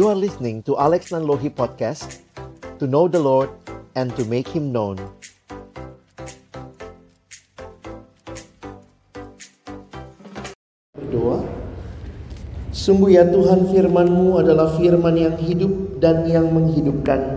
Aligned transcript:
You 0.00 0.08
are 0.08 0.16
listening 0.16 0.64
to 0.64 0.80
Alex 0.80 1.12
Nanlohi 1.12 1.52
Podcast 1.52 2.24
To 2.80 2.88
know 2.88 3.04
the 3.04 3.20
Lord 3.20 3.52
and 3.92 4.08
to 4.16 4.24
make 4.24 4.48
Him 4.48 4.72
known. 4.72 4.96
Berdoa 10.96 11.44
Sungguh 12.72 13.12
ya 13.12 13.28
Tuhan 13.28 13.68
firman-Mu 13.68 14.40
adalah 14.40 14.72
firman 14.80 15.20
yang 15.20 15.36
hidup 15.36 16.00
dan 16.00 16.24
yang 16.24 16.48
menghidupkan. 16.48 17.36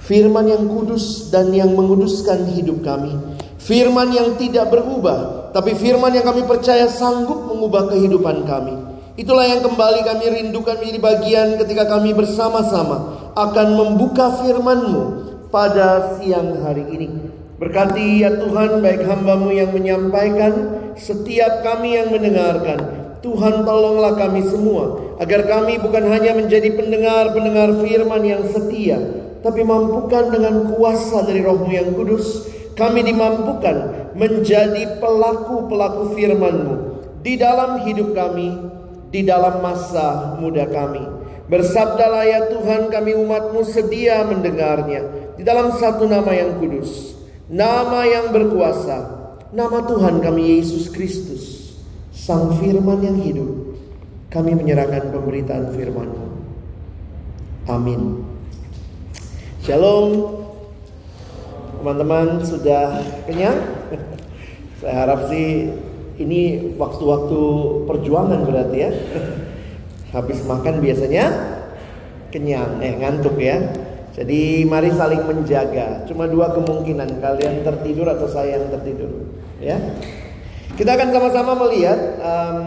Firman 0.00 0.48
yang 0.48 0.64
kudus 0.64 1.28
dan 1.28 1.52
yang 1.52 1.76
menguduskan 1.76 2.48
hidup 2.56 2.88
kami. 2.88 3.12
Firman 3.60 4.16
yang 4.16 4.32
tidak 4.40 4.72
berubah 4.72 5.52
Tapi 5.52 5.76
firman 5.76 6.16
yang 6.16 6.24
kami 6.24 6.48
percaya 6.48 6.88
sanggup 6.88 7.52
mengubah 7.52 7.92
kehidupan 7.92 8.48
kami 8.48 8.87
Itulah 9.18 9.50
yang 9.50 9.66
kembali 9.66 10.06
kami 10.06 10.24
rindukan 10.30 10.78
menjadi 10.78 11.00
bagian 11.02 11.48
ketika 11.58 11.90
kami 11.90 12.14
bersama-sama 12.14 13.18
Akan 13.34 13.74
membuka 13.74 14.30
firman-Mu 14.38 15.26
pada 15.50 16.14
siang 16.14 16.62
hari 16.62 16.86
ini. 16.94 17.08
Berkati 17.58 18.22
ya 18.22 18.30
Tuhan 18.38 18.78
baik 18.78 19.02
hambamu 19.02 19.50
yang 19.50 19.74
menyampaikan 19.74 20.78
Setiap 20.94 21.66
kami 21.66 21.98
yang 21.98 22.14
mendengarkan. 22.14 22.98
Tuhan 23.18 23.66
tolonglah 23.66 24.14
kami 24.14 24.46
semua 24.46 25.08
agar 25.18 25.50
kami 25.50 25.82
bukan 25.82 26.06
hanya 26.06 26.38
menjadi 26.38 26.70
pendengar-pendengar 26.78 27.82
firman 27.82 28.22
yang 28.22 28.46
setia, 28.46 28.98
tapi 29.42 29.66
mampukan 29.66 30.30
dengan 30.30 30.70
kuasa 30.70 31.26
dari 31.26 31.42
Rohmu 31.42 31.66
yang 31.66 31.90
kudus, 31.98 32.46
kami 32.78 33.02
dimampukan 33.02 34.06
menjadi 34.14 35.02
pelaku-pelaku 35.02 36.14
firman-Mu 36.14 36.74
di 37.26 37.34
dalam 37.34 37.82
hidup 37.82 38.14
kami, 38.14 38.54
di 39.08 39.24
dalam 39.24 39.60
masa 39.60 40.36
muda 40.40 40.68
kami. 40.68 41.04
Bersabdalah 41.48 42.24
ya 42.28 42.40
Tuhan 42.52 42.92
kami 42.92 43.16
umatmu 43.16 43.64
sedia 43.64 44.20
mendengarnya 44.28 45.32
di 45.40 45.42
dalam 45.42 45.72
satu 45.72 46.04
nama 46.04 46.28
yang 46.36 46.60
kudus, 46.60 47.16
nama 47.48 48.04
yang 48.04 48.36
berkuasa, 48.36 49.18
nama 49.52 49.80
Tuhan 49.88 50.20
kami 50.20 50.60
Yesus 50.60 50.92
Kristus 50.92 51.72
Sang 52.12 52.60
firman 52.60 53.00
yang 53.00 53.16
hidup 53.16 53.78
Kami 54.28 54.52
menyerahkan 54.52 55.08
pemberitaan 55.08 55.72
firman 55.72 56.08
Amin 57.64 58.20
Shalom 59.64 60.36
Teman-teman 61.80 62.44
sudah 62.44 63.00
kenyang? 63.24 63.56
Saya 64.82 64.94
harap 65.06 65.30
sih 65.32 65.72
ini 66.18 66.74
waktu-waktu 66.76 67.40
perjuangan 67.86 68.42
berarti 68.44 68.78
ya 68.78 68.90
Habis 70.14 70.40
makan 70.48 70.80
biasanya 70.80 71.24
kenyang, 72.32 72.80
eh 72.82 72.96
ngantuk 72.98 73.38
ya 73.38 73.60
Jadi 74.18 74.66
mari 74.66 74.90
saling 74.92 75.22
menjaga 75.24 76.04
Cuma 76.10 76.26
dua 76.26 76.50
kemungkinan 76.52 77.22
Kalian 77.22 77.62
tertidur 77.62 78.08
atau 78.10 78.26
saya 78.26 78.58
yang 78.58 78.72
tertidur 78.72 79.30
Ya 79.62 79.78
kita 80.78 80.94
akan 80.94 81.10
sama-sama 81.10 81.58
melihat 81.66 82.22
um, 82.22 82.58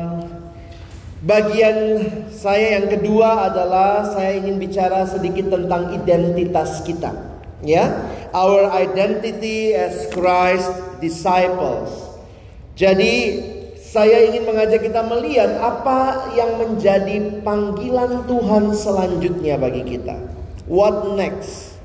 bagian 1.24 2.04
saya 2.28 2.76
yang 2.76 2.92
kedua 2.92 3.48
adalah 3.48 4.04
saya 4.12 4.36
ingin 4.36 4.60
bicara 4.60 5.08
sedikit 5.08 5.48
tentang 5.48 5.96
identitas 5.96 6.84
kita. 6.84 7.32
Ya, 7.64 8.04
our 8.36 8.68
identity 8.76 9.72
as 9.72 10.12
Christ 10.12 11.00
disciples. 11.00 12.11
Jadi 12.82 13.14
saya 13.78 14.26
ingin 14.26 14.50
mengajak 14.50 14.82
kita 14.82 15.06
melihat 15.06 15.54
apa 15.62 16.34
yang 16.34 16.58
menjadi 16.58 17.46
panggilan 17.46 18.26
Tuhan 18.26 18.74
selanjutnya 18.74 19.62
bagi 19.62 19.86
kita. 19.86 20.18
What 20.66 21.14
next? 21.14 21.78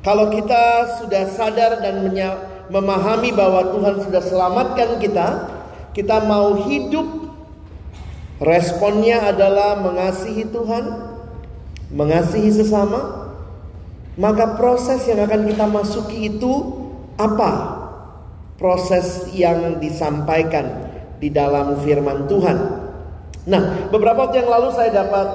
Kalau 0.00 0.32
kita 0.32 0.96
sudah 1.04 1.28
sadar 1.28 1.84
dan 1.84 2.00
memahami 2.72 3.28
bahwa 3.36 3.76
Tuhan 3.76 3.94
sudah 4.08 4.22
selamatkan 4.24 4.96
kita, 4.96 5.28
kita 5.92 6.24
mau 6.24 6.56
hidup 6.64 7.04
responnya 8.40 9.28
adalah 9.28 9.84
mengasihi 9.84 10.48
Tuhan, 10.48 11.12
mengasihi 11.92 12.48
sesama, 12.56 13.34
maka 14.16 14.56
proses 14.56 15.04
yang 15.04 15.28
akan 15.28 15.44
kita 15.44 15.68
masuki 15.68 16.32
itu 16.32 16.52
apa? 17.20 17.77
Proses 18.58 19.30
yang 19.32 19.78
disampaikan 19.78 20.90
di 21.22 21.30
dalam 21.30 21.78
firman 21.78 22.26
Tuhan. 22.26 22.58
Nah, 23.46 23.88
beberapa 23.88 24.26
waktu 24.26 24.42
yang 24.42 24.50
lalu 24.50 24.74
saya 24.74 24.90
dapat 24.90 25.28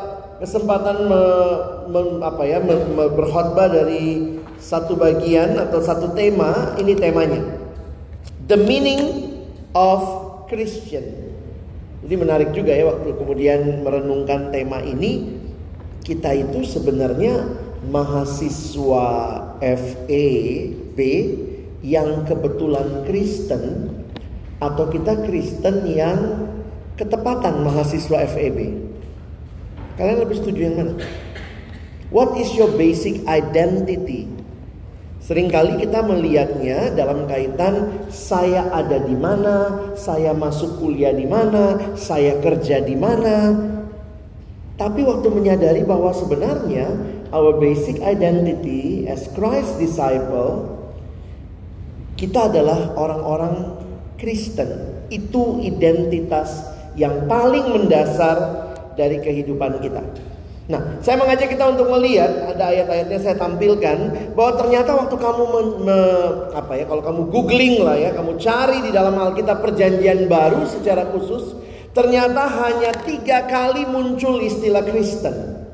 kesempatan 0.44 1.07
me, 1.07 1.23
me, 1.88 2.01
apa 2.19 2.44
ya, 2.44 2.59
me, 2.59 2.75
me, 2.94 3.07
berkhotbah 3.16 3.72
dari 3.72 4.38
satu 4.59 5.00
bagian 5.00 5.56
atau 5.56 5.79
satu 5.79 6.12
tema. 6.12 6.75
Ini 6.75 7.00
temanya, 7.00 7.41
the 8.51 8.59
meaning 8.59 9.31
of 9.72 10.03
Christian. 10.51 11.31
Jadi 12.03 12.16
menarik 12.19 12.51
juga 12.51 12.75
ya 12.75 12.91
waktu 12.91 13.16
kemudian 13.16 13.88
merenungkan 13.88 14.51
tema 14.51 14.83
ini 14.83 15.39
kita 16.03 16.35
itu 16.35 16.67
sebenarnya 16.67 17.47
mahasiswa 17.88 19.07
FEB 19.63 21.00
yang 21.83 22.23
kebetulan 22.23 23.03
Kristen 23.03 23.91
atau 24.63 24.88
kita 24.88 25.19
Kristen 25.27 25.83
yang 25.83 26.47
ketepatan 26.95 27.59
mahasiswa 27.67 28.23
FEB. 28.31 28.79
Kalian 29.99 30.19
lebih 30.23 30.39
setuju 30.39 30.59
yang 30.63 30.75
mana? 30.79 30.94
What 32.09 32.39
is 32.39 32.55
your 32.55 32.71
basic 32.73 33.27
identity? 33.27 34.31
Seringkali 35.23 35.79
kita 35.79 36.03
melihatnya 36.03 36.91
dalam 36.95 37.27
kaitan 37.27 38.07
saya 38.11 38.67
ada 38.71 39.00
di 39.00 39.15
mana, 39.15 39.88
saya 39.95 40.35
masuk 40.35 40.83
kuliah 40.83 41.15
di 41.15 41.23
mana, 41.23 41.95
saya 41.95 42.39
kerja 42.44 42.83
di 42.83 42.95
mana. 42.95 43.55
Tapi 44.75 45.00
waktu 45.05 45.27
menyadari 45.31 45.88
bahwa 45.88 46.11
sebenarnya 46.11 46.91
our 47.31 47.55
basic 47.55 48.03
identity 48.03 49.07
as 49.07 49.31
Christ 49.31 49.79
disciple 49.79 50.82
kita 52.23 52.47
adalah 52.47 52.95
orang-orang 52.95 53.75
Kristen. 54.16 55.03
Itu 55.11 55.59
identitas 55.59 56.72
yang 56.95 57.28
paling 57.28 57.75
mendasar 57.75 58.63
dari 58.95 59.19
kehidupan 59.19 59.84
kita. 59.84 60.00
Nah, 60.63 61.03
saya 61.03 61.19
mengajak 61.19 61.51
kita 61.51 61.75
untuk 61.75 61.91
melihat 61.91 62.56
ada 62.56 62.72
ayat-ayatnya 62.72 63.19
saya 63.19 63.35
tampilkan 63.35 64.31
bahwa 64.31 64.56
ternyata 64.56 64.95
waktu 64.95 65.19
kamu 65.19 65.44
me, 65.44 65.62
me, 65.83 66.00
apa 66.56 66.79
ya 66.79 66.88
kalau 66.88 67.03
kamu 67.03 67.22
googling 67.28 67.83
lah 67.83 68.00
ya, 68.00 68.16
kamu 68.16 68.39
cari 68.39 68.79
di 68.79 68.95
dalam 68.95 69.19
Alkitab 69.19 69.59
perjanjian 69.59 70.31
baru 70.31 70.63
secara 70.63 71.12
khusus, 71.12 71.59
ternyata 71.91 72.47
hanya 72.47 72.95
tiga 73.03 73.44
kali 73.51 73.83
muncul 73.83 74.39
istilah 74.39 74.88
Kristen. 74.88 75.67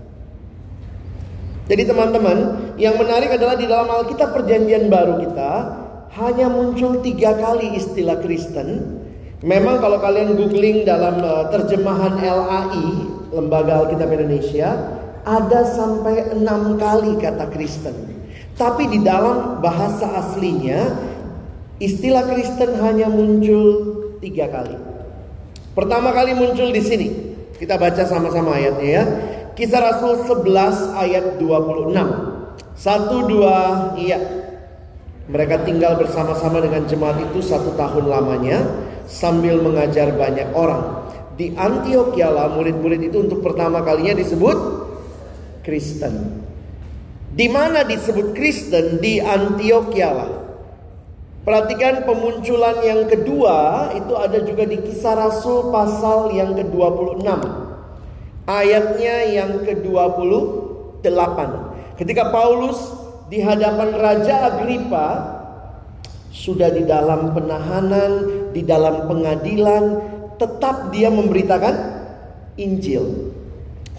Jadi 1.70 1.86
teman-teman, 1.86 2.74
yang 2.82 2.98
menarik 2.98 3.30
adalah 3.38 3.54
di 3.54 3.70
dalam 3.70 3.86
Alkitab 3.86 4.34
perjanjian 4.34 4.90
baru 4.90 5.22
kita 5.22 5.79
hanya 6.18 6.50
muncul 6.50 7.06
tiga 7.06 7.38
kali 7.38 7.78
istilah 7.78 8.18
Kristen. 8.24 8.98
Memang 9.46 9.80
kalau 9.80 10.02
kalian 10.02 10.36
googling 10.36 10.84
dalam 10.84 11.22
uh, 11.22 11.48
terjemahan 11.54 12.20
LAI 12.20 12.88
Lembaga 13.30 13.86
Alkitab 13.86 14.10
Indonesia 14.10 14.74
ada 15.22 15.62
sampai 15.64 16.34
enam 16.34 16.82
kali 16.82 17.22
kata 17.22 17.46
Kristen. 17.54 17.94
Tapi 18.58 18.90
di 18.92 19.00
dalam 19.06 19.64
bahasa 19.64 20.10
aslinya 20.20 20.92
istilah 21.80 22.28
Kristen 22.28 22.76
hanya 22.82 23.08
muncul 23.08 23.68
tiga 24.20 24.50
kali. 24.52 24.76
Pertama 25.78 26.12
kali 26.12 26.36
muncul 26.36 26.74
di 26.74 26.84
sini. 26.84 27.08
Kita 27.56 27.80
baca 27.80 28.04
sama-sama 28.04 28.58
ayatnya 28.58 28.90
ya. 28.90 29.04
Kisah 29.56 29.80
Rasul 29.84 30.24
11 30.28 30.96
ayat 30.96 31.26
26. 31.40 31.96
Satu 32.76 33.28
dua 33.28 33.92
iya. 34.00 34.20
Mereka 35.30 35.62
tinggal 35.62 36.02
bersama-sama 36.02 36.58
dengan 36.58 36.90
jemaat 36.90 37.22
itu 37.22 37.46
satu 37.46 37.78
tahun 37.78 38.10
lamanya 38.10 38.66
sambil 39.06 39.62
mengajar 39.62 40.10
banyak 40.18 40.50
orang. 40.58 41.06
Di 41.38 41.54
Antioquia 41.54 42.34
lah 42.34 42.50
murid-murid 42.58 43.14
itu 43.14 43.30
untuk 43.30 43.46
pertama 43.46 43.86
kalinya 43.86 44.18
disebut 44.18 44.58
Kristen. 45.62 46.42
Di 47.30 47.46
mana 47.46 47.86
disebut 47.86 48.34
Kristen? 48.34 48.98
Di 48.98 49.22
Antioquia 49.22 50.10
lah. 50.10 50.32
Perhatikan 51.46 52.04
pemunculan 52.04 52.82
yang 52.84 53.06
kedua 53.08 53.90
itu 53.96 54.14
ada 54.18 54.44
juga 54.44 54.66
di 54.66 54.82
kisah 54.82 55.14
Rasul 55.14 55.70
pasal 55.70 56.34
yang 56.34 56.58
ke-26. 56.58 57.26
Ayatnya 58.50 59.16
yang 59.30 59.62
ke-28. 59.62 61.38
Ketika 62.02 62.34
Paulus 62.34 62.99
di 63.30 63.40
hadapan 63.46 63.94
Raja 63.94 64.50
Agripa 64.50 65.38
sudah 66.34 66.74
di 66.74 66.84
dalam 66.86 67.32
penahanan, 67.38 68.12
di 68.52 68.66
dalam 68.66 69.06
pengadilan, 69.06 70.02
tetap 70.42 70.90
dia 70.90 71.14
memberitakan 71.14 71.76
Injil. 72.58 73.34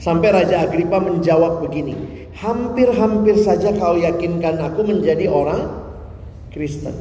Sampai 0.03 0.35
Raja 0.35 0.67
Agripa 0.67 0.99
menjawab 0.99 1.63
begini, 1.63 2.27
hampir-hampir 2.35 3.39
saja 3.39 3.71
kau 3.77 3.95
yakinkan 3.95 4.59
aku 4.59 4.83
menjadi 4.83 5.31
orang 5.31 5.69
Kristen. 6.51 6.97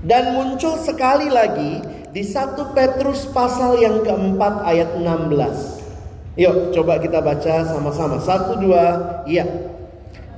Dan 0.00 0.32
muncul 0.34 0.80
sekali 0.80 1.28
lagi 1.28 1.84
di 2.10 2.24
1 2.24 2.56
Petrus 2.72 3.28
pasal 3.30 3.78
yang 3.78 4.00
keempat 4.00 4.64
ayat 4.64 4.96
16. 4.96 6.40
Yuk 6.40 6.72
coba 6.72 6.96
kita 6.96 7.20
baca 7.20 7.68
sama-sama. 7.68 8.16
Satu 8.16 8.56
dua, 8.56 8.84
iya. 9.28 9.69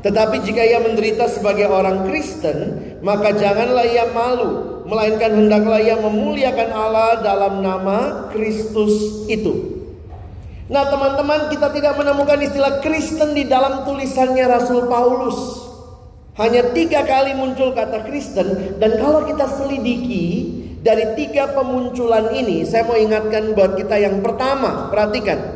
Tetapi 0.02 0.42
jika 0.42 0.62
ia 0.66 0.82
menderita 0.82 1.30
sebagai 1.30 1.70
orang 1.70 2.10
Kristen, 2.10 2.82
maka 3.06 3.30
janganlah 3.38 3.86
ia 3.86 4.10
malu, 4.10 4.82
melainkan 4.82 5.30
hendaklah 5.30 5.78
ia 5.78 5.94
memuliakan 5.94 6.70
Allah 6.74 7.22
dalam 7.22 7.62
nama 7.62 8.26
Kristus 8.34 9.26
itu. 9.30 9.78
Nah 10.72 10.88
teman-teman 10.88 11.52
kita 11.52 11.68
tidak 11.70 11.94
menemukan 12.00 12.40
istilah 12.42 12.80
Kristen 12.82 13.36
di 13.36 13.44
dalam 13.46 13.84
tulisannya 13.86 14.44
Rasul 14.48 14.88
Paulus. 14.88 15.68
Hanya 16.32 16.72
tiga 16.72 17.04
kali 17.04 17.36
muncul 17.36 17.76
kata 17.76 18.08
Kristen 18.08 18.80
dan 18.80 18.96
kalau 18.96 19.28
kita 19.28 19.44
selidiki 19.52 20.48
dari 20.80 21.12
tiga 21.12 21.52
pemunculan 21.52 22.32
ini 22.32 22.64
saya 22.64 22.88
mau 22.88 22.96
ingatkan 22.96 23.52
buat 23.52 23.76
kita 23.76 24.00
yang 24.00 24.24
pertama 24.24 24.88
perhatikan. 24.88 25.51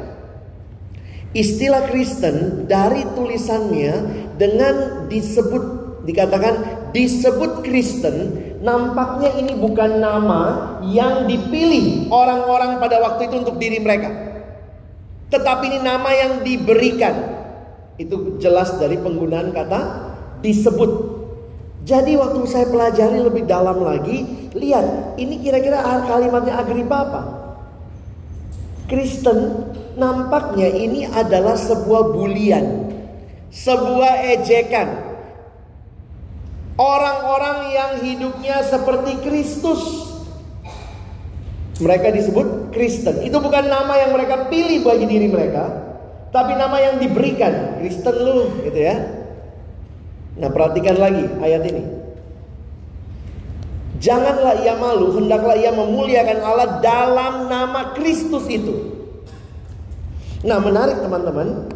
Istilah 1.36 1.84
Kristen 1.92 2.64
dari 2.64 3.04
tulisannya 3.12 3.92
dengan 4.40 5.04
disebut 5.04 5.84
dikatakan 6.08 6.54
disebut 6.96 7.60
Kristen 7.60 8.40
nampaknya 8.64 9.36
ini 9.36 9.52
bukan 9.52 10.00
nama 10.00 10.40
yang 10.88 11.28
dipilih 11.28 12.08
orang-orang 12.08 12.80
pada 12.80 13.04
waktu 13.04 13.28
itu 13.28 13.36
untuk 13.44 13.60
diri 13.60 13.76
mereka. 13.84 14.08
Tetapi 15.28 15.64
ini 15.76 15.78
nama 15.84 16.08
yang 16.16 16.40
diberikan. 16.40 17.36
Itu 18.00 18.40
jelas 18.40 18.72
dari 18.80 18.96
penggunaan 18.96 19.52
kata 19.52 19.80
disebut. 20.40 21.20
Jadi 21.84 22.16
waktu 22.16 22.40
saya 22.48 22.64
pelajari 22.72 23.20
lebih 23.20 23.44
dalam 23.44 23.84
lagi, 23.84 24.50
lihat 24.56 25.20
ini 25.20 25.36
kira-kira 25.44 25.84
kalimatnya 26.08 26.64
Agripa 26.64 26.96
apa? 26.96 27.22
Kristen 28.88 29.68
nampaknya 29.96 30.68
ini 30.70 31.08
adalah 31.08 31.56
sebuah 31.56 32.12
bulian, 32.12 32.92
sebuah 33.50 34.36
ejekan. 34.36 34.88
Orang-orang 36.76 37.58
yang 37.72 37.92
hidupnya 38.04 38.60
seperti 38.60 39.16
Kristus 39.24 40.12
mereka 41.80 42.08
disebut 42.12 42.72
Kristen. 42.72 43.24
Itu 43.24 43.40
bukan 43.40 43.68
nama 43.68 43.96
yang 44.00 44.12
mereka 44.12 44.48
pilih 44.48 44.84
bagi 44.84 45.08
diri 45.08 45.28
mereka, 45.28 45.64
tapi 46.32 46.56
nama 46.56 46.76
yang 46.80 46.96
diberikan. 47.00 47.80
Kristen 47.80 48.16
lu, 48.16 48.60
gitu 48.64 48.76
ya. 48.76 48.96
Nah, 50.36 50.52
perhatikan 50.52 50.96
lagi 51.00 51.24
ayat 51.40 51.64
ini. 51.68 51.84
Janganlah 53.96 54.60
ia 54.60 54.76
malu, 54.76 55.16
hendaklah 55.16 55.56
ia 55.56 55.72
memuliakan 55.72 56.38
Allah 56.44 56.68
dalam 56.84 57.48
nama 57.48 57.96
Kristus 57.96 58.44
itu. 58.52 58.95
Nah, 60.46 60.62
menarik 60.62 61.02
teman-teman. 61.02 61.66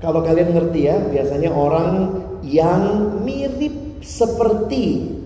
Kalau 0.00 0.24
kalian 0.24 0.52
ngerti 0.56 0.88
ya, 0.88 0.96
biasanya 1.08 1.52
orang 1.52 2.24
yang 2.44 3.16
mirip 3.24 4.00
seperti 4.04 5.16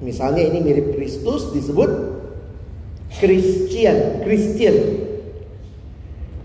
misalnya 0.00 0.48
ini 0.48 0.64
mirip 0.64 0.96
Kristus 0.96 1.52
disebut 1.52 1.90
Christian, 3.20 4.24
Christian. 4.24 4.76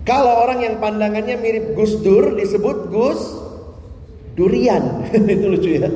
Kalau 0.06 0.46
orang 0.46 0.62
yang 0.62 0.76
pandangannya 0.78 1.38
mirip 1.42 1.74
Gus 1.74 1.98
Dur 2.04 2.38
disebut 2.38 2.94
Gus 2.94 3.22
Durian. 4.38 5.08
Itu 5.34 5.46
lucu 5.50 5.82
ya. 5.82 5.90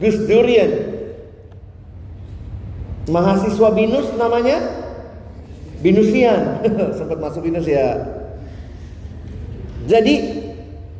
Gus 0.00 0.16
Durian. 0.24 0.70
Mahasiswa 3.10 3.68
Binus 3.74 4.08
namanya 4.16 4.60
Binusian. 5.82 6.62
Sempat 6.96 7.18
masuk 7.20 7.44
Binus 7.44 7.66
ya. 7.68 8.19
Jadi 9.88 10.14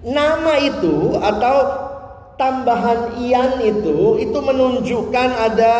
nama 0.06 0.56
itu 0.60 1.16
atau 1.20 1.56
tambahan 2.40 3.20
ian 3.20 3.60
itu 3.60 4.16
itu 4.16 4.38
menunjukkan 4.40 5.28
ada 5.36 5.76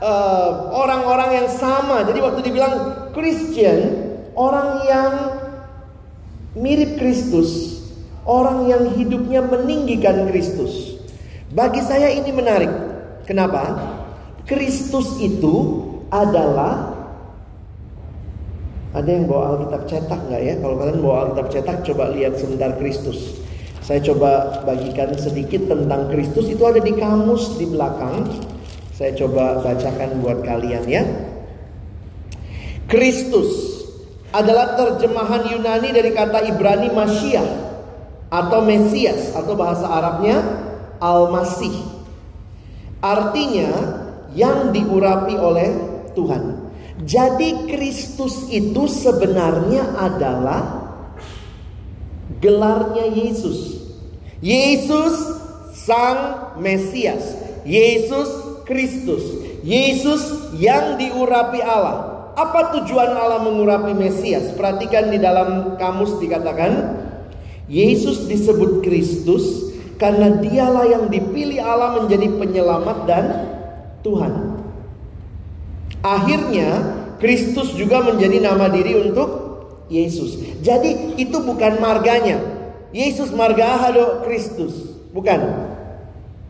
Eh, 0.00 0.50
orang-orang 0.72 1.28
uh, 1.28 1.36
yang 1.44 1.48
sama. 1.52 2.00
Jadi 2.08 2.24
waktu 2.24 2.40
dibilang 2.40 2.74
Christian, 3.12 4.00
orang 4.32 4.80
yang 4.88 5.12
mirip 6.56 6.96
Kristus, 6.96 7.84
orang 8.24 8.64
yang 8.64 8.96
hidupnya 8.96 9.44
meninggikan 9.44 10.24
Kristus. 10.32 10.96
Bagi 11.52 11.84
saya 11.84 12.08
ini 12.16 12.32
menarik. 12.32 12.72
Kenapa? 13.28 13.76
Kristus 14.48 15.20
itu 15.20 15.84
adalah 16.08 16.89
ada 18.90 19.06
yang 19.06 19.30
bawa 19.30 19.54
Alkitab 19.54 19.82
cetak 19.86 20.20
nggak 20.26 20.42
ya? 20.42 20.54
Kalau 20.58 20.74
kalian 20.74 20.98
bawa 20.98 21.16
Alkitab 21.26 21.46
cetak, 21.54 21.76
coba 21.86 22.10
lihat 22.10 22.34
sebentar 22.34 22.74
Kristus. 22.74 23.38
Saya 23.86 24.02
coba 24.02 24.62
bagikan 24.66 25.14
sedikit 25.14 25.66
tentang 25.70 26.10
Kristus. 26.10 26.50
Itu 26.50 26.66
ada 26.66 26.82
di 26.82 26.94
kamus 26.94 27.58
di 27.58 27.70
belakang. 27.70 28.26
Saya 28.94 29.14
coba 29.16 29.62
bacakan 29.62 30.20
buat 30.20 30.42
kalian 30.42 30.84
ya. 30.90 31.02
Kristus 32.90 33.80
adalah 34.34 34.74
terjemahan 34.74 35.46
Yunani 35.54 35.94
dari 35.94 36.10
kata 36.10 36.50
Ibrani 36.50 36.90
Masyiah 36.90 37.46
atau 38.30 38.62
Mesias 38.62 39.34
atau 39.34 39.54
bahasa 39.58 39.86
Arabnya 39.86 40.38
Al-Masih. 41.02 41.74
Artinya 43.00 43.70
yang 44.36 44.70
diurapi 44.70 45.34
oleh 45.34 45.70
Tuhan. 46.14 46.59
Jadi 47.00 47.70
Kristus 47.70 48.48
itu 48.52 48.84
sebenarnya 48.84 49.96
adalah 49.96 50.92
gelarnya 52.40 53.08
Yesus. 53.08 53.80
Yesus 54.40 55.14
sang 55.72 56.52
Mesias. 56.60 57.36
Yesus 57.64 58.28
Kristus. 58.68 59.24
Yesus 59.64 60.52
yang 60.56 60.96
diurapi 61.00 61.60
Allah. 61.64 62.32
Apa 62.36 62.72
tujuan 62.80 63.12
Allah 63.12 63.44
mengurapi 63.44 63.92
Mesias? 63.92 64.52
Perhatikan 64.56 65.12
di 65.12 65.20
dalam 65.20 65.76
kamus 65.76 66.16
dikatakan 66.20 67.00
Yesus 67.68 68.28
disebut 68.28 68.80
Kristus 68.80 69.72
karena 70.00 70.40
dialah 70.40 70.88
yang 70.88 71.04
dipilih 71.12 71.60
Allah 71.60 72.00
menjadi 72.00 72.28
penyelamat 72.40 72.98
dan 73.04 73.24
Tuhan. 74.00 74.59
Akhirnya 76.00 76.96
Kristus 77.20 77.76
juga 77.76 78.00
menjadi 78.00 78.40
nama 78.40 78.72
diri 78.72 78.96
untuk 78.96 79.28
Yesus. 79.92 80.40
Jadi 80.64 81.20
itu 81.20 81.36
bukan 81.44 81.76
marganya. 81.82 82.40
Yesus 82.90 83.30
marga 83.36 83.76
hado 83.76 84.24
Kristus. 84.24 84.96
Bukan. 85.12 85.38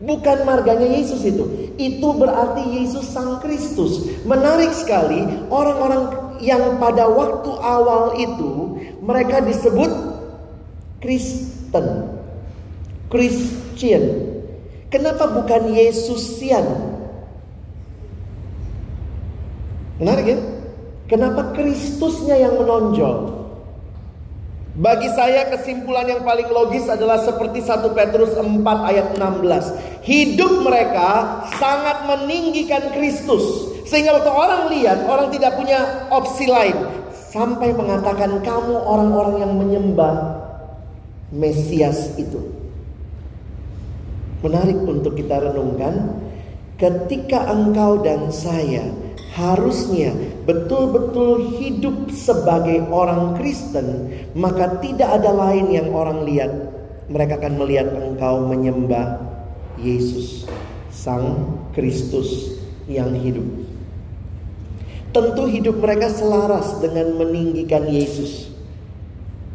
Bukan 0.01 0.37
marganya 0.47 0.87
Yesus 0.87 1.21
itu. 1.27 1.75
Itu 1.77 2.15
berarti 2.17 2.63
Yesus 2.81 3.11
Sang 3.11 3.37
Kristus. 3.43 4.07
Menarik 4.25 4.73
sekali, 4.73 5.21
orang-orang 5.51 6.37
yang 6.41 6.81
pada 6.81 7.05
waktu 7.05 7.51
awal 7.61 8.17
itu 8.17 8.81
mereka 9.03 9.45
disebut 9.45 9.91
Kristen. 11.01 12.17
Christian. 13.11 14.03
Kenapa 14.89 15.29
bukan 15.29 15.75
Yesusian? 15.75 16.90
Menarik 20.01 20.25
ya? 20.33 20.39
Kenapa 21.05 21.53
Kristusnya 21.53 22.41
yang 22.41 22.57
menonjol? 22.57 23.37
Bagi 24.81 25.11
saya 25.13 25.45
kesimpulan 25.51 26.09
yang 26.09 26.25
paling 26.25 26.49
logis 26.49 26.89
adalah 26.89 27.21
seperti 27.21 27.61
1 27.61 27.85
Petrus 27.93 28.33
4 28.33 28.49
ayat 28.65 29.13
16. 29.13 30.01
Hidup 30.01 30.65
mereka 30.65 31.43
sangat 31.61 32.09
meninggikan 32.09 32.89
Kristus. 32.97 33.69
Sehingga 33.85 34.17
waktu 34.17 34.31
orang 34.31 34.73
lihat, 34.73 35.05
orang 35.05 35.29
tidak 35.29 35.53
punya 35.59 36.09
opsi 36.09 36.49
lain. 36.49 36.73
Sampai 37.13 37.75
mengatakan 37.75 38.41
kamu 38.41 38.75
orang-orang 38.81 39.35
yang 39.43 39.53
menyembah 39.53 40.41
Mesias 41.29 42.17
itu. 42.17 42.41
Menarik 44.41 44.81
untuk 44.81 45.13
kita 45.13 45.51
renungkan. 45.51 46.25
Ketika 46.79 47.53
engkau 47.53 48.01
dan 48.01 48.33
saya 48.33 48.81
harusnya 49.31 50.11
betul-betul 50.43 51.55
hidup 51.55 52.11
sebagai 52.11 52.83
orang 52.91 53.39
Kristen, 53.39 54.11
maka 54.35 54.75
tidak 54.83 55.23
ada 55.23 55.31
lain 55.31 55.71
yang 55.71 55.87
orang 55.95 56.27
lihat. 56.27 56.51
Mereka 57.11 57.39
akan 57.43 57.59
melihat 57.59 57.91
engkau 57.91 58.47
menyembah 58.47 59.19
Yesus, 59.79 60.47
Sang 60.91 61.59
Kristus 61.71 62.59
yang 62.87 63.11
hidup. 63.15 63.43
Tentu 65.11 65.43
hidup 65.43 65.75
mereka 65.79 66.07
selaras 66.07 66.79
dengan 66.79 67.19
meninggikan 67.19 67.83
Yesus. 67.83 68.47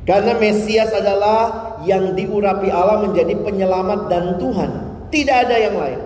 Karena 0.04 0.36
Mesias 0.36 0.92
adalah 0.92 1.80
yang 1.88 2.12
diurapi 2.12 2.68
Allah 2.68 3.08
menjadi 3.08 3.40
penyelamat 3.40 4.00
dan 4.12 4.24
Tuhan. 4.36 4.70
Tidak 5.08 5.36
ada 5.48 5.56
yang 5.56 5.76
lain. 5.80 6.00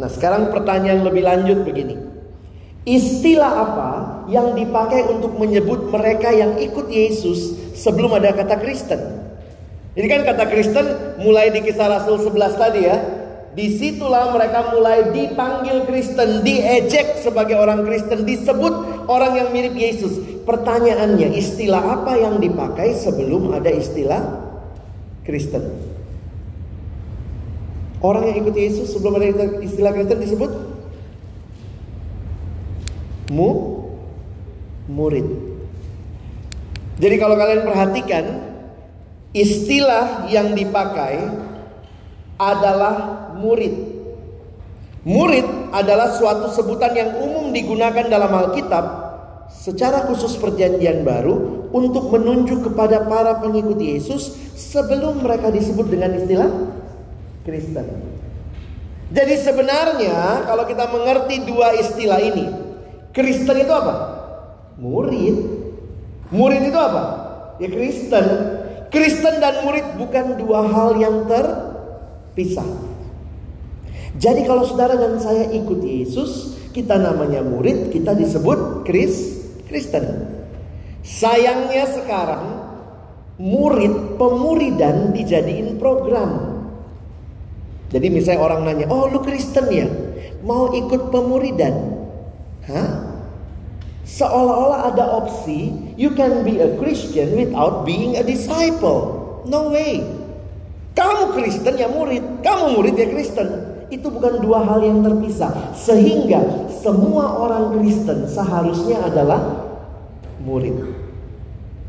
Nah, 0.00 0.08
sekarang 0.08 0.50
pertanyaan 0.50 1.04
lebih 1.04 1.22
lanjut 1.22 1.68
begini. 1.68 2.13
Istilah 2.84 3.52
apa 3.64 3.90
yang 4.28 4.52
dipakai 4.52 5.08
untuk 5.08 5.40
menyebut 5.40 5.88
mereka 5.88 6.28
yang 6.28 6.60
ikut 6.60 6.92
Yesus 6.92 7.56
sebelum 7.72 8.12
ada 8.12 8.36
kata 8.36 8.60
Kristen? 8.60 9.00
Ini 9.96 10.04
kan 10.04 10.20
kata 10.28 10.44
Kristen 10.52 11.16
mulai 11.16 11.48
di 11.48 11.64
kisah 11.64 11.88
Rasul 11.88 12.20
11 12.20 12.60
tadi 12.60 12.80
ya. 12.84 12.96
Di 13.54 13.78
situlah 13.78 14.34
mereka 14.34 14.74
mulai 14.74 15.14
dipanggil 15.14 15.86
Kristen, 15.86 16.42
diejek 16.42 17.22
sebagai 17.22 17.54
orang 17.54 17.86
Kristen, 17.86 18.26
disebut 18.26 19.06
orang 19.06 19.38
yang 19.38 19.48
mirip 19.54 19.78
Yesus. 19.78 20.42
Pertanyaannya, 20.42 21.38
istilah 21.38 22.02
apa 22.02 22.18
yang 22.18 22.42
dipakai 22.42 22.98
sebelum 22.98 23.54
ada 23.54 23.70
istilah 23.70 24.20
Kristen? 25.22 25.70
Orang 28.02 28.26
yang 28.26 28.42
ikut 28.42 28.52
Yesus 28.58 28.92
sebelum 28.92 29.22
ada 29.22 29.62
istilah 29.62 29.94
Kristen 29.94 30.18
disebut 30.18 30.50
mu 33.32 33.80
murid. 34.90 35.24
Jadi 37.00 37.16
kalau 37.18 37.34
kalian 37.34 37.64
perhatikan 37.64 38.24
istilah 39.34 40.28
yang 40.30 40.52
dipakai 40.54 41.18
adalah 42.38 43.28
murid. 43.34 43.74
Murid 45.04 45.74
adalah 45.74 46.16
suatu 46.16 46.48
sebutan 46.54 46.96
yang 46.96 47.10
umum 47.20 47.52
digunakan 47.52 48.08
dalam 48.08 48.30
Alkitab 48.32 48.84
secara 49.52 50.08
khusus 50.08 50.38
perjanjian 50.40 51.04
baru 51.04 51.68
untuk 51.74 52.08
menunjuk 52.08 52.72
kepada 52.72 53.04
para 53.04 53.36
pengikut 53.42 53.76
Yesus 53.76 54.32
sebelum 54.56 55.20
mereka 55.20 55.52
disebut 55.52 55.92
dengan 55.92 56.16
istilah 56.16 56.50
Kristen. 57.44 57.86
Jadi 59.12 59.34
sebenarnya 59.36 60.48
kalau 60.48 60.64
kita 60.64 60.88
mengerti 60.88 61.44
dua 61.44 61.76
istilah 61.76 62.18
ini, 62.24 62.63
Kristen 63.14 63.56
itu 63.62 63.70
apa? 63.70 63.94
Murid. 64.82 65.36
Murid 66.34 66.62
itu 66.66 66.78
apa? 66.78 67.02
Ya 67.62 67.70
Kristen. 67.70 68.26
Kristen 68.90 69.38
dan 69.38 69.62
murid 69.62 69.86
bukan 69.94 70.34
dua 70.38 70.66
hal 70.66 70.98
yang 70.98 71.30
terpisah. 71.30 72.66
Jadi 74.18 74.46
kalau 74.46 74.62
saudara 74.66 74.94
dan 74.94 75.18
saya 75.18 75.50
ikut 75.50 75.82
Yesus, 75.82 76.54
kita 76.70 76.98
namanya 76.98 77.42
murid, 77.42 77.90
kita 77.90 78.14
disebut 78.14 78.86
Kris, 78.86 79.46
Kristen. 79.66 80.30
Sayangnya 81.02 81.86
sekarang 81.90 82.44
murid 83.38 84.18
pemuridan 84.18 85.10
dijadiin 85.14 85.78
program. 85.78 86.54
Jadi 87.90 88.06
misalnya 88.10 88.42
orang 88.42 88.60
nanya, 88.66 88.86
"Oh, 88.90 89.06
lu 89.06 89.22
Kristen 89.22 89.70
ya? 89.70 89.86
Mau 90.42 90.74
ikut 90.74 91.14
pemuridan?" 91.14 91.74
Hah? 92.66 93.03
Seolah-olah 94.04 94.92
ada 94.92 95.04
opsi 95.16 95.72
you 95.96 96.12
can 96.12 96.44
be 96.44 96.60
a 96.60 96.76
Christian 96.76 97.32
without 97.34 97.88
being 97.88 98.20
a 98.20 98.24
disciple. 98.24 99.40
No 99.48 99.72
way. 99.72 100.04
Kamu 100.94 101.34
Kristen 101.34 101.74
ya 101.74 101.90
murid, 101.90 102.22
kamu 102.44 102.78
murid 102.78 102.94
ya 102.94 103.08
Kristen 103.10 103.48
itu 103.90 104.06
bukan 104.08 104.40
dua 104.40 104.62
hal 104.62 104.80
yang 104.84 105.02
terpisah. 105.02 105.74
Sehingga 105.74 106.70
semua 106.70 107.34
orang 107.40 107.80
Kristen 107.80 108.28
seharusnya 108.30 109.02
adalah 109.02 109.40
murid. 110.44 110.76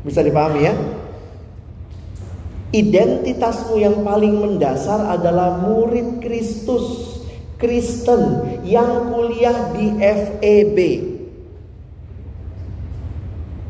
Bisa 0.02 0.22
dipahami 0.22 0.60
ya? 0.66 0.74
Identitasmu 2.74 3.78
yang 3.78 4.02
paling 4.02 4.36
mendasar 4.42 5.16
adalah 5.16 5.62
murid 5.62 6.20
Kristus. 6.20 7.14
Kristen 7.56 8.44
yang 8.68 9.08
kuliah 9.08 9.72
di 9.72 9.96
FEB. 9.96 10.78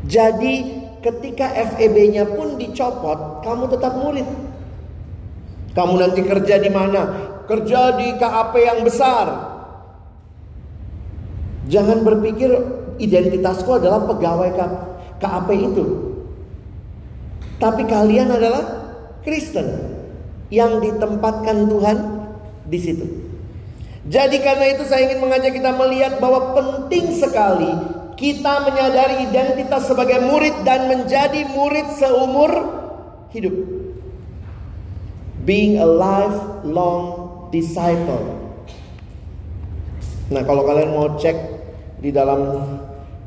Jadi 0.07 0.55
ketika 1.03 1.51
FEB-nya 1.51 2.31
pun 2.31 2.55
dicopot, 2.59 3.43
kamu 3.43 3.65
tetap 3.71 3.93
murid. 3.99 4.27
Kamu 5.75 5.95
nanti 5.99 6.25
kerja 6.25 6.57
di 6.57 6.71
mana? 6.73 7.27
kerja 7.47 7.95
di 7.97 8.19
KAP 8.19 8.53
yang 8.59 8.81
besar. 8.83 9.27
Jangan 11.67 12.07
berpikir 12.07 12.51
identitasku 12.99 13.79
adalah 13.79 14.07
pegawai 14.07 14.51
KAP 15.19 15.49
itu. 15.55 15.85
Tapi 17.57 17.83
kalian 17.89 18.37
adalah 18.37 18.63
Kristen 19.25 19.67
yang 20.53 20.79
ditempatkan 20.79 21.67
Tuhan 21.67 21.99
di 22.69 22.79
situ. 22.79 23.07
Jadi 24.07 24.39
karena 24.39 24.71
itu 24.71 24.87
saya 24.87 25.11
ingin 25.11 25.19
mengajak 25.19 25.51
kita 25.51 25.75
melihat 25.75 26.23
bahwa 26.23 26.55
penting 26.55 27.11
sekali 27.11 27.75
kita 28.17 28.65
menyadari 28.65 29.29
identitas 29.29 29.87
sebagai 29.87 30.25
murid 30.25 30.65
dan 30.65 30.89
menjadi 30.89 31.45
murid 31.53 31.85
seumur 32.01 32.51
hidup. 33.31 33.55
Being 35.45 35.79
a 35.79 35.87
lifelong 35.87 37.05
disciple. 37.55 38.25
Nah, 40.33 40.43
kalau 40.43 40.67
kalian 40.67 40.91
mau 40.91 41.15
cek 41.15 41.39
di 42.03 42.11
dalam 42.11 42.67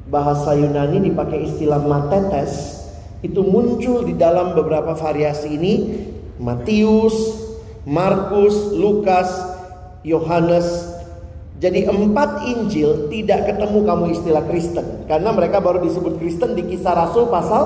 bahasa 0.10 0.52
Yunani 0.58 1.00
dipakai 1.08 1.48
istilah 1.48 1.80
matetes, 1.80 2.82
itu 3.24 3.40
muncul 3.46 4.04
di 4.04 4.18
dalam 4.18 4.52
beberapa 4.58 4.98
variasi 4.98 5.56
ini 5.56 5.74
Matius, 6.40 7.16
Markus, 7.84 8.74
Lukas, 8.76 9.30
Yohanes. 10.04 10.89
Jadi 11.60 11.84
empat 11.84 12.48
Injil 12.48 13.12
tidak 13.12 13.52
ketemu 13.52 13.84
kamu 13.84 14.06
istilah 14.16 14.48
Kristen 14.48 15.04
karena 15.12 15.36
mereka 15.36 15.60
baru 15.60 15.84
disebut 15.84 16.16
Kristen 16.16 16.56
di 16.56 16.64
Kisah 16.64 16.96
Rasul 16.96 17.28
pasal 17.28 17.64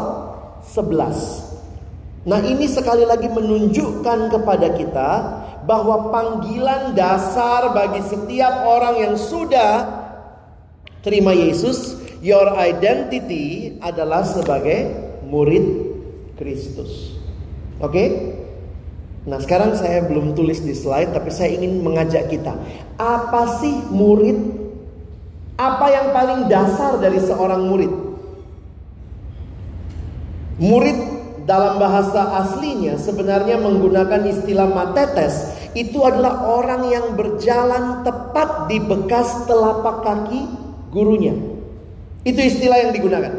11. 0.66 2.26
Nah, 2.26 2.40
ini 2.42 2.66
sekali 2.66 3.06
lagi 3.06 3.30
menunjukkan 3.30 4.34
kepada 4.34 4.68
kita 4.74 5.10
bahwa 5.70 6.10
panggilan 6.10 6.98
dasar 6.98 7.70
bagi 7.76 8.02
setiap 8.02 8.66
orang 8.66 8.96
yang 8.98 9.16
sudah 9.20 10.02
terima 11.06 11.36
Yesus, 11.36 12.00
your 12.24 12.50
identity 12.58 13.78
adalah 13.84 14.26
sebagai 14.26 14.90
murid 15.28 15.94
Kristus. 16.40 17.14
Oke? 17.78 17.92
Okay? 17.94 18.08
Nah, 19.24 19.39
sekarang 19.39 19.72
saya 19.80 20.03
belum 20.03 20.36
tulis 20.36 20.60
di 20.60 20.75
slide 20.75 21.15
tapi 21.15 21.32
saya 21.32 21.56
ingin 21.56 21.80
mengajak 21.80 22.27
kita. 22.27 22.60
Apa 23.00 23.63
sih 23.63 23.72
murid? 23.88 24.36
Apa 25.56 25.86
yang 25.88 26.08
paling 26.12 26.51
dasar 26.51 27.00
dari 27.00 27.24
seorang 27.24 27.63
murid? 27.63 27.92
Murid 30.60 30.98
dalam 31.48 31.80
bahasa 31.80 32.39
aslinya 32.44 33.00
sebenarnya 33.00 33.60
menggunakan 33.60 34.27
istilah 34.27 34.68
matetes 34.68 35.51
itu 35.75 36.03
adalah 36.03 36.46
orang 36.46 36.88
yang 36.92 37.06
berjalan 37.18 38.06
tepat 38.06 38.70
di 38.70 38.77
bekas 38.84 39.48
telapak 39.50 40.03
kaki 40.03 40.42
gurunya. 40.92 41.34
Itu 42.24 42.39
istilah 42.39 42.88
yang 42.88 42.92
digunakan. 42.92 43.34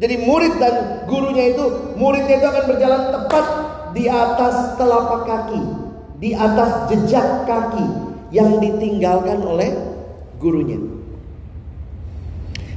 Jadi 0.00 0.14
murid 0.24 0.54
dan 0.56 1.04
gurunya 1.04 1.52
itu 1.52 1.64
muridnya 2.00 2.40
itu 2.40 2.46
akan 2.48 2.64
berjalan 2.72 3.02
tepat 3.12 3.44
di 3.92 4.06
atas 4.06 4.76
telapak 4.78 5.22
kaki, 5.26 5.62
di 6.20 6.34
atas 6.36 6.90
jejak 6.90 7.46
kaki 7.46 7.86
yang 8.30 8.58
ditinggalkan 8.62 9.42
oleh 9.42 9.74
gurunya. 10.38 10.78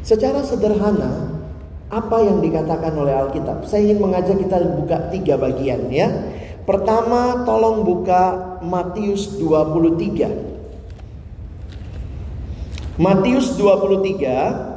Secara 0.04 0.44
sederhana, 0.44 1.40
apa 1.88 2.18
yang 2.26 2.44
dikatakan 2.44 2.92
oleh 2.98 3.16
Alkitab? 3.16 3.64
Saya 3.70 3.88
ingin 3.88 4.04
mengajak 4.04 4.36
kita 4.36 4.60
buka 4.76 4.98
tiga 5.14 5.38
bagian 5.40 5.88
ya. 5.88 6.12
Pertama, 6.64 7.44
tolong 7.48 7.84
buka 7.84 8.58
Matius 8.64 9.40
23. 9.40 10.54
Matius 12.94 13.58
23 13.58 14.74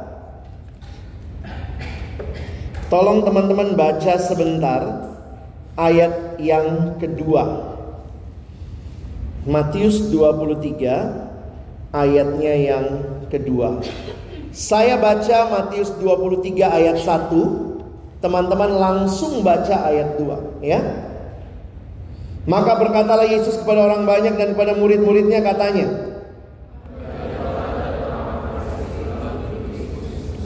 Tolong 2.87 3.19
teman-teman 3.27 3.75
baca 3.75 4.15
sebentar 4.15 5.06
ayat 5.77 6.41
yang 6.41 6.97
kedua. 6.97 7.73
Matius 9.47 10.11
23 10.11 11.95
ayatnya 11.95 12.53
yang 12.57 12.85
kedua. 13.31 13.79
Saya 14.51 14.99
baca 14.99 15.37
Matius 15.53 15.93
23 16.01 16.67
ayat 16.67 16.97
1. 16.99 18.19
Teman-teman 18.19 18.73
langsung 18.75 19.45
baca 19.45 19.87
ayat 19.87 20.17
2 20.19 20.65
ya. 20.65 20.81
Maka 22.49 22.75
berkatalah 22.81 23.29
Yesus 23.29 23.61
kepada 23.61 23.85
orang 23.87 24.03
banyak 24.03 24.33
dan 24.35 24.57
kepada 24.57 24.73
murid-muridnya 24.75 25.45
katanya. 25.45 25.87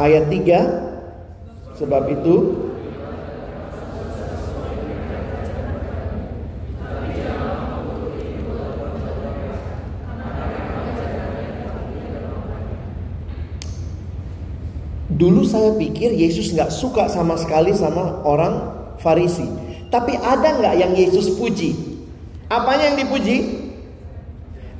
Ayat 0.01 0.27
3 0.29 0.91
Sebab 1.81 2.13
itu 2.13 2.35
Dulu 15.21 15.45
saya 15.45 15.77
pikir 15.77 16.17
Yesus 16.17 16.49
nggak 16.49 16.73
suka 16.73 17.05
sama 17.05 17.37
sekali 17.37 17.77
sama 17.77 18.25
orang 18.25 18.73
Farisi. 18.97 19.45
Tapi 19.93 20.17
ada 20.17 20.57
nggak 20.57 20.75
yang 20.81 20.97
Yesus 20.97 21.37
puji? 21.37 21.77
Apanya 22.49 22.89
yang 22.89 23.05
dipuji? 23.05 23.37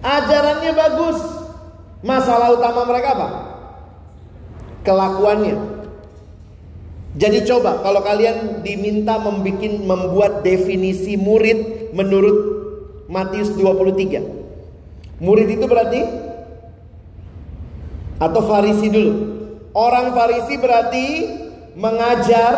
Ajarannya 0.01 0.73
bagus. 0.73 1.21
Masalah 2.01 2.57
utama 2.57 2.89
mereka 2.89 3.13
apa? 3.13 3.27
Kelakuannya. 4.81 5.61
Jadi 7.21 7.45
coba 7.45 7.77
kalau 7.85 8.01
kalian 8.01 8.65
diminta 8.65 9.21
membikin 9.21 9.85
membuat 9.85 10.41
definisi 10.41 11.21
murid 11.21 11.93
menurut 11.93 12.37
Matius 13.13 13.53
23. 13.53 15.21
Murid 15.21 15.47
itu 15.53 15.65
berarti 15.69 16.01
atau 18.17 18.41
Farisi 18.41 18.89
dulu. 18.89 19.40
Orang 19.71 20.11
Farisi 20.11 20.59
berarti 20.59 21.05
mengajar 21.79 22.53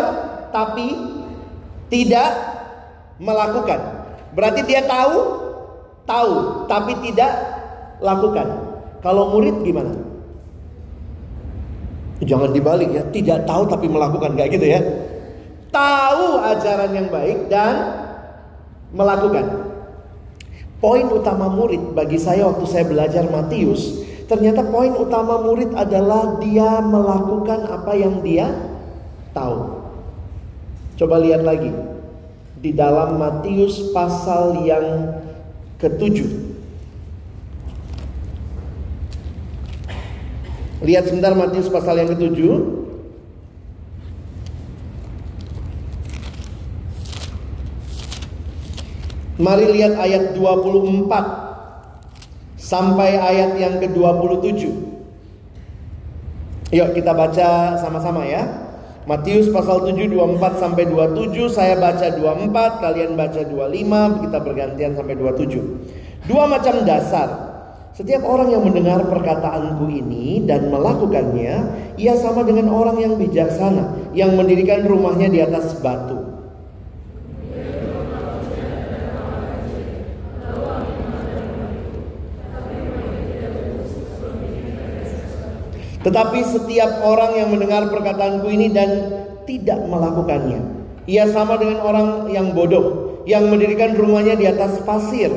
tapi 0.50 0.98
tidak 1.94 2.32
melakukan. 3.22 3.80
Berarti 4.34 4.62
dia 4.66 4.82
tahu, 4.90 5.18
tahu 6.10 6.66
tapi 6.66 6.98
tidak 7.06 7.32
lakukan. 8.02 8.48
Kalau 9.06 9.30
murid 9.30 9.62
gimana? 9.62 9.94
Jangan 12.24 12.50
dibalik 12.56 12.90
ya, 12.90 13.04
tidak 13.14 13.46
tahu 13.46 13.68
tapi 13.70 13.86
melakukan 13.92 14.34
kayak 14.34 14.52
gitu 14.58 14.66
ya. 14.74 14.82
Tahu 15.70 16.26
ajaran 16.40 16.92
yang 16.98 17.08
baik 17.14 17.52
dan 17.52 17.74
melakukan. 18.94 19.70
Poin 20.82 21.08
utama 21.14 21.48
murid 21.48 21.94
bagi 21.94 22.18
saya 22.18 22.50
waktu 22.50 22.66
saya 22.68 22.86
belajar 22.90 23.24
Matius 23.30 24.04
Ternyata 24.24 24.64
poin 24.72 24.96
utama 24.96 25.44
murid 25.44 25.76
adalah 25.76 26.40
dia 26.40 26.80
melakukan 26.80 27.68
apa 27.68 27.92
yang 27.94 28.24
dia 28.24 28.48
tahu. 29.36 29.84
Coba 30.96 31.20
lihat 31.20 31.44
lagi. 31.44 31.74
Di 32.64 32.72
dalam 32.72 33.20
Matius 33.20 33.92
pasal 33.92 34.64
yang 34.64 35.20
ketujuh. 35.76 36.56
Lihat 40.84 41.12
sebentar 41.12 41.36
Matius 41.36 41.68
pasal 41.68 42.00
yang 42.00 42.12
ketujuh. 42.16 42.84
Mari 49.44 49.66
lihat 49.76 50.00
ayat 50.00 50.40
24 50.40 51.53
sampai 52.74 53.22
ayat 53.22 53.54
yang 53.62 53.78
ke-27. 53.78 54.66
Yuk 56.74 56.90
kita 56.98 57.14
baca 57.14 57.78
sama-sama 57.78 58.26
ya. 58.26 58.50
Matius 59.06 59.52
pasal 59.54 59.86
7 59.86 60.10
24 60.10 60.64
sampai 60.64 60.90
27, 60.90 61.52
saya 61.52 61.78
baca 61.78 62.08
24, 62.08 62.82
kalian 62.82 63.12
baca 63.14 63.42
25, 63.46 64.24
kita 64.26 64.38
bergantian 64.42 64.92
sampai 64.98 65.14
27. 65.20 66.26
Dua 66.26 66.50
macam 66.50 66.82
dasar. 66.88 67.52
Setiap 67.94 68.26
orang 68.26 68.50
yang 68.50 68.66
mendengar 68.66 69.06
perkataanku 69.06 69.86
ini 69.86 70.42
dan 70.50 70.74
melakukannya, 70.74 71.56
ia 72.00 72.14
sama 72.18 72.42
dengan 72.42 72.74
orang 72.74 72.98
yang 72.98 73.14
bijaksana 73.22 74.18
yang 74.18 74.34
mendirikan 74.34 74.82
rumahnya 74.82 75.30
di 75.30 75.46
atas 75.46 75.78
batu. 75.78 76.33
Tetapi 86.04 86.40
setiap 86.44 87.00
orang 87.00 87.40
yang 87.40 87.50
mendengar 87.50 87.88
perkataanku 87.88 88.52
ini 88.52 88.68
dan 88.76 88.90
tidak 89.48 89.80
melakukannya, 89.88 90.60
ia 91.08 91.28
sama 91.32 91.56
dengan 91.56 91.80
orang 91.80 92.08
yang 92.28 92.52
bodoh 92.52 93.24
yang 93.24 93.48
mendirikan 93.48 93.96
rumahnya 93.96 94.36
di 94.36 94.46
atas 94.48 94.84
pasir. 94.84 95.32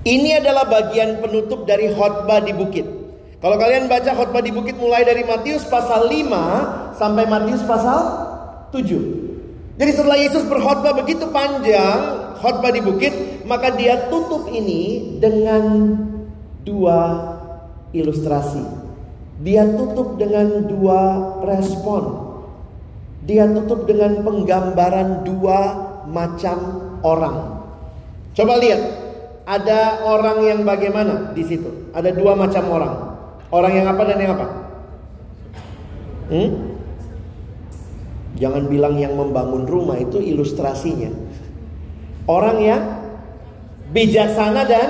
Ini 0.00 0.40
adalah 0.40 0.64
bagian 0.64 1.20
penutup 1.20 1.68
dari 1.68 1.92
khotbah 1.92 2.40
di 2.40 2.56
bukit. 2.56 2.88
Kalau 3.38 3.56
kalian 3.60 3.86
baca 3.86 4.10
khotbah 4.16 4.42
di 4.42 4.48
bukit 4.48 4.74
mulai 4.80 5.04
dari 5.04 5.22
Matius 5.28 5.68
pasal 5.68 6.08
5 6.08 6.96
sampai 6.96 7.24
Matius 7.28 7.62
pasal 7.62 8.00
7. 8.72 9.29
Jadi 9.80 9.96
setelah 9.96 10.20
Yesus 10.20 10.44
berkhotbah 10.44 10.92
begitu 10.92 11.24
panjang, 11.32 12.36
khotbah 12.36 12.68
di 12.68 12.84
bukit, 12.84 13.16
maka 13.48 13.72
dia 13.72 14.12
tutup 14.12 14.52
ini 14.52 15.16
dengan 15.16 15.96
dua 16.68 16.98
ilustrasi. 17.96 18.60
Dia 19.40 19.64
tutup 19.72 20.20
dengan 20.20 20.68
dua 20.68 21.00
respon. 21.48 22.28
Dia 23.24 23.48
tutup 23.48 23.88
dengan 23.88 24.20
penggambaran 24.20 25.24
dua 25.24 25.58
macam 26.04 26.56
orang. 27.00 27.64
Coba 28.36 28.60
lihat, 28.60 28.84
ada 29.48 30.04
orang 30.04 30.44
yang 30.44 30.60
bagaimana 30.68 31.32
di 31.32 31.40
situ? 31.40 31.88
Ada 31.96 32.12
dua 32.12 32.36
macam 32.36 32.68
orang. 32.68 32.94
Orang 33.48 33.72
yang 33.72 33.88
apa 33.88 34.02
dan 34.04 34.18
yang 34.20 34.32
apa? 34.36 34.46
Hmm? 36.28 36.69
Jangan 38.38 38.70
bilang 38.70 38.94
yang 39.00 39.18
membangun 39.18 39.66
rumah 39.66 39.98
itu 39.98 40.22
ilustrasinya. 40.22 41.10
Orang 42.30 42.62
yang 42.62 42.82
bijaksana 43.90 44.62
dan 44.68 44.88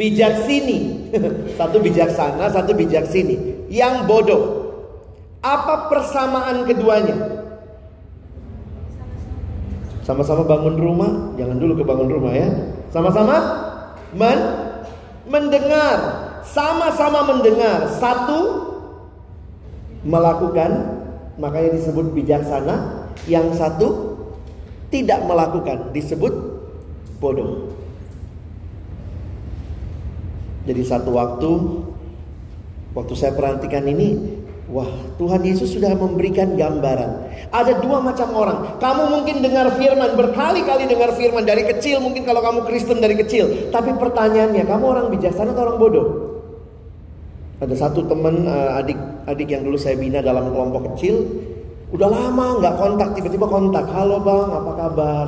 bijaksini. 0.00 1.10
satu 1.58 1.76
bijaksana, 1.82 2.48
satu 2.48 2.72
bijaksini. 2.72 3.68
Yang 3.68 3.94
bodoh. 4.08 4.42
Apa 5.44 5.92
persamaan 5.92 6.64
keduanya? 6.64 7.14
Sama-sama 10.02 10.40
bangun 10.48 10.76
rumah, 10.80 11.12
jangan 11.36 11.60
dulu 11.60 11.84
kebangun 11.84 12.08
rumah 12.08 12.32
ya. 12.32 12.48
Sama-sama 12.88 13.36
men 14.16 14.40
mendengar, 15.28 15.96
sama-sama 16.48 17.28
mendengar. 17.28 17.92
Satu 18.00 18.40
melakukan 20.08 20.97
makanya 21.38 21.78
disebut 21.78 22.12
bijaksana. 22.12 23.06
Yang 23.26 23.58
satu 23.58 23.88
tidak 24.94 25.26
melakukan, 25.26 25.90
disebut 25.90 26.32
bodoh. 27.18 27.74
Jadi 30.68 30.82
satu 30.84 31.10
waktu, 31.16 31.50
waktu 32.92 33.14
saya 33.16 33.32
perhatikan 33.32 33.88
ini, 33.88 34.38
wah 34.68 34.88
Tuhan 35.16 35.40
Yesus 35.40 35.72
sudah 35.72 35.96
memberikan 35.96 36.54
gambaran. 36.54 37.24
Ada 37.48 37.80
dua 37.80 38.04
macam 38.04 38.28
orang. 38.36 38.58
Kamu 38.76 39.02
mungkin 39.08 39.40
dengar 39.40 39.72
firman, 39.80 40.12
berkali-kali 40.12 40.84
dengar 40.84 41.16
firman 41.16 41.48
dari 41.48 41.64
kecil, 41.64 42.04
mungkin 42.04 42.28
kalau 42.28 42.44
kamu 42.44 42.68
Kristen 42.68 43.00
dari 43.00 43.16
kecil. 43.16 43.72
Tapi 43.72 43.96
pertanyaannya, 43.96 44.68
kamu 44.68 44.84
orang 44.84 45.06
bijaksana 45.08 45.56
atau 45.56 45.64
orang 45.64 45.78
bodoh? 45.80 46.06
Ada 47.58 47.88
satu 47.88 48.06
teman 48.06 48.46
uh, 48.46 48.78
adik 48.78 49.00
adik 49.28 49.52
yang 49.52 49.62
dulu 49.62 49.76
saya 49.76 50.00
bina 50.00 50.24
dalam 50.24 50.48
kelompok 50.48 50.92
kecil, 50.92 51.20
udah 51.92 52.08
lama 52.08 52.56
nggak 52.64 52.74
kontak, 52.80 53.08
tiba-tiba 53.12 53.44
kontak, 53.44 53.84
halo 53.92 54.24
bang, 54.24 54.48
apa 54.48 54.72
kabar? 54.72 55.26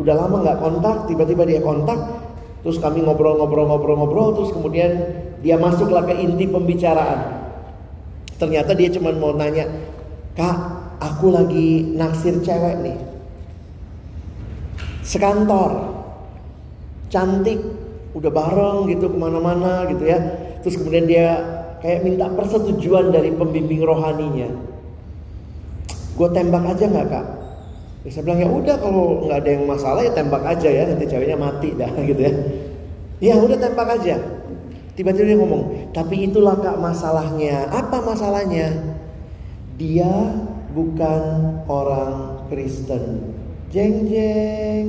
Udah 0.00 0.14
lama 0.16 0.36
nggak 0.40 0.58
kontak, 0.64 0.96
tiba-tiba 1.12 1.44
dia 1.44 1.60
kontak, 1.60 2.00
terus 2.64 2.80
kami 2.80 3.04
ngobrol-ngobrol-ngobrol-ngobrol, 3.04 4.40
terus 4.40 4.50
kemudian 4.56 4.92
dia 5.44 5.60
masuklah 5.60 6.08
ke 6.08 6.16
inti 6.16 6.48
pembicaraan. 6.48 7.44
Ternyata 8.40 8.72
dia 8.72 8.88
cuma 8.96 9.12
mau 9.12 9.36
nanya, 9.36 9.68
kak, 10.34 10.56
aku 11.04 11.28
lagi 11.28 11.94
naksir 11.94 12.40
cewek 12.40 12.80
nih, 12.80 12.96
sekantor, 15.04 16.00
cantik, 17.12 17.60
udah 18.16 18.30
bareng 18.32 18.88
gitu 18.88 19.12
ke 19.12 19.18
mana-mana 19.20 19.84
gitu 19.92 20.08
ya. 20.08 20.18
Terus 20.64 20.80
kemudian 20.80 21.04
dia 21.04 21.53
kayak 21.84 22.00
minta 22.00 22.32
persetujuan 22.32 23.12
dari 23.12 23.28
pembimbing 23.36 23.84
rohaninya. 23.84 24.48
Gue 26.16 26.28
tembak 26.32 26.64
aja 26.64 26.88
nggak 26.88 27.08
kak? 27.12 27.26
Ya, 28.08 28.08
saya 28.08 28.24
bilang 28.24 28.40
ya 28.40 28.48
udah 28.48 28.76
kalau 28.80 29.28
nggak 29.28 29.38
ada 29.44 29.50
yang 29.52 29.64
masalah 29.68 30.00
ya 30.00 30.12
tembak 30.16 30.40
aja 30.48 30.68
ya 30.72 30.88
nanti 30.88 31.04
ceweknya 31.04 31.36
mati 31.36 31.76
dah 31.76 31.92
gitu 32.08 32.20
ya. 32.24 32.32
Ya 33.20 33.34
udah 33.36 33.60
tembak 33.60 34.00
aja. 34.00 34.16
Tiba-tiba 34.96 35.26
dia 35.28 35.36
ngomong, 35.36 35.92
tapi 35.92 36.24
itulah 36.24 36.56
kak 36.56 36.80
masalahnya. 36.80 37.68
Apa 37.68 38.00
masalahnya? 38.00 38.96
Dia 39.76 40.32
bukan 40.72 41.22
orang 41.68 42.46
Kristen. 42.48 43.34
Jeng 43.68 44.08
jeng. 44.08 44.86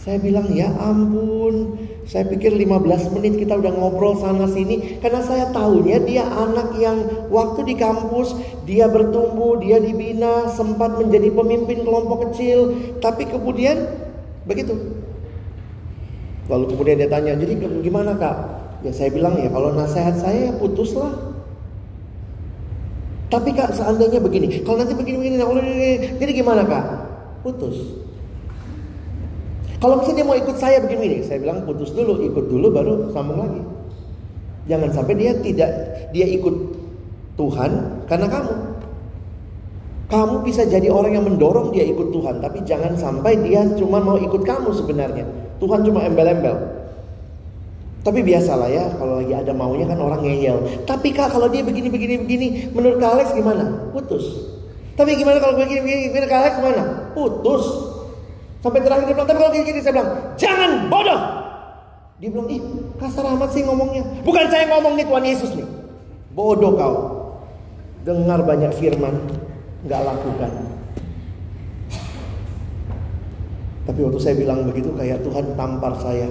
Saya 0.00 0.16
bilang 0.16 0.48
ya 0.54 0.72
ampun, 0.80 1.76
saya 2.08 2.24
pikir 2.26 2.56
15 2.56 3.14
menit 3.18 3.36
kita 3.36 3.60
udah 3.60 3.72
ngobrol 3.76 4.16
sana 4.16 4.48
sini 4.48 4.98
karena 5.04 5.20
saya 5.20 5.52
tahunya 5.52 6.02
dia 6.08 6.24
anak 6.24 6.74
yang 6.80 7.28
waktu 7.28 7.68
di 7.68 7.74
kampus 7.76 8.34
dia 8.64 8.86
bertumbuh, 8.86 9.58
dia 9.58 9.82
dibina, 9.82 10.46
sempat 10.54 10.94
menjadi 10.94 11.26
pemimpin 11.34 11.82
kelompok 11.82 12.30
kecil, 12.30 12.72
tapi 13.02 13.26
kemudian 13.26 13.82
begitu. 14.46 14.78
Lalu 16.46 16.64
kemudian 16.74 16.96
dia 17.02 17.10
tanya, 17.10 17.34
jadi 17.34 17.58
gimana 17.82 18.14
kak? 18.14 18.36
Ya 18.86 18.94
saya 18.94 19.10
bilang 19.10 19.38
ya 19.42 19.50
kalau 19.50 19.74
nasihat 19.74 20.14
saya 20.18 20.50
ya 20.50 20.52
putuslah. 20.54 21.14
Tapi 23.30 23.54
kak 23.54 23.74
seandainya 23.74 24.18
begini, 24.18 24.62
kalau 24.66 24.82
nanti 24.82 24.94
begini-begini, 24.94 25.38
jadi 26.18 26.32
gimana 26.34 26.62
kak? 26.66 26.84
Putus. 27.46 28.09
Kalau 29.80 29.96
misalnya 29.96 30.16
dia 30.20 30.26
mau 30.28 30.36
ikut 30.36 30.56
saya 30.60 30.78
begini, 30.84 31.24
saya 31.24 31.40
bilang 31.40 31.64
putus 31.64 31.96
dulu, 31.96 32.20
ikut 32.20 32.52
dulu 32.52 32.68
baru 32.68 32.92
sambung 33.16 33.40
lagi. 33.40 33.64
Jangan 34.68 34.92
sampai 34.92 35.14
dia 35.16 35.32
tidak 35.40 35.70
dia 36.12 36.28
ikut 36.28 36.52
Tuhan 37.40 38.04
karena 38.04 38.28
kamu. 38.28 38.54
Kamu 40.10 40.44
bisa 40.44 40.68
jadi 40.68 40.90
orang 40.92 41.16
yang 41.16 41.24
mendorong 41.24 41.72
dia 41.72 41.86
ikut 41.86 42.12
Tuhan, 42.12 42.44
tapi 42.44 42.60
jangan 42.68 42.92
sampai 42.98 43.40
dia 43.40 43.64
cuma 43.78 44.04
mau 44.04 44.20
ikut 44.20 44.42
kamu 44.44 44.68
sebenarnya. 44.74 45.24
Tuhan 45.62 45.80
cuma 45.86 46.04
embel-embel. 46.04 46.60
Tapi 48.00 48.20
biasalah 48.24 48.68
ya, 48.68 48.84
kalau 48.96 49.20
lagi 49.20 49.32
ada 49.32 49.52
maunya 49.52 49.84
kan 49.84 50.00
orang 50.00 50.24
ngeyel. 50.24 50.60
Tapi 50.84 51.12
kak 51.12 51.32
kalau 51.32 51.48
dia 51.48 51.64
begini 51.64 51.88
begini 51.88 52.14
begini, 52.20 52.46
menurut 52.72 52.96
kak 53.00 53.16
Alex 53.16 53.28
gimana? 53.32 53.64
Putus. 53.96 54.50
Tapi 54.98 55.16
gimana 55.16 55.40
kalau 55.40 55.56
begini 55.56 55.80
begini, 55.84 56.02
menurut 56.12 56.28
kak 56.28 56.40
Alex 56.42 56.54
gimana? 56.58 56.82
Putus. 57.16 57.64
Sampai 58.60 58.84
terakhir 58.84 59.08
dia 59.08 59.16
bilang, 59.16 59.28
tapi 59.28 59.38
kalau 59.40 59.52
gini, 59.56 59.64
gini 59.64 59.80
saya 59.80 59.94
bilang, 59.96 60.10
jangan 60.36 60.70
bodoh. 60.92 61.20
Dia 62.20 62.28
bilang, 62.28 62.48
ih 62.52 62.60
kasar 63.00 63.24
amat 63.32 63.50
sih 63.56 63.64
ngomongnya. 63.64 64.04
Bukan 64.20 64.44
saya 64.52 64.68
ngomong 64.68 65.00
nih 65.00 65.06
Tuhan 65.08 65.24
Yesus 65.24 65.50
nih. 65.56 65.68
Bodoh 66.36 66.72
kau. 66.76 66.96
Dengar 68.04 68.44
banyak 68.44 68.72
firman, 68.76 69.16
nggak 69.88 70.02
lakukan. 70.04 70.52
Tapi 73.88 73.98
waktu 74.04 74.20
saya 74.20 74.36
bilang 74.36 74.68
begitu 74.68 74.92
kayak 74.92 75.24
Tuhan 75.24 75.56
tampar 75.56 75.96
saya. 76.04 76.28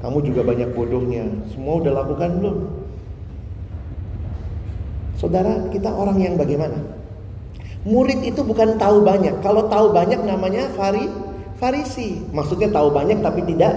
Kamu 0.00 0.24
juga 0.24 0.44
banyak 0.44 0.72
bodohnya. 0.72 1.28
Semua 1.52 1.80
udah 1.80 1.92
lakukan 1.92 2.30
belum? 2.40 2.56
Saudara, 5.16 5.68
kita 5.72 5.88
orang 5.88 6.20
yang 6.20 6.36
bagaimana? 6.36 6.76
Murid 7.88 8.20
itu 8.24 8.44
bukan 8.44 8.76
tahu 8.76 9.00
banyak. 9.04 9.40
Kalau 9.40 9.68
tahu 9.72 9.92
banyak 9.96 10.20
namanya 10.24 10.68
fari, 10.76 11.08
farisi. 11.56 12.24
Maksudnya 12.32 12.72
tahu 12.72 12.92
banyak 12.92 13.20
tapi 13.20 13.44
tidak 13.44 13.72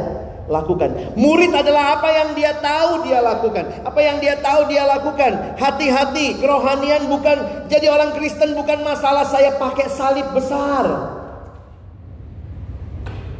lakukan. 0.49 1.13
Murid 1.13 1.53
adalah 1.53 2.01
apa 2.01 2.09
yang 2.09 2.29
dia 2.33 2.51
tahu 2.57 3.05
dia 3.05 3.21
lakukan. 3.21 3.65
Apa 3.85 3.99
yang 4.01 4.17
dia 4.17 4.35
tahu 4.41 4.67
dia 4.67 4.83
lakukan. 4.83 5.55
Hati-hati, 5.55 6.41
kerohanian 6.41 7.07
bukan 7.07 7.69
jadi 7.69 7.87
orang 7.93 8.17
Kristen 8.17 8.57
bukan 8.57 8.81
masalah 8.81 9.23
saya 9.29 9.55
pakai 9.55 9.87
salib 9.87 10.27
besar. 10.33 11.15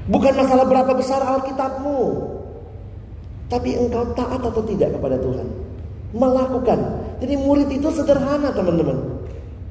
Bukan 0.10 0.34
masalah 0.38 0.66
berapa 0.66 0.94
besar 0.98 1.22
Alkitabmu. 1.22 2.02
Tapi 3.50 3.70
engkau 3.78 4.14
taat 4.14 4.42
atau 4.42 4.62
tidak 4.66 4.98
kepada 4.98 5.18
Tuhan. 5.18 5.46
Melakukan. 6.14 6.80
Jadi 7.22 7.34
murid 7.38 7.70
itu 7.74 7.90
sederhana 7.94 8.54
teman-teman. 8.54 9.22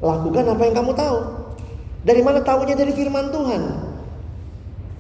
Lakukan 0.03 0.45
apa 0.47 0.63
yang 0.67 0.75
kamu 0.79 0.93
tahu. 0.95 1.19
Dari 2.07 2.23
mana 2.23 2.43
tahunya 2.43 2.75
dari 2.79 2.95
firman 2.95 3.35
Tuhan. 3.35 3.63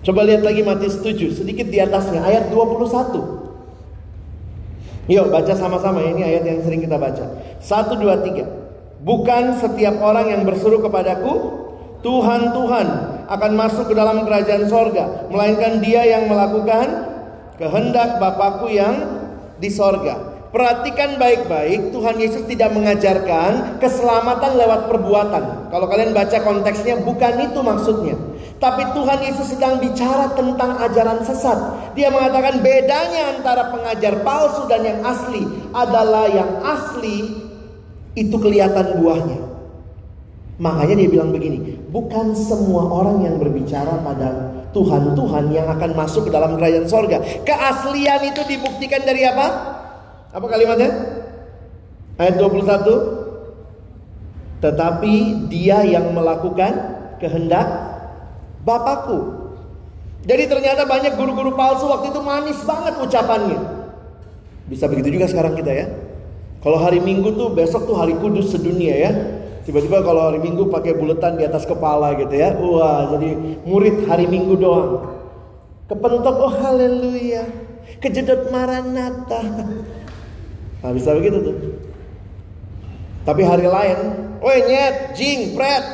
Coba 0.02 0.22
lihat 0.22 0.46
lagi 0.46 0.62
Matius 0.62 1.02
7, 1.02 1.34
sedikit 1.34 1.66
di 1.66 1.82
atasnya, 1.82 2.22
ayat 2.22 2.54
21. 2.54 3.48
Yuk 5.08 5.26
baca 5.32 5.52
sama-sama, 5.56 6.04
ini 6.04 6.20
ayat 6.20 6.44
yang 6.44 6.61
sering 6.61 6.84
kita 6.84 7.00
baca. 7.00 7.24
1, 7.58 7.96
2, 7.96 8.26
3. 8.28 8.44
Bukan 9.02 9.56
setiap 9.56 9.98
orang 10.04 10.28
yang 10.30 10.42
berseru 10.44 10.84
kepadaku, 10.84 11.64
Tuhan, 12.04 12.54
Tuhan, 12.54 12.87
akan 13.26 13.52
masuk 13.58 13.90
ke 13.90 13.94
dalam 13.96 14.22
kerajaan 14.22 14.68
sorga. 14.70 15.26
Melainkan 15.32 15.82
dia 15.82 16.06
yang 16.06 16.30
melakukan 16.30 17.08
kehendak 17.58 18.22
Bapakku 18.22 18.70
yang 18.70 18.94
di 19.58 19.66
sorga. 19.72 20.27
Perhatikan 20.48 21.20
baik-baik, 21.20 21.92
Tuhan 21.92 22.16
Yesus 22.16 22.48
tidak 22.48 22.72
mengajarkan 22.72 23.76
keselamatan 23.84 24.56
lewat 24.56 24.88
perbuatan. 24.88 25.68
Kalau 25.68 25.87
kalian 25.92 26.16
baca 26.16 26.40
konteksnya, 26.40 27.04
bukan 27.04 27.52
itu 27.52 27.61
maksudnya. 27.61 28.16
Tapi 28.56 28.82
Tuhan 28.96 29.20
Yesus 29.28 29.54
sedang 29.54 29.76
bicara 29.76 30.32
tentang 30.32 30.80
ajaran 30.80 31.20
sesat. 31.20 31.58
Dia 31.92 32.08
mengatakan 32.08 32.64
bedanya 32.64 33.37
antara 33.37 33.68
pengajar 33.68 34.24
palsu 34.24 34.64
dan 34.72 34.88
yang 34.88 35.00
asli 35.04 35.44
adalah 35.76 36.26
yang 36.32 36.50
asli 36.64 37.44
itu 38.16 38.37
kelihatan 38.40 38.98
buahnya. 38.98 39.38
Makanya 40.58 40.94
dia 40.98 41.08
bilang 41.12 41.30
begini, 41.30 41.78
bukan 41.92 42.34
semua 42.34 42.88
orang 42.88 43.22
yang 43.22 43.37
berbicara 43.38 44.00
pada 44.02 44.58
Tuhan-Tuhan 44.74 45.54
yang 45.54 45.70
akan 45.70 45.90
masuk 45.94 46.26
ke 46.26 46.30
dalam 46.34 46.58
kerajaan 46.58 46.90
sorga. 46.90 47.22
Keaslian 47.46 48.26
itu 48.26 48.42
dibuktikan 48.42 49.06
dari 49.06 49.22
apa? 49.22 49.77
Apa 50.32 50.44
kalimatnya? 50.44 50.92
Ayat 52.20 52.36
21. 52.36 54.58
Tetapi 54.58 55.14
dia 55.48 55.86
yang 55.86 56.12
melakukan 56.12 56.72
kehendak 57.22 57.66
Bapakku. 58.66 59.48
Jadi 60.28 60.44
ternyata 60.50 60.84
banyak 60.84 61.16
guru-guru 61.16 61.56
palsu 61.56 61.88
waktu 61.88 62.12
itu 62.12 62.20
manis 62.20 62.60
banget 62.66 63.00
ucapannya. 63.00 63.56
Bisa 64.68 64.84
begitu 64.90 65.16
juga 65.16 65.30
sekarang 65.30 65.56
kita 65.56 65.72
ya. 65.72 65.86
Kalau 66.60 66.76
hari 66.76 67.00
Minggu 67.00 67.32
tuh 67.38 67.54
besok 67.54 67.88
tuh 67.88 67.96
hari 67.96 68.18
kudus 68.18 68.52
sedunia 68.52 68.92
ya. 68.92 69.10
Tiba-tiba 69.64 70.04
kalau 70.04 70.28
hari 70.28 70.42
Minggu 70.42 70.68
pakai 70.68 70.92
buletan 70.92 71.40
di 71.40 71.48
atas 71.48 71.64
kepala 71.64 72.12
gitu 72.18 72.34
ya. 72.34 72.52
Wah, 72.60 73.08
jadi 73.16 73.62
murid 73.64 74.04
hari 74.04 74.28
Minggu 74.28 74.60
doang. 74.60 75.16
Kepentok 75.88 76.36
oh 76.36 76.52
haleluya. 76.60 77.48
Kejedot 78.02 78.52
maranata. 78.52 79.40
Nah 80.82 80.90
bisa 80.94 81.14
begitu 81.14 81.42
tuh. 81.42 81.56
Tapi 83.26 83.42
hari 83.44 83.66
lain, 83.68 83.98
woi 84.40 84.58
nyet, 84.64 85.12
jing, 85.18 85.52
pret. 85.52 85.84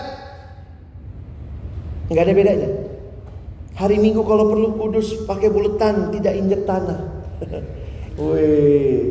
Nggak 2.12 2.24
ada 2.24 2.34
bedanya. 2.36 2.70
Hari 3.74 3.98
Minggu 3.98 4.22
kalau 4.22 4.54
perlu 4.54 4.68
kudus 4.78 5.26
pakai 5.26 5.50
buletan, 5.50 6.14
tidak 6.14 6.38
injek 6.38 6.62
tanah. 6.62 7.10
Woi. 8.22 9.10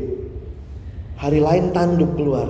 Hari 1.20 1.40
lain 1.44 1.76
tanduk 1.76 2.16
keluar. 2.16 2.48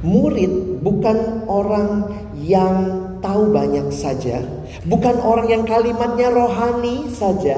Murid 0.00 0.80
bukan 0.80 1.44
orang 1.44 2.16
yang 2.40 2.76
tahu 3.20 3.52
banyak 3.52 3.92
saja, 3.92 4.40
bukan 4.86 5.18
orang 5.22 5.48
yang 5.50 5.66
kalimatnya 5.66 6.30
rohani 6.30 7.10
saja, 7.12 7.56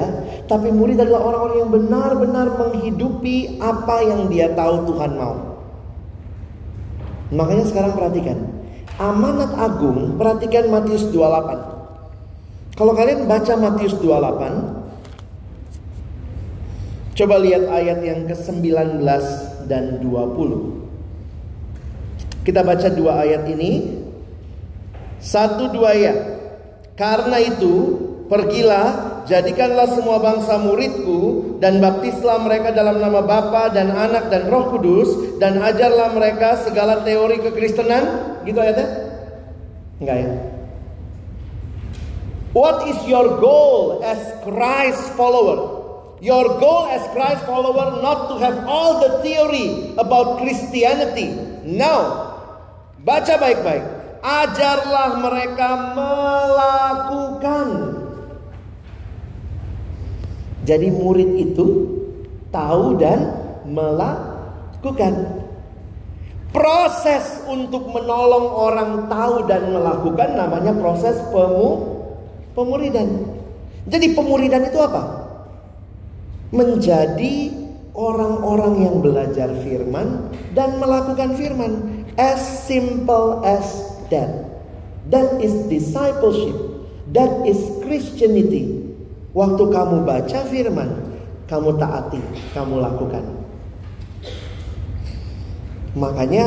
tapi 0.49 0.71
murid 0.73 0.99
adalah 0.99 1.21
orang-orang 1.23 1.57
yang 1.61 1.71
benar-benar 1.71 2.47
menghidupi 2.57 3.59
apa 3.61 4.01
yang 4.05 4.27
dia 4.31 4.49
tahu 4.55 4.85
Tuhan 4.89 5.17
mau. 5.17 5.35
Makanya 7.29 7.65
sekarang 7.69 7.93
perhatikan, 7.93 8.37
amanat 8.97 9.53
agung, 9.59 10.17
perhatikan 10.17 10.69
Matius 10.73 11.03
28. 11.13 11.77
Kalau 12.73 12.95
kalian 12.95 13.27
baca 13.27 13.53
Matius 13.59 13.93
28, 13.99 14.79
coba 17.19 17.35
lihat 17.43 17.67
ayat 17.67 17.99
yang 18.01 18.23
ke-19 18.25 19.03
dan 19.67 19.99
20. 20.01 20.79
Kita 22.49 22.65
baca 22.65 22.89
dua 22.89 23.21
ayat 23.21 23.45
ini. 23.51 24.01
Satu 25.21 25.69
dua 25.69 25.93
ya. 25.93 26.38
Karena 26.99 27.39
itu, 27.39 27.95
pergilah, 28.27 29.23
jadikanlah 29.23 29.87
semua 29.95 30.19
bangsa 30.19 30.59
muridku 30.59 31.55
dan 31.63 31.79
baptislah 31.79 32.43
mereka 32.43 32.75
dalam 32.75 32.99
nama 32.99 33.23
Bapa 33.23 33.71
dan 33.71 33.87
Anak 33.87 34.27
dan 34.27 34.51
Roh 34.51 34.75
Kudus 34.75 35.39
dan 35.39 35.63
ajarlah 35.63 36.11
mereka 36.11 36.59
segala 36.59 36.99
teori 37.07 37.39
kekristenan. 37.39 38.35
Gitu 38.43 38.59
ayatnya? 38.59 39.15
Enggak 40.03 40.17
ya? 40.19 40.29
What 42.51 42.83
is 42.91 42.99
your 43.07 43.39
goal 43.39 44.03
as 44.03 44.19
Christ 44.43 45.15
follower? 45.15 45.79
Your 46.19 46.59
goal 46.59 46.91
as 46.91 47.07
Christ 47.15 47.47
follower 47.47 48.03
not 48.03 48.27
to 48.27 48.43
have 48.43 48.67
all 48.67 48.99
the 48.99 49.23
theory 49.23 49.95
about 49.95 50.43
Christianity. 50.43 51.31
No. 51.63 52.27
Baca 52.99 53.39
baik-baik 53.39 53.98
ajarlah 54.23 55.09
mereka 55.23 55.69
melakukan. 55.95 57.67
Jadi 60.67 60.87
murid 60.93 61.31
itu 61.39 61.67
tahu 62.53 62.99
dan 62.99 63.33
melakukan. 63.65 65.41
Proses 66.49 67.45
untuk 67.45 67.93
menolong 67.93 68.49
orang 68.49 68.91
tahu 69.05 69.45
dan 69.45 69.69
melakukan 69.69 70.33
namanya 70.33 70.73
proses 70.73 71.17
pemu 71.29 72.01
pemuridan. 72.57 73.37
Jadi 73.85 74.17
pemuridan 74.17 74.65
itu 74.65 74.77
apa? 74.81 75.29
Menjadi 76.49 77.53
orang-orang 77.93 78.73
yang 78.81 78.95
belajar 79.01 79.53
firman 79.61 80.33
dan 80.57 80.81
melakukan 80.81 81.37
firman 81.37 82.05
as 82.17 82.41
simple 82.65 83.45
as 83.45 83.88
that. 84.09 84.29
That 85.09 85.41
is 85.41 85.65
discipleship. 85.71 86.53
That 87.09 87.47
is 87.49 87.57
Christianity. 87.81 88.93
Waktu 89.33 89.63
kamu 89.69 90.05
baca 90.05 90.39
firman, 90.49 90.89
kamu 91.49 91.77
taati, 91.77 92.21
kamu 92.53 92.81
lakukan. 92.81 93.25
Makanya 95.97 96.45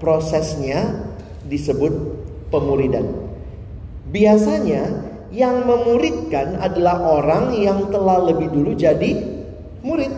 prosesnya 0.00 1.08
disebut 1.44 1.92
pemuridan. 2.48 3.04
Biasanya 4.08 5.08
yang 5.28 5.68
memuridkan 5.68 6.56
adalah 6.56 7.04
orang 7.04 7.52
yang 7.60 7.92
telah 7.92 8.24
lebih 8.32 8.48
dulu 8.48 8.72
jadi 8.72 9.20
murid. 9.84 10.12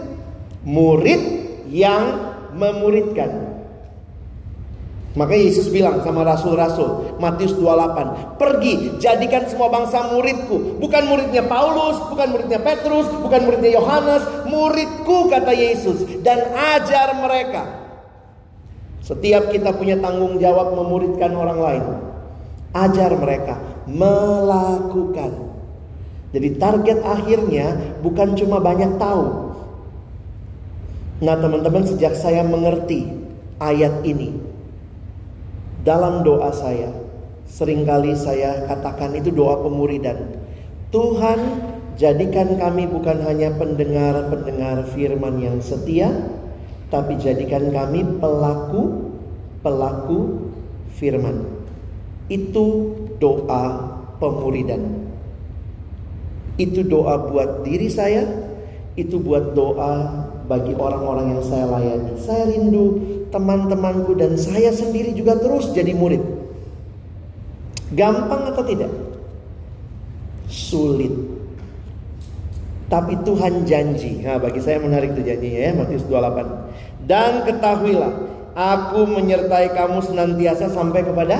Murid 0.62 1.22
yang 1.66 2.30
memuridkan. 2.54 3.49
Maka 5.10 5.34
Yesus 5.34 5.66
bilang 5.74 6.06
sama 6.06 6.22
rasul-rasul 6.22 7.18
Matius 7.18 7.58
28 7.58 8.38
Pergi 8.38 8.94
jadikan 9.02 9.42
semua 9.50 9.66
bangsa 9.66 10.06
muridku. 10.06 10.78
Bukan 10.78 11.02
muridnya 11.10 11.42
Paulus 11.50 11.98
Bukan 12.14 12.30
muridnya 12.30 12.62
Petrus 12.62 13.10
Bukan 13.18 13.42
muridnya 13.42 13.74
Yohanes 13.74 14.22
Muridku 14.46 15.26
kata 15.26 15.50
Yesus 15.50 16.22
Dan 16.22 16.54
ajar 16.54 17.18
mereka. 17.18 17.90
Setiap 19.02 19.50
kita 19.50 19.74
punya 19.74 19.98
tanggung 19.98 20.38
jawab 20.38 20.78
memuridkan 20.78 21.34
orang 21.34 21.58
lain 21.58 21.84
Ajar 22.70 23.10
mereka 23.18 23.58
Melakukan. 23.90 25.50
Jadi 26.30 26.48
target 26.54 27.02
akhirnya 27.02 27.98
Bukan 27.98 28.38
cuma 28.38 28.62
banyak 28.62 28.94
tahu. 28.94 29.50
Nah 31.18 31.34
teman-teman 31.34 31.82
sejak 31.82 32.14
saya 32.14 32.46
mengerti 32.46 33.10
Ayat 33.58 34.06
ini 34.06 34.49
dalam 35.82 36.20
doa 36.20 36.52
saya, 36.52 36.92
sering 37.48 37.88
kali 37.88 38.12
saya 38.12 38.68
katakan 38.68 39.16
itu 39.16 39.32
doa 39.32 39.64
pemuridan. 39.64 40.36
Tuhan, 40.90 41.38
jadikan 41.96 42.58
kami 42.58 42.90
bukan 42.90 43.22
hanya 43.24 43.54
pendengar-pendengar 43.56 44.84
firman 44.92 45.40
yang 45.40 45.56
setia, 45.62 46.10
tapi 46.90 47.14
jadikan 47.16 47.70
kami 47.70 48.02
pelaku-pelaku 48.18 50.50
firman. 50.98 51.46
Itu 52.28 52.98
doa 53.22 53.94
pemuridan. 54.18 55.06
Itu 56.60 56.84
doa 56.84 57.16
buat 57.30 57.64
diri 57.64 57.88
saya, 57.88 58.26
itu 58.98 59.16
buat 59.22 59.56
doa 59.56 60.26
bagi 60.50 60.74
orang-orang 60.74 61.38
yang 61.38 61.42
saya 61.46 61.70
layani. 61.70 62.18
Saya 62.18 62.50
rindu 62.50 62.98
teman-temanku 63.30 64.18
dan 64.18 64.34
saya 64.34 64.74
sendiri 64.74 65.14
juga 65.14 65.38
terus 65.38 65.70
jadi 65.70 65.94
murid. 65.94 66.22
Gampang 67.94 68.54
atau 68.54 68.62
tidak? 68.66 68.90
Sulit. 70.46 71.10
Tapi 72.90 73.22
Tuhan 73.22 73.66
janji. 73.66 74.22
Nah, 74.26 74.42
bagi 74.42 74.58
saya 74.58 74.82
menarik 74.82 75.14
itu 75.14 75.22
janjinya 75.22 75.60
ya, 75.62 75.72
Matius 75.78 76.02
28. 76.10 77.06
Dan 77.06 77.46
ketahuilah, 77.46 78.12
aku 78.54 79.06
menyertai 79.06 79.74
kamu 79.74 80.02
senantiasa 80.02 80.70
sampai 80.74 81.06
kepada 81.06 81.38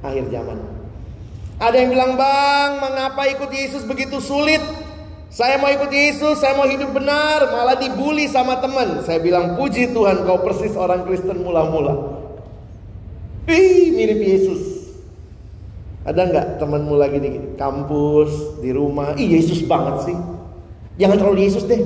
akhir 0.00 0.32
zaman. 0.32 0.58
Ada 1.60 1.76
yang 1.76 1.90
bilang, 1.92 2.12
"Bang, 2.16 2.80
mengapa 2.80 3.28
ikut 3.28 3.52
Yesus 3.52 3.84
begitu 3.84 4.16
sulit?" 4.18 4.81
Saya 5.32 5.56
mau 5.56 5.72
ikut 5.72 5.88
Yesus, 5.88 6.44
saya 6.44 6.52
mau 6.60 6.68
hidup 6.68 6.92
benar, 6.92 7.48
malah 7.48 7.80
dibully 7.80 8.28
sama 8.28 8.60
teman. 8.60 9.00
Saya 9.00 9.16
bilang, 9.16 9.56
puji 9.56 9.96
Tuhan 9.96 10.28
kau 10.28 10.44
persis 10.44 10.76
orang 10.76 11.08
Kristen 11.08 11.40
mula-mula. 11.40 12.20
Ih, 13.48 13.96
mirip 13.96 14.20
Yesus. 14.20 14.92
Ada 16.04 16.28
nggak 16.28 16.60
temanmu 16.60 17.00
lagi 17.00 17.16
di 17.16 17.56
kampus, 17.56 18.60
di 18.60 18.76
rumah? 18.76 19.16
Ih, 19.16 19.40
Yesus 19.40 19.64
banget 19.64 20.12
sih. 20.12 20.16
Jangan 21.00 21.16
terlalu 21.16 21.48
Yesus 21.48 21.64
deh. 21.64 21.80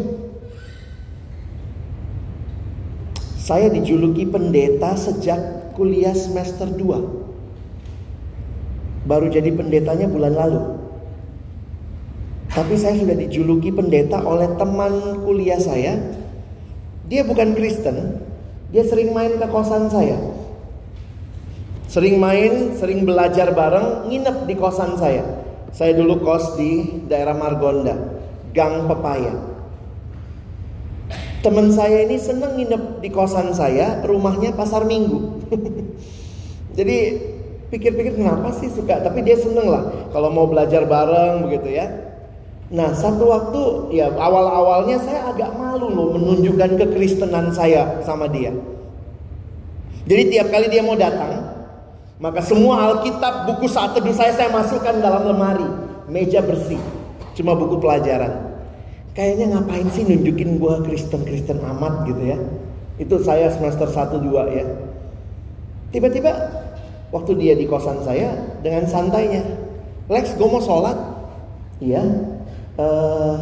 Saya 3.38 3.70
dijuluki 3.70 4.26
pendeta 4.26 4.98
sejak 4.98 5.70
kuliah 5.78 6.18
semester 6.18 6.66
2. 6.66 9.06
Baru 9.06 9.30
jadi 9.30 9.54
pendetanya 9.54 10.10
bulan 10.10 10.34
lalu. 10.34 10.85
Tapi 12.56 12.72
saya 12.80 12.96
sudah 12.96 13.12
dijuluki 13.12 13.68
pendeta 13.68 14.24
oleh 14.24 14.48
teman 14.56 15.20
kuliah 15.28 15.60
saya. 15.60 15.92
Dia 17.04 17.20
bukan 17.20 17.52
Kristen, 17.52 18.24
dia 18.72 18.80
sering 18.80 19.12
main 19.12 19.36
ke 19.36 19.44
kosan 19.52 19.92
saya. 19.92 20.16
Sering 21.86 22.16
main, 22.16 22.72
sering 22.80 23.04
belajar 23.04 23.52
bareng, 23.52 24.08
nginep 24.08 24.48
di 24.48 24.54
kosan 24.56 24.96
saya. 24.96 25.22
Saya 25.70 25.92
dulu 26.00 26.24
kos 26.24 26.56
di 26.56 27.04
daerah 27.04 27.36
Margonda, 27.36 27.92
Gang 28.56 28.88
Pepaya. 28.88 29.36
Teman 31.44 31.70
saya 31.70 32.08
ini 32.08 32.16
seneng 32.16 32.56
nginep 32.56 33.04
di 33.04 33.12
kosan 33.12 33.52
saya, 33.52 34.00
rumahnya 34.02 34.56
pasar 34.56 34.88
minggu. 34.88 35.44
Jadi 36.80 36.96
pikir-pikir 37.68 38.16
kenapa 38.16 38.50
sih 38.56 38.72
suka, 38.72 39.04
tapi 39.04 39.20
dia 39.22 39.36
seneng 39.36 39.68
lah 39.68 40.08
kalau 40.10 40.32
mau 40.32 40.48
belajar 40.48 40.88
bareng 40.88 41.46
begitu 41.46 41.76
ya. 41.76 42.15
Nah 42.66 42.90
satu 42.90 43.30
waktu 43.30 43.62
ya 43.94 44.10
awal-awalnya 44.10 44.98
saya 44.98 45.30
agak 45.30 45.54
malu 45.54 45.86
loh 45.86 46.08
menunjukkan 46.18 46.74
kekristenan 46.82 47.54
saya 47.54 48.02
sama 48.02 48.26
dia. 48.26 48.50
Jadi 50.06 50.22
tiap 50.34 50.50
kali 50.50 50.66
dia 50.70 50.82
mau 50.82 50.98
datang, 50.98 51.46
maka 52.22 52.38
semua 52.42 52.90
Alkitab, 52.90 53.50
buku 53.50 53.66
saat 53.66 53.94
teduh 53.94 54.14
saya 54.14 54.34
saya 54.34 54.50
masukkan 54.54 55.02
dalam 55.02 55.26
lemari, 55.26 55.66
meja 56.06 56.42
bersih, 56.42 56.78
cuma 57.34 57.58
buku 57.58 57.82
pelajaran. 57.82 58.54
Kayaknya 59.18 59.58
ngapain 59.58 59.88
sih 59.90 60.06
nunjukin 60.06 60.62
gua 60.62 60.78
Kristen-Kristen 60.86 61.58
amat 61.58 62.06
gitu 62.06 62.22
ya. 62.22 62.38
Itu 63.02 63.18
saya 63.22 63.50
semester 63.50 63.90
1 63.90 64.22
2 64.22 64.46
ya. 64.54 64.64
Tiba-tiba 65.90 66.32
waktu 67.10 67.32
dia 67.38 67.54
di 67.58 67.66
kosan 67.66 68.02
saya 68.06 68.34
dengan 68.62 68.86
santainya, 68.86 69.42
"Lex, 70.06 70.38
gue 70.38 70.46
mau 70.46 70.62
sholat." 70.62 70.96
Iya, 71.80 72.02
uh, 72.76 73.36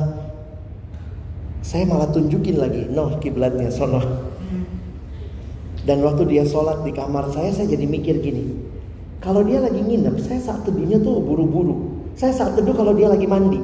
saya 1.65 1.85
malah 1.87 2.11
tunjukin 2.11 2.59
lagi, 2.59 2.87
noh 2.91 3.19
kiblatnya 3.19 3.71
sono. 3.71 4.03
Dan 5.85 6.01
waktu 6.01 6.25
dia 6.33 6.45
sholat 6.49 6.81
di 6.81 6.97
kamar 6.97 7.29
saya, 7.29 7.53
saya 7.53 7.69
jadi 7.69 7.85
mikir 7.85 8.17
gini, 8.25 8.57
kalau 9.25 9.41
dia 9.41 9.57
lagi 9.57 9.81
nginep, 9.81 10.21
saya 10.21 10.37
saat 10.37 10.69
teduhnya 10.69 11.01
tuh 11.01 11.17
buru-buru. 11.25 11.97
Saya 12.13 12.37
saat 12.37 12.61
teduh 12.61 12.77
kalau 12.77 12.93
dia 12.93 13.09
lagi 13.09 13.25
mandi. 13.25 13.57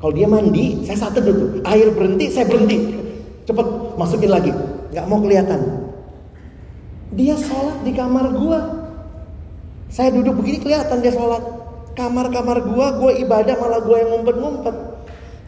Kalau 0.00 0.12
dia 0.16 0.24
mandi, 0.24 0.80
saya 0.88 0.96
saat 1.04 1.20
teduh 1.20 1.36
tuh. 1.36 1.50
Air 1.68 1.92
berhenti, 1.92 2.32
saya 2.32 2.48
berhenti. 2.48 2.96
Cepet 3.44 3.66
masukin 4.00 4.32
lagi, 4.32 4.48
nggak 4.96 5.04
mau 5.04 5.20
kelihatan. 5.20 5.60
Dia 7.12 7.36
sholat 7.36 7.84
di 7.84 7.92
kamar 7.92 8.32
gua. 8.32 8.60
Saya 9.92 10.08
duduk 10.16 10.40
begini 10.40 10.64
kelihatan 10.64 11.04
dia 11.04 11.12
sholat. 11.12 11.44
Kamar-kamar 11.92 12.64
gua, 12.64 12.96
gua 12.96 13.12
ibadah 13.12 13.60
malah 13.60 13.84
gua 13.84 13.96
yang 14.00 14.10
ngumpet-ngumpet. 14.16 14.76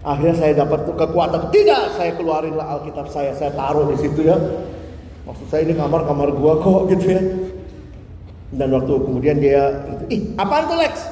Akhirnya 0.00 0.36
saya 0.36 0.52
dapat 0.64 0.88
kekuatan. 0.88 1.52
Tidak, 1.52 2.00
saya 2.00 2.16
keluarinlah 2.16 2.80
Alkitab 2.80 3.12
saya, 3.12 3.36
saya 3.36 3.52
taruh 3.52 3.84
di 3.92 4.00
situ 4.00 4.24
ya. 4.24 4.36
Maksud 5.28 5.46
saya 5.52 5.68
ini 5.68 5.76
kamar-kamar 5.76 6.32
gua 6.32 6.56
kok 6.56 6.80
gitu 6.96 7.04
ya. 7.04 7.20
Dan 8.50 8.74
waktu 8.74 8.92
kemudian 9.06 9.38
dia, 9.38 9.78
ih 10.10 10.34
apaan 10.34 10.66
tuh 10.66 10.78
Lex? 10.80 11.06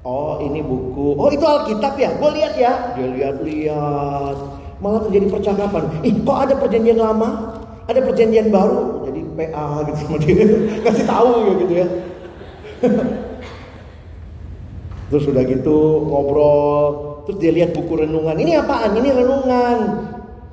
Oh 0.00 0.40
ini 0.40 0.64
buku, 0.64 1.12
oh 1.12 1.28
itu 1.28 1.44
Alkitab 1.44 1.92
ya, 2.00 2.08
gue 2.16 2.30
lihat 2.40 2.56
ya. 2.56 2.72
Dia 2.96 3.04
lihat-lihat, 3.04 4.36
malah 4.80 5.04
terjadi 5.04 5.28
percakapan. 5.28 5.92
Ih 6.00 6.24
kok 6.24 6.38
ada 6.40 6.56
perjanjian 6.56 6.96
lama, 6.96 7.60
ada 7.84 8.00
perjanjian 8.00 8.48
baru, 8.48 9.04
jadi 9.04 9.20
PA 9.36 9.84
gitu 9.84 9.98
sama 10.08 10.16
dia, 10.24 10.44
kasih 10.88 11.04
tahu 11.04 11.30
ya 11.36 11.52
gitu 11.60 11.74
ya. 11.84 11.86
Terus 15.12 15.24
udah 15.28 15.42
gitu 15.44 15.76
ngobrol, 16.08 17.09
Terus 17.26 17.38
dia 17.40 17.52
lihat 17.52 17.76
buku 17.76 18.00
renungan. 18.00 18.36
Ini 18.38 18.62
apaan? 18.62 18.96
Ini 18.96 19.08
renungan. 19.12 19.78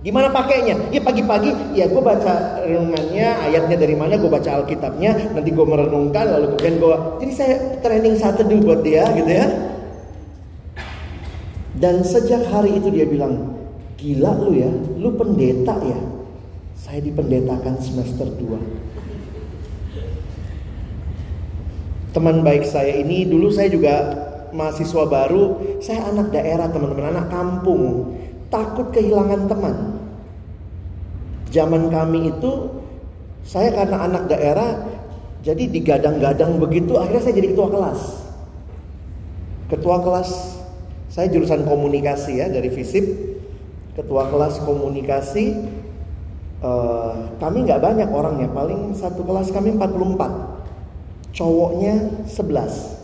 Gimana 0.06 0.30
pakainya? 0.30 0.78
Ya 0.94 1.02
pagi-pagi 1.02 1.74
ya 1.74 1.90
gue 1.90 2.00
baca 2.00 2.62
renungannya, 2.64 3.28
ayatnya 3.50 3.82
dari 3.82 3.98
mana, 3.98 4.14
gue 4.16 4.30
baca 4.30 4.62
Alkitabnya, 4.62 5.34
nanti 5.34 5.50
gue 5.52 5.66
merenungkan, 5.66 6.32
lalu 6.32 6.56
kemudian 6.56 6.80
gue. 6.80 6.96
Jadi 7.26 7.32
saya 7.34 7.56
training 7.82 8.16
satu 8.16 8.46
dulu 8.46 8.72
buat 8.72 8.86
dia 8.86 9.10
gitu 9.18 9.28
ya. 9.28 9.50
Dan 11.78 12.02
sejak 12.06 12.46
hari 12.48 12.78
itu 12.78 12.94
dia 12.94 13.10
bilang, 13.10 13.58
gila 13.98 14.38
lu 14.48 14.54
ya, 14.56 14.70
lu 15.02 15.18
pendeta 15.18 15.76
ya. 15.82 15.98
Saya 16.78 17.02
dipendetakan 17.02 17.82
semester 17.82 18.30
2. 18.32 18.96
Teman 22.16 22.42
baik 22.42 22.66
saya 22.66 22.98
ini 22.98 23.30
dulu 23.30 23.54
saya 23.54 23.70
juga 23.70 24.26
mahasiswa 24.52 25.04
baru, 25.08 25.44
saya 25.84 26.08
anak 26.12 26.32
daerah 26.32 26.68
teman-teman, 26.72 27.12
anak 27.16 27.28
kampung, 27.32 28.16
takut 28.48 28.92
kehilangan 28.92 29.48
teman. 29.48 29.76
Zaman 31.52 31.88
kami 31.88 32.36
itu, 32.36 32.84
saya 33.48 33.72
karena 33.72 34.04
anak 34.04 34.28
daerah, 34.28 34.84
jadi 35.44 35.64
digadang-gadang 35.72 36.60
begitu, 36.60 37.00
akhirnya 37.00 37.24
saya 37.24 37.36
jadi 37.40 37.56
ketua 37.56 37.70
kelas. 37.72 38.02
Ketua 39.68 40.00
kelas 40.00 40.32
Saya 41.08 41.34
jurusan 41.34 41.66
komunikasi 41.66 42.38
ya 42.38 42.46
dari 42.46 42.70
FISIP, 42.70 43.06
ketua 43.98 44.30
kelas 44.30 44.62
komunikasi. 44.62 45.66
Uh, 46.62 47.34
kami 47.42 47.66
nggak 47.66 47.82
banyak 47.82 48.06
orangnya, 48.06 48.54
paling 48.54 48.94
satu 48.94 49.26
kelas 49.26 49.50
kami 49.50 49.74
44. 49.74 51.34
Cowoknya 51.34 52.22
11, 52.30 52.97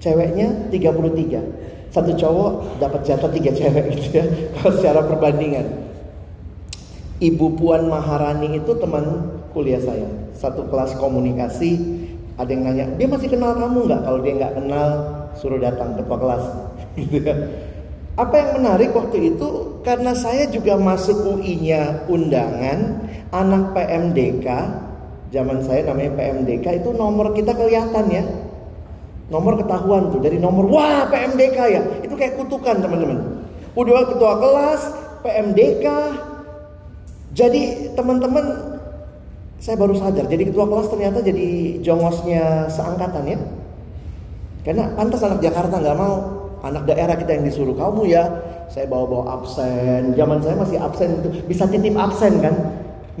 ceweknya 0.00 0.72
33. 0.72 1.92
Satu 1.92 2.14
cowok 2.14 2.78
dapat 2.78 3.00
jatah 3.02 3.30
tiga 3.34 3.50
cewek 3.50 3.84
gitu 3.98 4.08
ya, 4.22 4.24
kalau 4.58 4.72
secara 4.78 5.00
perbandingan. 5.06 5.66
Ibu 7.20 7.60
Puan 7.60 7.92
Maharani 7.92 8.56
itu 8.56 8.72
teman 8.80 9.28
kuliah 9.52 9.82
saya, 9.82 10.08
satu 10.32 10.64
kelas 10.72 10.96
komunikasi. 10.96 12.00
Ada 12.40 12.56
yang 12.56 12.62
nanya, 12.64 12.84
dia 12.96 13.04
masih 13.04 13.28
kenal 13.28 13.52
kamu 13.52 13.84
nggak? 13.84 14.00
Kalau 14.00 14.18
dia 14.24 14.32
nggak 14.40 14.54
kenal, 14.56 14.88
suruh 15.36 15.60
datang 15.60 15.92
ketua 16.00 16.16
kelas. 16.16 16.44
gitu 16.96 17.20
ya. 17.20 17.36
Apa 18.16 18.34
yang 18.36 18.50
menarik 18.60 18.96
waktu 18.96 19.36
itu 19.36 19.80
karena 19.84 20.12
saya 20.16 20.48
juga 20.48 20.80
masuk 20.80 21.36
UI-nya 21.36 22.04
undangan 22.08 23.06
anak 23.30 23.76
PMDK, 23.76 24.46
zaman 25.30 25.62
saya 25.62 25.86
namanya 25.86 26.16
PMDK 26.18 26.84
itu 26.84 26.90
nomor 26.96 27.32
kita 27.32 27.52
kelihatan 27.52 28.06
ya. 28.08 28.24
Nomor 29.30 29.62
ketahuan 29.62 30.10
tuh 30.10 30.18
dari 30.18 30.42
nomor 30.42 30.66
wah 30.66 31.06
PMDK 31.06 31.58
ya. 31.70 31.82
Itu 32.02 32.18
kayak 32.18 32.34
kutukan 32.34 32.82
teman-teman. 32.82 33.46
Udah 33.78 34.10
ketua 34.10 34.32
kelas, 34.42 34.82
PMDK. 35.22 35.86
Jadi 37.30 37.94
teman-teman 37.94 38.70
saya 39.60 39.76
baru 39.76 39.92
sadar 39.92 40.24
jadi 40.24 40.48
ketua 40.48 40.64
kelas 40.64 40.88
ternyata 40.88 41.20
jadi 41.20 41.78
jongosnya 41.84 42.72
seangkatan 42.72 43.28
ya 43.28 43.38
karena 44.64 44.88
pantas 44.96 45.20
anak 45.20 45.44
Jakarta 45.44 45.76
nggak 45.76 45.98
mau 46.00 46.14
anak 46.64 46.88
daerah 46.88 47.12
kita 47.20 47.36
yang 47.36 47.44
disuruh 47.44 47.76
kamu 47.76 48.08
ya 48.08 48.24
saya 48.72 48.88
bawa-bawa 48.88 49.36
absen 49.40 50.16
zaman 50.16 50.40
saya 50.40 50.56
masih 50.56 50.80
absen 50.80 51.20
itu 51.20 51.28
bisa 51.44 51.68
titip 51.68 51.92
absen 51.92 52.40
kan 52.40 52.56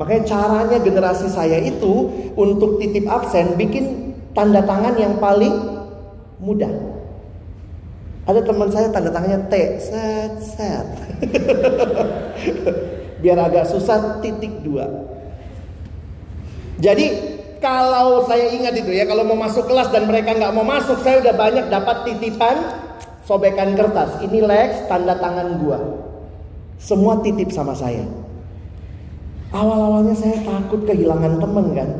makanya 0.00 0.32
caranya 0.32 0.78
generasi 0.80 1.28
saya 1.28 1.60
itu 1.60 2.08
untuk 2.40 2.80
titip 2.80 3.04
absen 3.04 3.60
bikin 3.60 4.16
tanda 4.32 4.64
tangan 4.64 4.96
yang 4.96 5.20
paling 5.20 5.79
mudah 6.40 6.72
ada 8.24 8.40
teman 8.42 8.68
saya 8.72 8.88
tanda 8.88 9.12
tangannya 9.12 9.46
T 9.46 9.54
set 9.78 10.34
set 10.40 10.88
biar 13.20 13.36
agak 13.36 13.68
susah 13.68 14.24
titik 14.24 14.64
dua 14.64 14.88
jadi 16.80 17.06
kalau 17.60 18.24
saya 18.24 18.56
ingat 18.56 18.72
itu 18.72 18.88
ya, 18.88 19.04
kalau 19.04 19.28
mau 19.28 19.36
masuk 19.36 19.68
kelas 19.68 19.92
dan 19.92 20.08
mereka 20.08 20.32
nggak 20.32 20.56
mau 20.56 20.64
masuk, 20.64 21.04
saya 21.04 21.20
udah 21.20 21.36
banyak 21.36 21.68
dapat 21.68 22.08
titipan 22.08 22.56
sobekan 23.28 23.76
kertas. 23.76 24.16
Ini 24.24 24.40
Lex, 24.40 24.88
tanda 24.88 25.20
tangan 25.20 25.60
gua. 25.60 25.78
Semua 26.80 27.20
titip 27.20 27.52
sama 27.52 27.76
saya. 27.76 28.08
Awal-awalnya 29.52 30.16
saya 30.16 30.40
takut 30.40 30.88
kehilangan 30.88 31.36
temen 31.36 31.66
kan. 31.76 31.90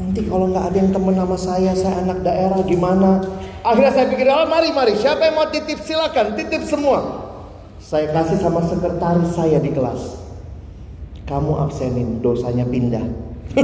Nanti 0.00 0.24
kalau 0.24 0.48
nggak 0.48 0.64
ada 0.72 0.76
yang 0.80 0.90
temen 0.96 1.12
sama 1.12 1.36
saya, 1.36 1.76
saya 1.76 2.00
anak 2.00 2.24
daerah 2.24 2.64
gimana? 2.64 3.20
Akhirnya 3.60 3.92
saya 3.92 4.08
pikir, 4.08 4.24
oh 4.32 4.48
mari 4.48 4.72
mari, 4.72 4.96
siapa 4.96 5.28
yang 5.28 5.36
mau 5.36 5.52
titip 5.52 5.76
silakan, 5.84 6.32
titip 6.40 6.64
semua. 6.64 7.28
Saya 7.76 8.08
kasih 8.08 8.40
sama 8.40 8.64
sekretaris 8.64 9.36
saya 9.36 9.60
di 9.60 9.68
kelas. 9.68 10.16
Kamu 11.28 11.52
absenin, 11.60 12.24
dosanya 12.24 12.64
pindah. 12.64 13.04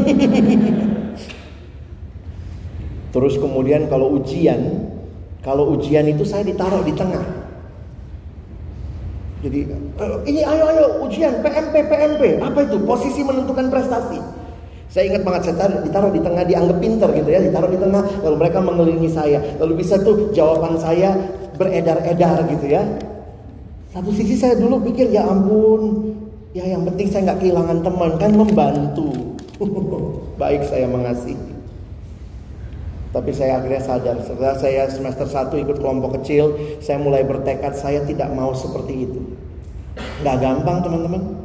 Terus 3.17 3.41
kemudian 3.41 3.89
kalau 3.89 4.21
ujian, 4.21 4.93
kalau 5.41 5.73
ujian 5.73 6.05
itu 6.05 6.29
saya 6.29 6.45
ditaruh 6.45 6.85
di 6.85 6.93
tengah. 6.93 7.25
Jadi 9.41 9.73
eh, 9.73 10.17
ini 10.29 10.45
ayo 10.45 10.65
ayo 10.69 10.85
ujian 11.09 11.41
PMP 11.41 11.87
PMP 11.87 12.41
apa 12.45 12.61
itu 12.61 12.77
posisi 12.85 13.25
menentukan 13.25 13.73
prestasi. 13.73 14.46
Saya 14.97 15.13
ingat 15.13 15.29
banget 15.29 15.43
saya 15.45 15.57
taruh, 15.61 15.85
ditaruh 15.85 16.09
di 16.09 16.25
tengah 16.25 16.41
dianggap 16.49 16.81
pinter 16.81 17.09
gitu 17.13 17.29
ya 17.29 17.45
ditaruh 17.45 17.69
di 17.69 17.77
tengah 17.77 18.01
lalu 18.25 18.37
mereka 18.41 18.65
mengelilingi 18.65 19.13
saya 19.13 19.45
lalu 19.61 19.85
bisa 19.85 20.01
tuh 20.01 20.33
jawaban 20.33 20.81
saya 20.81 21.13
beredar-edar 21.61 22.49
gitu 22.49 22.65
ya. 22.65 22.81
Satu 23.93 24.09
sisi 24.09 24.41
saya 24.41 24.57
dulu 24.57 24.81
pikir 24.89 25.13
ya 25.13 25.29
ampun 25.29 26.17
ya 26.57 26.65
yang 26.65 26.89
penting 26.89 27.13
saya 27.13 27.29
nggak 27.29 27.45
kehilangan 27.45 27.85
teman 27.85 28.11
kan 28.17 28.33
membantu. 28.33 29.37
Baik 30.41 30.65
saya 30.65 30.89
mengasihi. 30.89 31.45
Tapi 33.13 33.31
saya 33.37 33.61
akhirnya 33.61 33.85
sadar 33.85 34.17
setelah 34.25 34.57
saya 34.57 34.89
semester 34.89 35.29
1 35.29 35.61
ikut 35.61 35.77
kelompok 35.77 36.25
kecil, 36.25 36.57
saya 36.81 36.97
mulai 36.97 37.21
bertekad 37.21 37.77
saya 37.77 38.01
tidak 38.09 38.33
mau 38.33 38.57
seperti 38.57 39.05
itu. 39.05 39.21
Gak 40.25 40.41
gampang 40.41 40.81
teman-teman. 40.81 41.37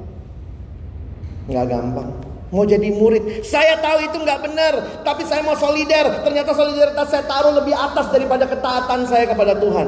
Gak 1.51 1.67
gampang. 1.67 2.31
Mau 2.51 2.67
jadi 2.67 2.91
murid, 2.91 3.47
saya 3.47 3.79
tahu 3.79 4.11
itu 4.11 4.17
nggak 4.19 4.39
benar, 4.43 4.73
tapi 5.07 5.23
saya 5.23 5.39
mau 5.39 5.55
solider. 5.55 6.19
Ternyata 6.19 6.51
solidaritas 6.51 7.07
saya 7.07 7.23
taruh 7.23 7.55
lebih 7.55 7.71
atas 7.71 8.11
daripada 8.11 8.43
ketaatan 8.43 9.07
saya 9.07 9.23
kepada 9.31 9.55
Tuhan. 9.55 9.87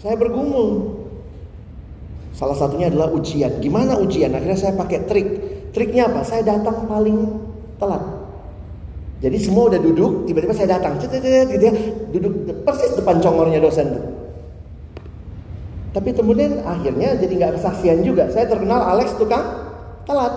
Saya 0.00 0.16
bergumul. 0.16 0.98
Salah 2.32 2.56
satunya 2.56 2.88
adalah 2.88 3.12
ujian. 3.12 3.60
Gimana 3.60 4.00
ujian? 4.00 4.32
Akhirnya 4.32 4.56
saya 4.56 4.72
pakai 4.72 5.04
trik. 5.04 5.28
Triknya 5.76 6.08
apa? 6.08 6.24
Saya 6.24 6.40
datang 6.48 6.88
paling 6.88 7.28
telat. 7.76 8.00
Jadi 9.22 9.36
semua 9.38 9.70
udah 9.70 9.78
duduk, 9.78 10.26
tiba-tiba 10.26 10.50
saya 10.50 10.74
datang, 10.80 10.98
cet, 10.98 11.14
cet, 11.14 11.46
gitu 11.46 11.62
ya, 11.62 11.74
duduk 12.10 12.42
persis 12.66 12.90
depan 12.98 13.22
congornya 13.22 13.62
dosen. 13.62 13.86
Tapi 15.94 16.10
kemudian 16.10 16.64
akhirnya 16.66 17.14
jadi 17.20 17.30
nggak 17.30 17.52
kesaksian 17.60 18.02
juga. 18.02 18.26
Saya 18.34 18.50
terkenal 18.50 18.82
Alex 18.82 19.14
tukang 19.14 19.44
telat, 20.08 20.34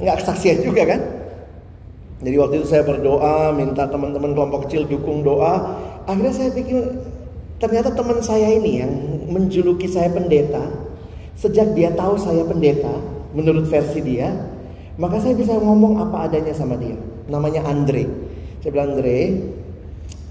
nggak 0.00 0.16
kesaksian 0.22 0.62
juga 0.64 0.82
kan? 0.88 1.00
Jadi 2.24 2.36
waktu 2.40 2.54
itu 2.62 2.66
saya 2.72 2.82
berdoa, 2.88 3.52
minta 3.52 3.84
teman-teman 3.84 4.32
kelompok 4.32 4.66
kecil 4.66 4.88
dukung 4.88 5.20
doa. 5.20 5.76
Akhirnya 6.08 6.32
saya 6.32 6.50
pikir 6.56 6.80
ternyata 7.60 7.92
teman 7.92 8.18
saya 8.24 8.48
ini 8.48 8.80
yang 8.80 8.92
menjuluki 9.28 9.88
saya 9.88 10.08
pendeta, 10.08 10.72
sejak 11.36 11.76
dia 11.76 11.92
tahu 11.92 12.16
saya 12.16 12.44
pendeta, 12.48 12.92
menurut 13.36 13.68
versi 13.68 14.00
dia, 14.00 14.32
maka 14.96 15.20
saya 15.20 15.36
bisa 15.36 15.52
ngomong 15.58 16.00
apa 16.00 16.30
adanya 16.30 16.54
sama 16.56 16.80
dia. 16.80 16.96
Namanya 17.28 17.66
Andre. 17.68 18.08
Saya 18.64 18.70
bilang 18.72 18.96
Andre, 18.96 19.20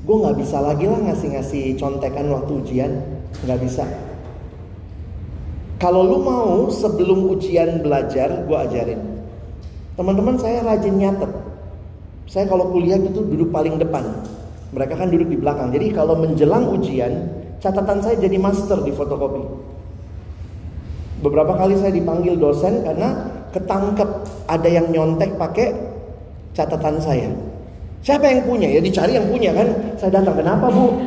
gue 0.04 0.16
nggak 0.18 0.38
bisa 0.42 0.58
lagi 0.62 0.86
lah 0.90 1.00
ngasih-ngasih 1.10 1.78
contekan 1.78 2.26
waktu 2.34 2.52
ujian, 2.58 2.92
nggak 3.46 3.60
bisa. 3.62 3.86
Kalau 5.78 6.02
lu 6.06 6.24
mau 6.24 6.72
sebelum 6.72 7.28
ujian 7.28 7.84
belajar, 7.84 8.48
gue 8.48 8.58
ajarin. 8.58 9.02
Teman-teman 9.94 10.36
saya 10.42 10.66
rajin 10.66 10.98
nyatet. 10.98 11.30
Saya 12.26 12.50
kalau 12.50 12.74
kuliah 12.74 12.98
itu 12.98 13.22
duduk 13.22 13.54
paling 13.54 13.78
depan. 13.78 14.02
Mereka 14.74 14.98
kan 14.98 15.14
duduk 15.14 15.30
di 15.30 15.38
belakang. 15.38 15.70
Jadi 15.70 15.94
kalau 15.94 16.18
menjelang 16.18 16.66
ujian, 16.74 17.30
catatan 17.62 18.02
saya 18.02 18.18
jadi 18.18 18.42
master 18.42 18.82
di 18.82 18.90
fotokopi. 18.90 19.46
Beberapa 21.22 21.54
kali 21.56 21.78
saya 21.78 21.94
dipanggil 21.94 22.42
dosen 22.42 22.82
karena 22.82 23.30
ketangkep 23.54 24.10
ada 24.50 24.70
yang 24.70 24.90
nyontek 24.90 25.38
pakai 25.38 25.78
catatan 26.58 26.98
saya. 26.98 27.30
Siapa 28.02 28.28
yang 28.28 28.44
punya? 28.50 28.68
Ya 28.68 28.82
dicari 28.82 29.16
yang 29.16 29.30
punya 29.30 29.54
kan. 29.54 29.70
Saya 29.96 30.20
datang, 30.20 30.42
kenapa 30.42 30.68
bu? 30.74 31.06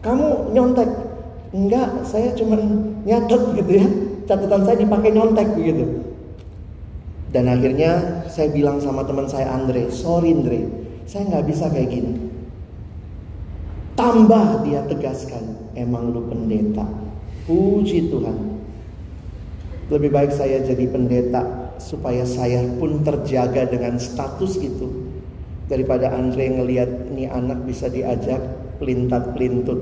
Kamu 0.00 0.50
nyontek? 0.50 0.88
Enggak, 1.54 2.02
saya 2.08 2.32
cuma 2.34 2.58
nyatet 3.06 3.42
gitu 3.54 3.72
ya. 3.84 3.86
Catatan 4.26 4.64
saya 4.66 4.76
dipakai 4.80 5.14
nyontek 5.14 5.46
begitu. 5.54 6.15
Dan 7.30 7.50
akhirnya 7.50 8.22
saya 8.30 8.48
bilang 8.54 8.78
sama 8.78 9.02
teman 9.02 9.26
saya 9.26 9.50
Andre, 9.50 9.90
sorry 9.90 10.30
Andre, 10.30 10.66
saya 11.06 11.26
nggak 11.26 11.46
bisa 11.46 11.66
kayak 11.70 11.90
gini. 11.90 12.12
Tambah 13.96 14.62
dia 14.62 14.84
tegaskan, 14.84 15.72
emang 15.72 16.12
lu 16.12 16.28
pendeta. 16.28 16.84
Puji 17.48 18.12
Tuhan. 18.12 18.38
Lebih 19.86 20.10
baik 20.10 20.34
saya 20.34 20.60
jadi 20.66 20.84
pendeta 20.90 21.72
supaya 21.78 22.26
saya 22.26 22.66
pun 22.76 23.06
terjaga 23.06 23.70
dengan 23.70 23.96
status 24.02 24.58
itu 24.58 25.06
daripada 25.70 26.10
Andre 26.10 26.58
ngelihat 26.58 27.14
ini 27.14 27.30
anak 27.30 27.62
bisa 27.62 27.86
diajak 27.86 28.42
pelintat 28.82 29.34
pelintut. 29.34 29.78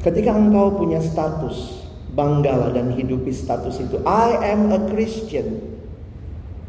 Ketika 0.00 0.36
engkau 0.36 0.76
punya 0.76 1.00
status, 1.00 1.83
banggalah 2.14 2.70
dan 2.70 2.94
hidupi 2.94 3.34
status 3.34 3.82
itu. 3.82 3.98
I 4.06 4.54
am 4.54 4.70
a 4.70 4.80
Christian. 4.88 5.60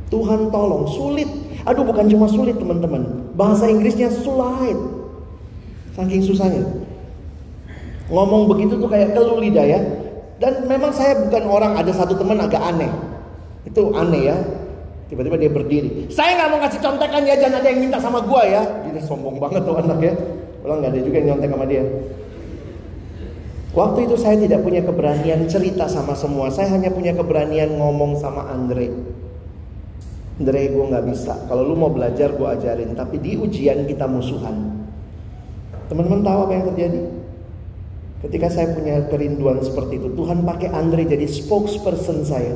Tuhan 0.09 0.53
tolong, 0.53 0.85
sulit. 0.89 1.29
Aduh 1.65 1.85
bukan 1.85 2.05
cuma 2.09 2.29
sulit 2.29 2.57
teman-teman. 2.57 3.33
Bahasa 3.33 3.65
Inggrisnya 3.69 4.09
sulit. 4.09 4.77
Saking 5.97 6.21
susahnya. 6.21 6.65
Ngomong 8.11 8.45
begitu 8.51 8.77
tuh 8.77 8.89
kayak 8.89 9.17
keluh 9.17 9.41
lidah 9.41 9.65
ya. 9.65 9.81
Dan 10.37 10.67
memang 10.67 10.91
saya 10.91 11.15
bukan 11.25 11.47
orang 11.47 11.73
ada 11.79 11.89
satu 11.95 12.13
teman 12.19 12.37
agak 12.37 12.59
aneh. 12.59 12.91
Itu 13.65 13.95
aneh 13.95 14.29
ya. 14.29 14.37
Tiba-tiba 15.05 15.37
dia 15.37 15.51
berdiri. 15.53 16.09
Saya 16.09 16.37
nggak 16.37 16.49
mau 16.49 16.59
kasih 16.65 16.81
contekan 16.81 17.21
ya, 17.23 17.37
jangan 17.37 17.61
ada 17.61 17.67
yang 17.69 17.81
minta 17.85 17.97
sama 18.01 18.19
gua 18.25 18.41
ya. 18.45 18.61
Dia 18.85 19.01
sombong 19.05 19.37
banget 19.37 19.61
tuh 19.63 19.77
anak 19.77 20.01
ya. 20.01 20.13
Pulang 20.65 20.81
nggak 20.81 20.91
ada 20.97 20.99
juga 21.01 21.15
yang 21.21 21.27
nyontek 21.33 21.49
sama 21.53 21.65
dia. 21.69 21.83
Waktu 23.75 24.07
itu 24.07 24.15
saya 24.15 24.39
tidak 24.39 24.63
punya 24.63 24.79
keberanian 24.87 25.51
cerita 25.51 25.83
sama 25.91 26.15
semua. 26.15 26.47
Saya 26.47 26.71
hanya 26.71 26.87
punya 26.95 27.11
keberanian 27.11 27.75
ngomong 27.75 28.15
sama 28.15 28.47
Andre. 28.47 28.87
Andre 30.39 30.61
gue 30.71 30.85
nggak 30.95 31.05
bisa. 31.11 31.35
Kalau 31.51 31.67
lu 31.67 31.75
mau 31.75 31.91
belajar 31.91 32.31
gue 32.39 32.47
ajarin. 32.47 32.95
Tapi 32.95 33.19
di 33.19 33.35
ujian 33.35 33.83
kita 33.83 34.07
musuhan. 34.07 34.79
Teman-teman 35.91 36.23
tahu 36.23 36.39
apa 36.47 36.51
yang 36.55 36.65
terjadi? 36.71 36.99
Ketika 38.23 38.47
saya 38.47 38.71
punya 38.71 38.95
kerinduan 39.11 39.59
seperti 39.59 39.99
itu, 39.99 40.07
Tuhan 40.15 40.47
pakai 40.47 40.71
Andre 40.71 41.03
jadi 41.03 41.27
spokesperson 41.27 42.23
saya. 42.23 42.55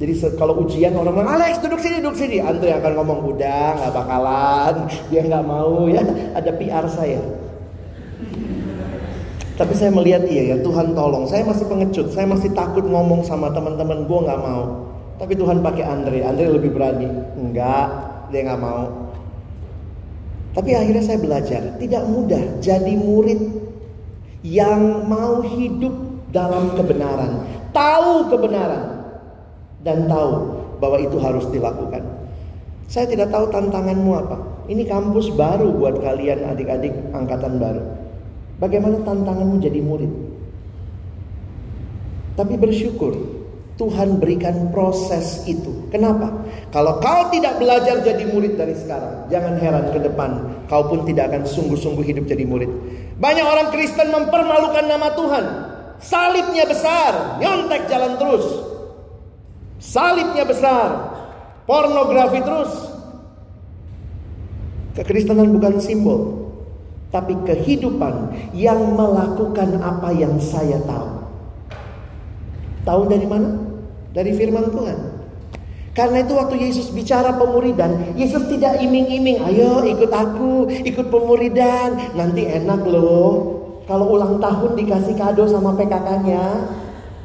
Jadi 0.00 0.16
kalau 0.40 0.64
ujian 0.64 0.96
orang 0.96 1.12
bilang, 1.12 1.36
Alex 1.36 1.60
duduk 1.60 1.76
sini, 1.76 2.00
duduk 2.00 2.16
sini. 2.16 2.40
Andre 2.40 2.72
akan 2.72 2.92
ngomong, 3.04 3.20
udah 3.36 3.84
nggak 3.84 3.92
bakalan. 3.92 4.74
Dia 5.12 5.28
nggak 5.28 5.44
mau 5.44 5.84
ya, 5.92 6.00
ada 6.32 6.50
PR 6.56 6.88
saya. 6.88 7.20
Tapi 9.60 9.76
saya 9.76 9.92
melihat 9.92 10.24
iya 10.24 10.56
ya 10.56 10.64
Tuhan 10.64 10.96
tolong. 10.96 11.28
Saya 11.28 11.44
masih 11.44 11.68
pengecut. 11.68 12.08
Saya 12.16 12.24
masih 12.24 12.48
takut 12.56 12.80
ngomong 12.80 13.20
sama 13.20 13.52
teman-teman 13.52 14.08
gue 14.08 14.20
nggak 14.24 14.40
mau. 14.40 14.88
Tapi 15.20 15.36
Tuhan 15.36 15.60
pakai 15.60 15.84
Andre. 15.84 16.24
Andre 16.24 16.48
lebih 16.48 16.72
berani. 16.72 17.04
Enggak, 17.36 17.92
dia 18.32 18.40
nggak 18.48 18.56
mau. 18.56 19.12
Tapi 20.56 20.70
akhirnya 20.72 21.04
saya 21.04 21.20
belajar. 21.20 21.76
Tidak 21.76 22.02
mudah 22.08 22.40
jadi 22.64 22.94
murid 22.96 23.40
yang 24.48 25.04
mau 25.04 25.44
hidup 25.44 25.92
dalam 26.32 26.72
kebenaran. 26.80 27.44
Tahu 27.76 28.32
kebenaran. 28.32 29.12
Dan 29.84 30.08
tahu 30.08 30.56
bahwa 30.80 30.96
itu 31.04 31.20
harus 31.20 31.44
dilakukan. 31.52 32.00
Saya 32.88 33.04
tidak 33.04 33.28
tahu 33.28 33.52
tantanganmu 33.52 34.12
apa. 34.24 34.40
Ini 34.72 34.88
kampus 34.88 35.36
baru 35.36 35.68
buat 35.68 36.00
kalian 36.00 36.48
adik-adik 36.48 36.96
angkatan 37.12 37.60
baru. 37.60 37.99
Bagaimana 38.60 39.00
tantanganmu 39.00 39.56
jadi 39.64 39.80
murid? 39.80 40.12
Tapi 42.36 42.54
bersyukur 42.60 43.40
Tuhan 43.80 44.20
berikan 44.20 44.68
proses 44.68 45.48
itu. 45.48 45.88
Kenapa? 45.88 46.28
Kalau 46.68 47.00
kau 47.00 47.32
tidak 47.32 47.56
belajar 47.56 48.04
jadi 48.04 48.28
murid 48.28 48.60
dari 48.60 48.76
sekarang, 48.76 49.32
jangan 49.32 49.56
heran 49.56 49.88
ke 49.88 50.04
depan 50.04 50.30
kau 50.68 50.84
pun 50.84 51.08
tidak 51.08 51.32
akan 51.32 51.48
sungguh-sungguh 51.48 52.04
hidup 52.04 52.28
jadi 52.28 52.44
murid. 52.44 52.68
Banyak 53.16 53.46
orang 53.48 53.68
Kristen 53.72 54.12
mempermalukan 54.12 54.84
nama 54.84 55.08
Tuhan. 55.16 55.44
Salibnya 56.00 56.68
besar, 56.68 57.40
nyontek 57.40 57.88
jalan 57.88 58.20
terus. 58.20 58.44
Salibnya 59.80 60.44
besar, 60.44 60.88
pornografi 61.64 62.40
terus. 62.44 62.72
Kekristenan 64.92 65.56
bukan 65.56 65.80
simbol, 65.80 66.49
tapi 67.10 67.34
kehidupan 67.42 68.34
yang 68.54 68.94
melakukan 68.94 69.82
apa 69.82 70.14
yang 70.14 70.38
saya 70.38 70.78
tahu. 70.86 71.10
Tahu 72.86 73.02
dari 73.10 73.26
mana? 73.26 73.50
Dari 74.14 74.30
firman 74.34 74.70
Tuhan. 74.70 74.98
Karena 75.90 76.22
itu 76.22 76.32
waktu 76.38 76.56
Yesus 76.70 76.94
bicara 76.94 77.34
pemuridan, 77.34 78.14
Yesus 78.14 78.46
tidak 78.46 78.78
iming-iming, 78.78 79.42
ayo 79.42 79.82
ikut 79.82 80.08
aku, 80.14 80.70
ikut 80.86 81.10
pemuridan, 81.10 82.14
nanti 82.14 82.46
enak 82.46 82.86
loh. 82.86 83.58
Kalau 83.90 84.14
ulang 84.14 84.38
tahun 84.38 84.78
dikasih 84.78 85.18
kado 85.18 85.50
sama 85.50 85.74
PKK-nya, 85.74 86.62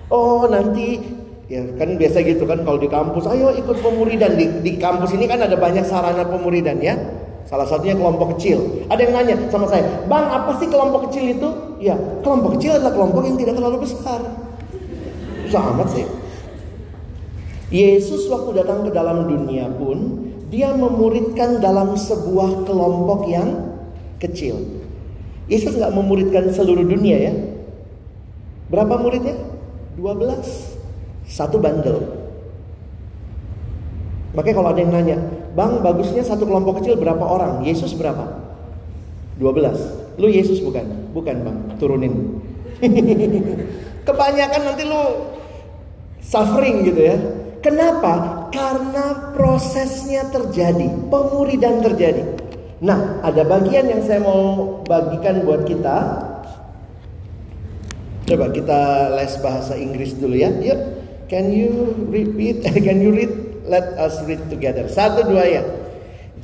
oh 0.10 0.50
nanti 0.50 0.98
ya 1.46 1.62
kan 1.78 1.94
biasa 1.94 2.26
gitu 2.26 2.50
kan 2.50 2.66
kalau 2.66 2.82
di 2.82 2.90
kampus, 2.90 3.30
ayo 3.30 3.54
ikut 3.54 3.86
pemuridan 3.86 4.34
di, 4.34 4.50
di 4.66 4.72
kampus 4.82 5.14
ini 5.14 5.30
kan 5.30 5.46
ada 5.46 5.54
banyak 5.54 5.86
sarana 5.86 6.26
pemuridan 6.26 6.82
ya. 6.82 6.98
Salah 7.46 7.70
satunya 7.70 7.94
kelompok 7.94 8.38
kecil. 8.38 8.86
Ada 8.90 9.06
yang 9.06 9.14
nanya 9.14 9.36
sama 9.54 9.70
saya, 9.70 9.86
Bang 10.10 10.26
apa 10.34 10.58
sih 10.58 10.66
kelompok 10.66 11.10
kecil 11.10 11.38
itu? 11.38 11.50
Ya, 11.78 11.94
kelompok 12.26 12.58
kecil 12.58 12.82
adalah 12.82 12.94
kelompok 12.98 13.22
yang 13.22 13.38
tidak 13.38 13.54
terlalu 13.62 13.86
besar. 13.86 14.20
Susah 15.46 15.64
amat 15.78 15.88
sih. 15.94 16.06
Yesus 17.70 18.26
waktu 18.34 18.62
datang 18.62 18.86
ke 18.86 18.92
dalam 18.94 19.30
dunia 19.30 19.70
pun, 19.78 20.26
dia 20.50 20.74
memuridkan 20.74 21.62
dalam 21.62 21.94
sebuah 21.94 22.66
kelompok 22.66 23.30
yang 23.30 23.78
kecil. 24.18 24.58
Yesus 25.46 25.78
nggak 25.78 25.94
memuridkan 25.94 26.50
seluruh 26.50 26.82
dunia 26.82 27.18
ya. 27.30 27.34
Berapa 28.74 28.98
muridnya? 28.98 29.38
12. 30.02 31.30
Satu 31.30 31.62
bandel. 31.62 32.02
Makanya 34.34 34.56
kalau 34.58 34.70
ada 34.74 34.82
yang 34.82 34.94
nanya, 34.94 35.18
Bang, 35.56 35.80
bagusnya 35.80 36.20
satu 36.20 36.44
kelompok 36.44 36.84
kecil 36.84 37.00
berapa 37.00 37.24
orang? 37.24 37.64
Yesus 37.64 37.96
berapa? 37.96 38.28
12. 39.40 40.20
Lu 40.20 40.28
Yesus 40.28 40.60
bukan? 40.60 40.84
Bukan, 41.16 41.36
Bang. 41.48 41.58
Turunin. 41.80 42.44
Kebanyakan 44.08 44.62
nanti 44.68 44.84
lu 44.84 45.32
suffering 46.20 46.84
gitu 46.84 47.02
ya. 47.08 47.18
Kenapa? 47.64 48.46
Karena 48.52 49.34
prosesnya 49.34 50.28
terjadi, 50.30 50.86
pemuridan 51.10 51.82
terjadi. 51.82 52.36
Nah, 52.84 53.24
ada 53.24 53.42
bagian 53.48 53.88
yang 53.88 54.04
saya 54.04 54.22
mau 54.22 54.84
bagikan 54.84 55.48
buat 55.48 55.64
kita. 55.64 55.98
Coba 58.28 58.52
kita 58.52 59.14
les 59.16 59.34
bahasa 59.40 59.74
Inggris 59.80 60.20
dulu 60.20 60.36
ya. 60.36 60.52
Yuk, 60.52 60.80
can 61.32 61.50
you 61.50 61.96
repeat? 62.12 62.62
can 62.86 63.00
you 63.00 63.16
read 63.16 63.45
Let 63.66 63.98
us 63.98 64.22
read 64.30 64.50
together. 64.50 64.86
Satu 64.86 65.26
dua. 65.26 65.66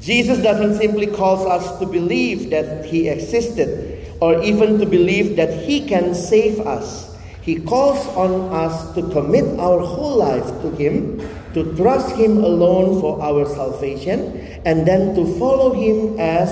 Jesus 0.01 0.41
doesn't 0.41 0.81
simply 0.81 1.05
calls 1.05 1.45
us 1.45 1.77
to 1.77 1.85
believe 1.85 2.49
that 2.49 2.89
he 2.89 3.05
existed 3.05 4.01
or 4.17 4.41
even 4.41 4.81
to 4.81 4.85
believe 4.89 5.37
that 5.37 5.53
he 5.61 5.85
can 5.85 6.17
save 6.17 6.57
us. 6.65 7.13
He 7.41 7.61
calls 7.61 8.01
on 8.17 8.49
us 8.53 8.93
to 8.97 9.05
commit 9.13 9.45
our 9.61 9.81
whole 9.81 10.17
life 10.17 10.45
to 10.65 10.73
him, 10.77 11.21
to 11.53 11.65
trust 11.77 12.17
him 12.17 12.41
alone 12.41 13.01
for 13.01 13.21
our 13.21 13.45
salvation, 13.49 14.41
and 14.65 14.85
then 14.85 15.13
to 15.13 15.25
follow 15.37 15.73
him 15.73 16.17
as 16.21 16.49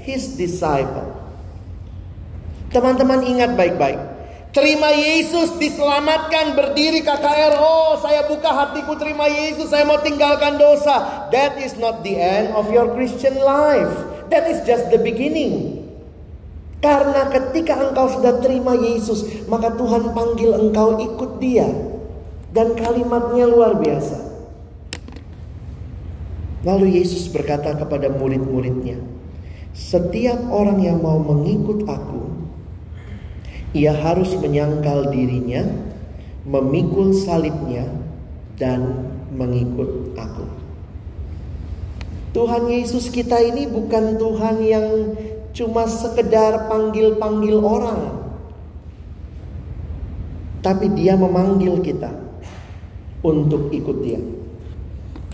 his 0.00 0.36
disciple. 0.36 1.12
Teman-teman 2.72 3.24
ingat 3.24 3.56
baik-baik. 3.56 4.15
Terima 4.56 4.88
Yesus, 4.88 5.52
diselamatkan, 5.60 6.56
berdiri 6.56 7.04
KKR. 7.04 7.60
Oh, 7.60 8.00
saya 8.00 8.24
buka 8.24 8.48
hatiku 8.48 8.96
terima 8.96 9.28
Yesus, 9.28 9.68
saya 9.68 9.84
mau 9.84 10.00
tinggalkan 10.00 10.56
dosa. 10.56 11.28
That 11.28 11.60
is 11.60 11.76
not 11.76 12.00
the 12.00 12.16
end 12.16 12.56
of 12.56 12.72
your 12.72 12.88
Christian 12.96 13.36
life. 13.36 13.92
That 14.32 14.48
is 14.48 14.64
just 14.64 14.88
the 14.88 14.96
beginning. 14.96 15.84
Karena 16.80 17.28
ketika 17.28 17.76
engkau 17.84 18.08
sudah 18.08 18.40
terima 18.40 18.72
Yesus, 18.72 19.44
maka 19.44 19.76
Tuhan 19.76 20.16
panggil 20.16 20.56
engkau 20.56 21.04
ikut 21.04 21.36
dia. 21.36 21.68
Dan 22.56 22.80
kalimatnya 22.80 23.44
luar 23.44 23.76
biasa. 23.76 24.24
Lalu 26.64 26.96
Yesus 26.96 27.28
berkata 27.28 27.76
kepada 27.76 28.08
murid-muridnya, 28.08 29.04
"Setiap 29.76 30.48
orang 30.48 30.80
yang 30.80 31.04
mau 31.04 31.20
mengikut 31.20 31.84
Aku, 31.84 32.25
ia 33.76 33.92
harus 33.92 34.32
menyangkal 34.40 35.12
dirinya, 35.12 35.68
memikul 36.48 37.12
salibnya, 37.12 37.84
dan 38.56 39.12
mengikut 39.36 40.16
aku. 40.16 40.48
Tuhan 42.32 42.72
Yesus 42.72 43.12
kita 43.12 43.36
ini 43.40 43.68
bukan 43.68 44.16
Tuhan 44.16 44.56
yang 44.64 44.86
cuma 45.52 45.84
sekedar 45.84 46.68
panggil-panggil 46.72 47.56
orang. 47.60 48.24
Tapi 50.64 50.92
dia 50.96 51.14
memanggil 51.14 51.80
kita 51.84 52.10
untuk 53.20 53.72
ikut 53.72 53.98
dia. 54.00 54.20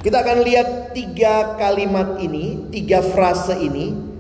Kita 0.02 0.18
akan 0.18 0.38
lihat 0.42 0.98
tiga 0.98 1.54
kalimat 1.58 2.18
ini, 2.18 2.70
tiga 2.74 2.98
frase 3.02 3.54
ini. 3.54 4.10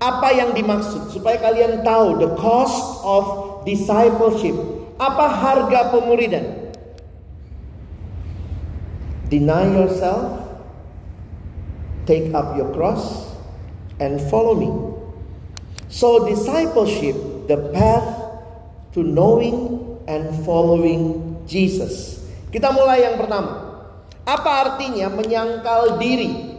Apa 0.00 0.32
yang 0.32 0.56
dimaksud 0.56 1.12
supaya 1.12 1.36
kalian 1.36 1.84
tahu 1.84 2.24
the 2.24 2.30
cost 2.40 3.04
of 3.04 3.39
discipleship. 3.64 4.54
Apa 5.00 5.26
harga 5.32 5.94
pemuridan? 5.94 6.74
Deny 9.30 9.64
yourself, 9.78 10.42
take 12.04 12.34
up 12.34 12.58
your 12.58 12.68
cross, 12.74 13.30
and 14.02 14.18
follow 14.26 14.58
me. 14.58 14.68
So, 15.86 16.26
discipleship, 16.26 17.14
the 17.46 17.70
path 17.70 18.06
to 18.98 19.06
knowing 19.06 19.80
and 20.10 20.26
following 20.42 21.38
Jesus. 21.46 22.18
Kita 22.50 22.74
mulai 22.74 23.06
yang 23.06 23.22
pertama. 23.22 23.70
Apa 24.26 24.50
artinya 24.66 25.06
menyangkal 25.14 26.02
diri? 26.02 26.49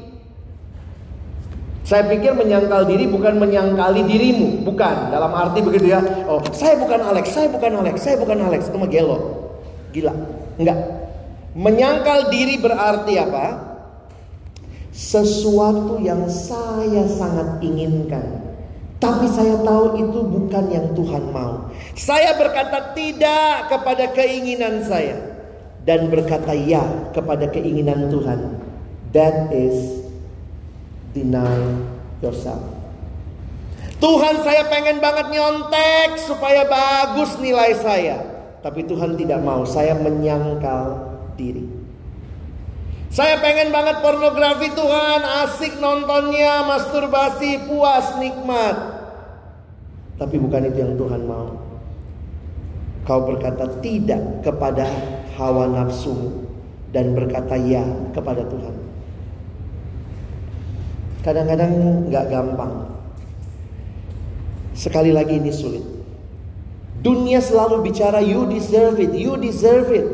Saya 1.91 2.07
pikir 2.07 2.31
menyangkal 2.31 2.87
diri 2.87 3.03
bukan 3.03 3.35
menyangkali 3.35 4.07
dirimu, 4.07 4.63
bukan. 4.63 5.11
Dalam 5.11 5.35
arti 5.35 5.59
begitu 5.59 5.91
ya. 5.91 5.99
Oh, 6.23 6.39
saya 6.55 6.79
bukan 6.79 7.03
Alex, 7.03 7.35
saya 7.35 7.51
bukan 7.51 7.83
Alex, 7.83 7.95
saya 7.99 8.15
bukan 8.15 8.39
Alex. 8.47 8.71
Itu 8.71 8.79
mah 8.79 8.87
gelo. 8.87 9.19
Gila. 9.91 10.15
Enggak. 10.55 10.79
Menyangkal 11.51 12.31
diri 12.31 12.63
berarti 12.63 13.19
apa? 13.19 13.75
Sesuatu 14.95 15.99
yang 15.99 16.31
saya 16.31 17.03
sangat 17.11 17.59
inginkan, 17.59 18.39
Tapi 18.95 19.27
saya 19.27 19.59
tahu 19.59 19.99
itu 19.99 20.19
bukan 20.23 20.71
yang 20.71 20.95
Tuhan 20.95 21.27
mau. 21.35 21.75
Saya 21.99 22.39
berkata 22.39 22.95
tidak 22.95 23.67
kepada 23.67 24.15
keinginan 24.15 24.79
saya 24.87 25.19
dan 25.83 26.07
berkata 26.07 26.55
ya 26.55 26.87
kepada 27.11 27.51
keinginan 27.51 28.07
Tuhan. 28.07 28.63
That 29.11 29.51
is 29.51 30.00
deny 31.11 31.79
yourself. 32.23 32.63
Tuhan 34.01 34.41
saya 34.41 34.65
pengen 34.65 34.97
banget 34.97 35.29
nyontek 35.29 36.17
supaya 36.25 36.65
bagus 36.65 37.37
nilai 37.37 37.77
saya. 37.77 38.17
Tapi 38.65 38.85
Tuhan 38.85 39.13
tidak 39.17 39.41
mau, 39.41 39.61
saya 39.65 39.93
menyangkal 39.97 41.13
diri. 41.37 41.65
Saya 43.11 43.37
pengen 43.43 43.69
banget 43.69 43.99
pornografi 43.99 44.71
Tuhan, 44.71 45.21
asik 45.45 45.77
nontonnya, 45.83 46.63
masturbasi, 46.65 47.67
puas, 47.67 48.17
nikmat. 48.17 48.77
Tapi 50.17 50.35
bukan 50.37 50.69
itu 50.69 50.77
yang 50.79 50.93
Tuhan 50.95 51.21
mau. 51.25 51.59
Kau 53.03 53.21
berkata 53.25 53.65
tidak 53.81 54.45
kepada 54.45 54.85
hawa 55.35 55.65
nafsu 55.69 56.45
dan 56.93 57.17
berkata 57.17 57.57
ya 57.57 57.81
kepada 58.13 58.45
Tuhan. 58.45 58.90
Kadang-kadang 61.21 61.71
nggak 62.09 62.25
gampang. 62.33 62.73
Sekali 64.73 65.13
lagi 65.13 65.37
ini 65.37 65.53
sulit. 65.53 65.85
Dunia 67.01 67.41
selalu 67.41 67.85
bicara 67.85 68.21
you 68.21 68.49
deserve 68.49 68.97
it, 68.97 69.13
you 69.13 69.37
deserve 69.37 69.89
it. 69.93 70.05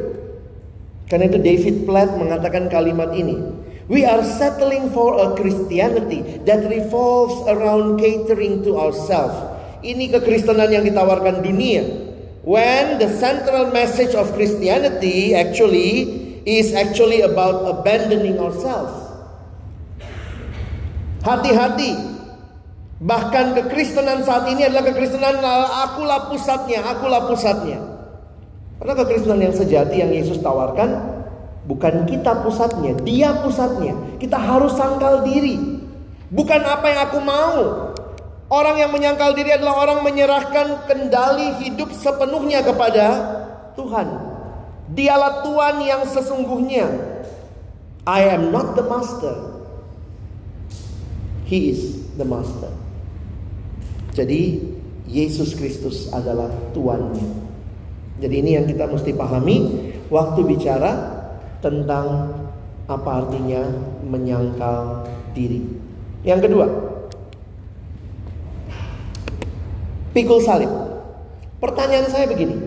Karena 1.08 1.32
itu 1.32 1.40
David 1.40 1.76
Platt 1.88 2.20
mengatakan 2.20 2.68
kalimat 2.68 3.16
ini. 3.16 3.40
We 3.88 4.04
are 4.04 4.20
settling 4.20 4.92
for 4.92 5.16
a 5.16 5.32
Christianity 5.40 6.44
that 6.44 6.68
revolves 6.68 7.40
around 7.48 8.04
catering 8.04 8.68
to 8.68 8.76
ourselves. 8.76 9.36
Ini 9.80 10.12
kekristenan 10.12 10.68
yang 10.68 10.84
ditawarkan 10.84 11.40
dunia. 11.40 11.88
When 12.44 13.00
the 13.00 13.08
central 13.08 13.72
message 13.72 14.12
of 14.12 14.36
Christianity 14.36 15.32
actually 15.32 16.04
is 16.44 16.76
actually 16.76 17.24
about 17.24 17.64
abandoning 17.64 18.40
ourselves. 18.44 19.07
Hati-hati. 21.28 21.92
Bahkan 23.04 23.46
kekristenan 23.60 24.24
saat 24.24 24.48
ini 24.48 24.64
adalah 24.64 24.88
kekristenan 24.88 25.44
akulah 25.84 26.32
pusatnya, 26.32 26.88
akulah 26.88 27.28
pusatnya. 27.28 27.84
Karena 28.80 28.94
kekristenan 28.96 29.42
yang 29.44 29.52
sejati 29.52 29.96
yang 30.00 30.12
Yesus 30.16 30.40
tawarkan 30.40 30.96
bukan 31.68 32.08
kita 32.08 32.32
pusatnya, 32.48 32.96
dia 33.04 33.36
pusatnya. 33.44 33.94
Kita 34.24 34.40
harus 34.40 34.74
sangkal 34.80 35.28
diri. 35.28 35.84
Bukan 36.32 36.62
apa 36.64 36.86
yang 36.88 37.00
aku 37.12 37.20
mau. 37.20 37.60
Orang 38.48 38.80
yang 38.80 38.96
menyangkal 38.96 39.36
diri 39.36 39.52
adalah 39.52 39.84
orang 39.84 40.00
menyerahkan 40.08 40.88
kendali 40.88 41.60
hidup 41.68 41.92
sepenuhnya 41.92 42.64
kepada 42.64 43.06
Tuhan. 43.76 44.08
Dialah 44.96 45.44
Tuhan 45.44 45.76
yang 45.84 46.08
sesungguhnya. 46.08 46.88
I 48.08 48.32
am 48.32 48.56
not 48.56 48.80
the 48.80 48.88
master. 48.88 49.57
He 51.48 51.72
is 51.72 52.04
the 52.20 52.28
master. 52.28 52.68
Jadi 54.12 54.60
Yesus 55.08 55.56
Kristus 55.56 56.12
adalah 56.12 56.52
tuannya. 56.76 57.24
Jadi 58.20 58.36
ini 58.44 58.60
yang 58.60 58.68
kita 58.68 58.92
mesti 58.92 59.16
pahami 59.16 59.58
waktu 60.12 60.44
bicara 60.44 60.92
tentang 61.64 62.36
apa 62.92 63.24
artinya 63.24 63.64
menyangkal 64.04 65.08
diri. 65.32 65.64
Yang 66.28 66.52
kedua, 66.52 66.68
pikul 70.12 70.44
salib. 70.44 70.72
Pertanyaan 71.64 72.12
saya 72.12 72.28
begini, 72.28 72.60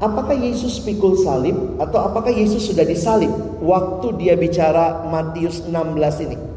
apakah 0.00 0.32
Yesus 0.32 0.80
pikul 0.80 1.20
salib 1.20 1.76
atau 1.76 2.08
apakah 2.08 2.32
Yesus 2.32 2.72
sudah 2.72 2.88
disalib 2.88 3.30
waktu 3.60 4.16
dia 4.16 4.34
bicara 4.40 5.04
Matius 5.12 5.60
16 5.68 6.24
ini? 6.24 6.53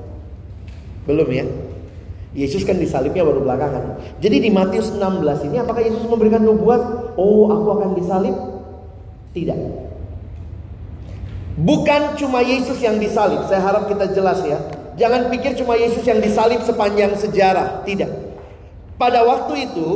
Belum 1.07 1.27
ya? 1.31 1.47
Yesus 2.37 2.67
kan 2.67 2.77
disalibnya 2.77 3.25
baru 3.25 3.41
belakangan. 3.41 3.97
Jadi 4.21 4.45
di 4.45 4.49
Matius 4.53 4.93
16 4.93 5.47
ini 5.49 5.57
apakah 5.57 5.81
Yesus 5.81 6.05
memberikan 6.05 6.43
nubuat, 6.43 7.15
"Oh, 7.17 7.49
aku 7.49 7.67
akan 7.81 7.89
disalib"? 7.97 8.35
Tidak. 9.33 9.57
Bukan 11.57 12.13
cuma 12.21 12.45
Yesus 12.45 12.77
yang 12.77 13.01
disalib. 13.01 13.41
Saya 13.49 13.65
harap 13.65 13.89
kita 13.89 14.13
jelas 14.13 14.45
ya. 14.45 14.61
Jangan 14.97 15.33
pikir 15.33 15.57
cuma 15.57 15.73
Yesus 15.73 16.05
yang 16.05 16.21
disalib 16.21 16.61
sepanjang 16.61 17.17
sejarah. 17.17 17.81
Tidak. 17.81 18.09
Pada 19.01 19.25
waktu 19.25 19.69
itu, 19.69 19.87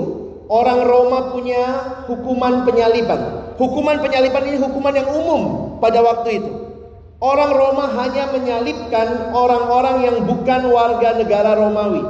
orang 0.50 0.82
Roma 0.82 1.34
punya 1.34 1.62
hukuman 2.10 2.66
penyaliban. 2.66 3.54
Hukuman 3.58 4.02
penyaliban 4.02 4.44
ini 4.50 4.58
hukuman 4.58 4.94
yang 4.94 5.10
umum 5.14 5.42
pada 5.78 6.02
waktu 6.02 6.42
itu. 6.42 6.52
Orang 7.22 7.54
Roma 7.54 7.86
hanya 8.02 8.34
menyalibkan 8.34 9.30
orang-orang 9.30 10.10
yang 10.10 10.18
bukan 10.26 10.62
warga 10.74 11.22
negara 11.22 11.54
Romawi. 11.54 12.02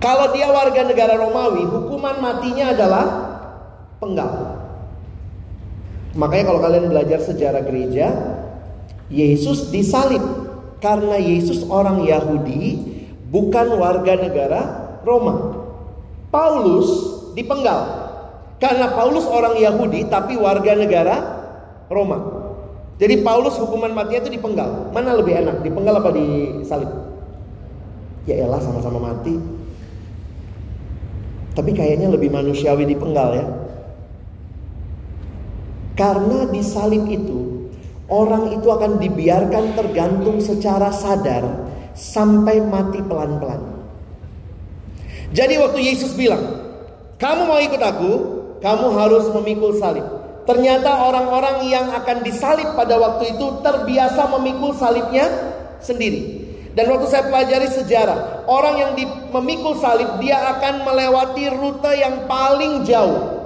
Kalau 0.00 0.32
dia 0.32 0.48
warga 0.48 0.88
negara 0.88 1.20
Romawi, 1.20 1.68
hukuman 1.68 2.24
matinya 2.24 2.72
adalah 2.72 3.06
penggal. 4.00 4.32
Makanya 6.16 6.44
kalau 6.48 6.60
kalian 6.64 6.88
belajar 6.88 7.20
sejarah 7.20 7.68
gereja, 7.68 8.08
Yesus 9.12 9.68
disalib 9.68 10.24
karena 10.80 11.20
Yesus 11.20 11.68
orang 11.68 12.08
Yahudi, 12.08 12.80
bukan 13.28 13.76
warga 13.76 14.16
negara 14.16 14.60
Roma. 15.04 15.68
Paulus 16.32 16.88
dipenggal 17.36 18.08
karena 18.56 18.92
Paulus 18.96 19.28
orang 19.28 19.60
Yahudi 19.60 20.08
tapi 20.08 20.40
warga 20.40 20.72
negara 20.72 21.16
Roma. 21.92 22.37
Jadi 22.98 23.22
Paulus 23.22 23.54
hukuman 23.62 23.94
matinya 23.94 24.26
itu 24.26 24.34
dipenggal. 24.34 24.90
Mana 24.90 25.14
lebih 25.14 25.38
enak, 25.38 25.62
dipenggal 25.62 26.02
apa 26.02 26.10
disalib? 26.10 26.90
Ya 28.26 28.42
elah 28.42 28.58
sama-sama 28.58 28.98
mati. 28.98 29.38
Tapi 31.54 31.70
kayaknya 31.74 32.10
lebih 32.10 32.34
manusiawi 32.34 32.90
dipenggal 32.90 33.38
ya. 33.38 33.46
Karena 35.94 36.46
di 36.50 36.62
salib 36.62 37.06
itu 37.06 37.70
orang 38.10 38.54
itu 38.54 38.66
akan 38.66 38.98
dibiarkan 38.98 39.78
tergantung 39.78 40.38
secara 40.42 40.90
sadar 40.90 41.70
sampai 41.94 42.62
mati 42.62 43.02
pelan-pelan. 43.02 43.62
Jadi 45.34 45.54
waktu 45.58 45.78
Yesus 45.86 46.14
bilang, 46.14 46.42
"Kamu 47.18 47.46
mau 47.46 47.58
ikut 47.62 47.82
aku? 47.82 48.10
Kamu 48.58 48.86
harus 48.94 49.26
memikul 49.34 49.74
salib." 49.78 50.17
Ternyata 50.48 51.04
orang-orang 51.04 51.68
yang 51.68 51.92
akan 51.92 52.24
disalib 52.24 52.72
pada 52.72 52.96
waktu 52.96 53.36
itu 53.36 53.60
terbiasa 53.60 54.32
memikul 54.32 54.72
salibnya 54.72 55.28
sendiri. 55.76 56.48
Dan 56.72 56.88
waktu 56.88 57.04
saya 57.10 57.28
pelajari 57.28 57.68
sejarah, 57.68 58.48
orang 58.48 58.80
yang 58.80 58.90
memikul 59.28 59.76
salib 59.76 60.08
dia 60.24 60.40
akan 60.56 60.88
melewati 60.88 61.52
rute 61.52 61.92
yang 62.00 62.24
paling 62.24 62.80
jauh. 62.88 63.44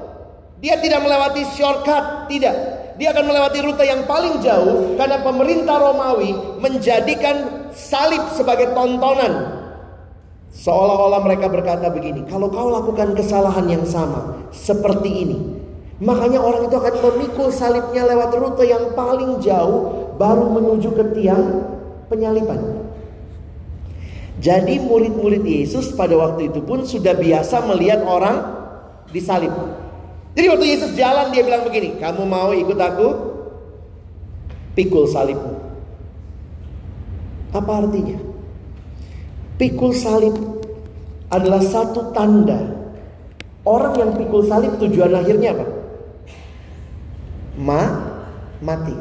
Dia 0.62 0.78
tidak 0.78 1.03
melewati 1.03 1.42
shortcut, 1.59 2.30
tidak. 2.30 2.55
Dia 3.03 3.11
akan 3.11 3.24
melewati 3.26 3.59
rute 3.66 3.82
yang 3.82 4.07
paling 4.07 4.38
jauh 4.38 4.94
karena 4.94 5.18
pemerintah 5.26 5.82
Romawi 5.82 6.62
menjadikan 6.62 7.66
salib 7.74 8.30
sebagai 8.30 8.70
tontonan. 8.78 9.59
Seolah-olah 10.55 11.18
mereka 11.24 11.50
berkata 11.50 11.90
begini, 11.90 12.28
kalau 12.30 12.46
kau 12.46 12.70
lakukan 12.70 13.16
kesalahan 13.18 13.66
yang 13.66 13.82
sama 13.88 14.44
seperti 14.53 15.11
ini, 15.24 15.38
makanya 16.03 16.42
orang 16.42 16.66
itu 16.66 16.74
akan 16.74 16.94
memikul 16.98 17.55
salibnya 17.55 18.03
lewat 18.11 18.34
rute 18.34 18.66
yang 18.66 18.90
paling 18.98 19.38
jauh 19.38 20.11
baru 20.18 20.50
menuju 20.50 20.90
ke 20.90 21.05
tiang 21.14 21.62
penyaliban. 22.11 22.59
Jadi 24.42 24.82
murid-murid 24.82 25.46
Yesus 25.46 25.94
pada 25.94 26.18
waktu 26.18 26.50
itu 26.50 26.59
pun 26.66 26.82
sudah 26.82 27.14
biasa 27.14 27.62
melihat 27.70 28.03
orang 28.03 28.42
disalib. 29.14 29.55
Jadi 30.34 30.46
waktu 30.50 30.66
Yesus 30.66 30.90
jalan 30.98 31.30
dia 31.30 31.46
bilang 31.46 31.62
begini, 31.62 31.94
kamu 32.03 32.26
mau 32.26 32.50
ikut 32.50 32.74
aku? 32.74 33.09
Pikul 34.74 35.07
salibmu. 35.07 35.55
Apa 37.55 37.86
artinya? 37.86 38.18
Pikul 39.61 39.94
salib 39.94 40.34
adalah 41.30 41.62
satu 41.62 42.11
tanda 42.11 42.72
orang 43.62 43.94
yang 43.94 44.11
pikul 44.18 44.42
salib 44.48 44.74
tujuan 44.82 45.12
akhirnya 45.14 45.55
apa? 45.55 45.71
Ma, 47.59 47.82
mati. 48.64 48.96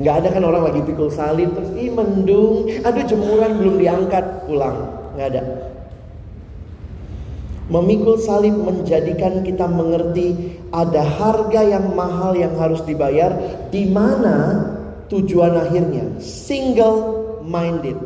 Nggak 0.00 0.14
ada 0.22 0.28
kan 0.32 0.44
orang 0.46 0.64
lagi 0.70 0.80
pikul 0.86 1.10
salib 1.10 1.52
terus 1.52 1.74
ih 1.76 1.90
mendung, 1.92 2.70
aduh 2.86 3.04
jemuran 3.04 3.58
belum 3.58 3.76
diangkat 3.76 4.24
pulang, 4.46 4.78
nggak 5.18 5.28
ada. 5.34 5.42
Memikul 7.70 8.18
salib 8.18 8.54
menjadikan 8.54 9.46
kita 9.46 9.66
mengerti 9.70 10.58
ada 10.74 11.06
harga 11.06 11.62
yang 11.62 11.94
mahal 11.94 12.34
yang 12.34 12.54
harus 12.58 12.82
dibayar 12.82 13.30
di 13.70 13.86
mana 13.86 14.66
tujuan 15.06 15.54
akhirnya 15.54 16.18
single 16.18 17.22
minded. 17.46 17.98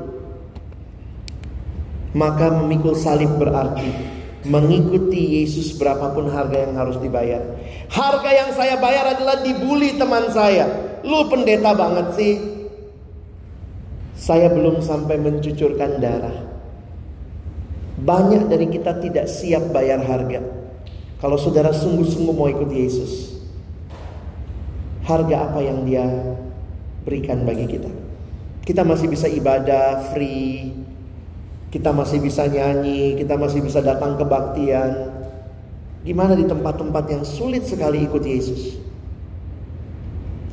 Maka 2.13 2.53
memikul 2.61 2.93
salib 2.97 3.33
berarti 3.41 4.14
mengikuti 4.45 5.41
Yesus 5.41 5.73
berapapun 5.81 6.29
harga 6.29 6.69
yang 6.69 6.77
harus 6.77 7.01
dibayar. 7.01 7.41
Harga 7.89 8.31
yang 8.31 8.51
saya 8.53 8.77
bayar 8.77 9.17
adalah 9.17 9.41
dibully 9.41 9.97
teman 9.97 10.29
saya. 10.31 10.69
Lu 11.01 11.29
pendeta 11.33 11.73
banget 11.73 12.07
sih. 12.17 12.35
Saya 14.15 14.53
belum 14.53 14.85
sampai 14.85 15.17
mencucurkan 15.21 16.01
darah. 16.01 16.39
Banyak 18.05 18.53
dari 18.53 18.69
kita 18.69 19.01
tidak 19.01 19.27
siap 19.29 19.73
bayar 19.73 20.05
harga. 20.05 20.45
Kalau 21.21 21.41
saudara 21.41 21.73
sungguh-sungguh 21.73 22.35
mau 22.37 22.49
ikut 22.53 22.69
Yesus. 22.69 23.41
Harga 25.05 25.53
apa 25.53 25.61
yang 25.61 25.85
dia 25.85 26.05
berikan 27.05 27.45
bagi 27.45 27.65
kita? 27.69 27.89
Kita 28.65 28.81
masih 28.81 29.13
bisa 29.13 29.29
ibadah 29.29 30.13
free, 30.13 30.84
kita 31.75 31.91
masih 31.91 32.23
bisa 32.23 32.47
nyanyi, 32.47 33.19
kita 33.19 33.35
masih 33.35 33.59
bisa 33.59 33.83
datang 33.83 34.15
ke 34.15 34.23
kebaktian. 34.23 35.11
Gimana 36.07 36.39
di 36.39 36.47
tempat-tempat 36.47 37.05
yang 37.11 37.27
sulit 37.27 37.67
sekali 37.67 38.07
ikut 38.07 38.23
Yesus? 38.23 38.79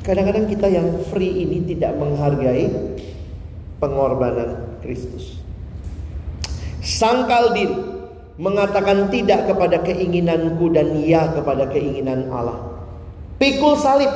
Kadang-kadang 0.02 0.50
kita 0.50 0.66
yang 0.66 0.98
free 1.14 1.46
ini 1.46 1.62
tidak 1.62 1.94
menghargai 1.94 2.66
pengorbanan 3.78 4.82
Kristus. 4.82 5.38
Sangkal 6.82 7.54
diri, 7.54 7.78
mengatakan 8.42 9.06
tidak 9.14 9.46
kepada 9.46 9.78
keinginanku 9.78 10.74
dan 10.74 10.90
ya 11.06 11.30
kepada 11.30 11.70
keinginan 11.70 12.34
Allah. 12.34 12.58
Pikul 13.38 13.78
salib, 13.78 14.10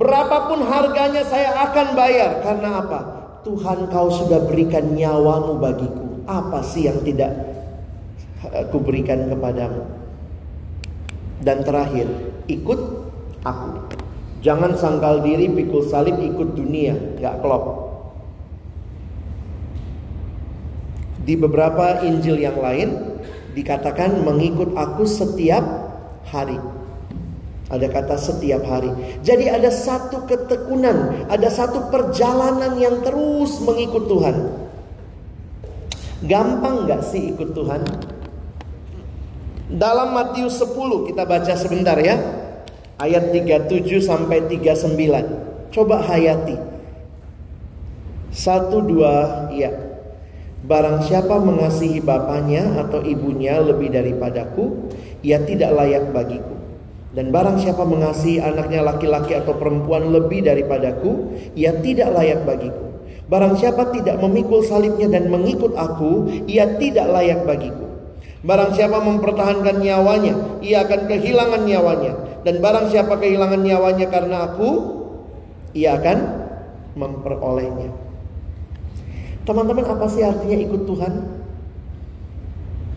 berapapun 0.00 0.64
harganya 0.64 1.20
saya 1.28 1.52
akan 1.68 1.92
bayar. 1.92 2.40
Karena 2.40 2.80
apa? 2.80 3.00
Tuhan 3.44 3.92
kau 3.92 4.08
sudah 4.08 4.40
berikan 4.48 4.96
nyawamu 4.96 5.60
bagiku. 5.60 6.15
Apa 6.26 6.58
sih 6.66 6.90
yang 6.90 7.06
tidak 7.06 7.30
aku 8.42 8.82
berikan 8.82 9.30
kepadamu? 9.30 9.86
Dan 11.38 11.62
terakhir, 11.62 12.10
ikut 12.50 12.80
aku. 13.46 13.70
Jangan 14.42 14.74
sangkal 14.74 15.22
diri 15.22 15.46
pikul 15.46 15.86
salib 15.86 16.18
ikut 16.18 16.58
dunia, 16.58 16.94
gak 17.22 17.42
klop. 17.42 17.86
Di 21.26 21.34
beberapa 21.34 22.02
Injil 22.06 22.42
yang 22.42 22.58
lain 22.58 23.18
dikatakan 23.54 24.22
mengikut 24.22 24.74
aku 24.78 25.06
setiap 25.06 25.62
hari. 26.26 26.58
Ada 27.66 27.90
kata 27.90 28.14
setiap 28.14 28.62
hari. 28.62 28.90
Jadi 29.26 29.50
ada 29.50 29.70
satu 29.74 30.22
ketekunan, 30.26 31.26
ada 31.26 31.50
satu 31.50 31.90
perjalanan 31.90 32.78
yang 32.78 33.02
terus 33.02 33.58
mengikut 33.62 34.06
Tuhan. 34.06 34.65
Gampang 36.24 36.88
nggak 36.88 37.02
sih 37.04 37.36
ikut 37.36 37.52
Tuhan? 37.52 37.84
Dalam 39.66 40.16
Matius 40.16 40.56
10 40.62 41.12
kita 41.12 41.28
baca 41.28 41.52
sebentar 41.52 41.98
ya. 42.00 42.16
Ayat 42.96 43.28
37 43.28 44.00
sampai 44.00 44.48
39. 44.48 45.68
Coba 45.68 46.00
hayati. 46.00 46.56
Satu 48.32 48.80
dua 48.80 49.48
iya. 49.52 49.72
Barang 50.64 51.04
siapa 51.04 51.36
mengasihi 51.36 52.00
bapaknya 52.00 52.80
atau 52.80 53.04
ibunya 53.04 53.60
lebih 53.60 53.92
daripadaku, 53.92 54.88
ia 55.20 55.44
tidak 55.44 55.76
layak 55.76 56.08
bagiku. 56.16 56.56
Dan 57.12 57.32
barang 57.32 57.60
siapa 57.60 57.84
mengasihi 57.84 58.40
anaknya 58.40 58.84
laki-laki 58.84 59.36
atau 59.36 59.56
perempuan 59.56 60.08
lebih 60.10 60.44
daripadaku, 60.44 61.36
ia 61.56 61.76
tidak 61.80 62.12
layak 62.12 62.44
bagiku. 62.48 62.85
Barang 63.26 63.58
siapa 63.58 63.90
tidak 63.90 64.22
memikul 64.22 64.62
salibnya 64.62 65.10
dan 65.10 65.26
mengikut 65.26 65.74
aku, 65.74 66.30
ia 66.46 66.78
tidak 66.78 67.10
layak 67.10 67.42
bagiku. 67.42 67.86
Barang 68.46 68.70
siapa 68.78 69.02
mempertahankan 69.02 69.82
nyawanya, 69.82 70.62
ia 70.62 70.86
akan 70.86 71.10
kehilangan 71.10 71.66
nyawanya. 71.66 72.12
Dan 72.46 72.62
barang 72.62 72.94
siapa 72.94 73.18
kehilangan 73.18 73.66
nyawanya 73.66 74.06
karena 74.06 74.36
aku, 74.46 74.70
ia 75.74 75.98
akan 75.98 76.18
memperolehnya. 76.94 77.90
Teman-teman, 79.42 79.86
apa 79.90 80.06
sih 80.06 80.22
artinya 80.22 80.58
ikut 80.62 80.82
Tuhan? 80.86 81.12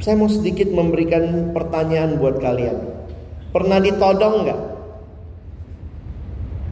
Saya 0.06 0.14
mau 0.14 0.30
sedikit 0.30 0.70
memberikan 0.70 1.50
pertanyaan 1.58 2.22
buat 2.22 2.38
kalian. 2.38 2.78
Pernah 3.50 3.82
ditodong 3.82 4.46
nggak? 4.46 4.62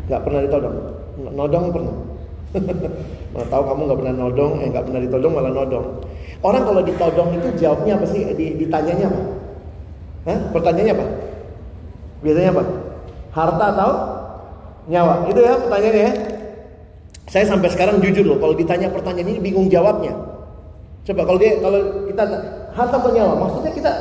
Nggak 0.07 0.21
pernah 0.21 0.41
ditodong. 0.45 0.75
Nodong 1.33 1.65
pernah. 1.73 1.95
Mana 3.35 3.45
tahu 3.51 3.63
kamu 3.67 3.81
nggak 3.87 3.99
pernah 3.99 4.15
nodong, 4.15 4.53
eh 4.63 4.67
nggak 4.71 4.85
pernah 4.87 5.01
ditodong 5.03 5.33
malah 5.33 5.51
nodong. 5.51 5.85
Orang 6.45 6.63
kalau 6.63 6.81
ditodong 6.85 7.29
itu 7.35 7.47
jawabnya 7.59 7.97
apa 7.97 8.05
sih? 8.07 8.21
Ditanyanya 8.35 9.05
apa? 9.09 9.21
Hah? 10.27 10.39
Pertanyaannya 10.53 10.93
apa? 10.93 11.05
Biasanya 12.23 12.49
apa? 12.53 12.63
Harta 13.33 13.65
atau 13.73 13.91
nyawa? 14.87 15.13
Itu 15.27 15.39
ya 15.41 15.53
pertanyaannya 15.59 16.03
ya. 16.03 16.13
Saya 17.27 17.43
sampai 17.43 17.67
sekarang 17.67 17.99
jujur 17.99 18.23
loh, 18.23 18.39
kalau 18.39 18.55
ditanya 18.55 18.87
pertanyaan 18.87 19.35
ini 19.35 19.39
bingung 19.43 19.67
jawabnya. 19.67 20.15
Coba 21.03 21.27
kalau 21.27 21.39
dia 21.39 21.59
kalau 21.59 21.79
kita 22.07 22.23
harta 22.71 22.95
atau 22.95 23.11
nyawa, 23.11 23.33
maksudnya 23.35 23.73
kita 23.75 23.91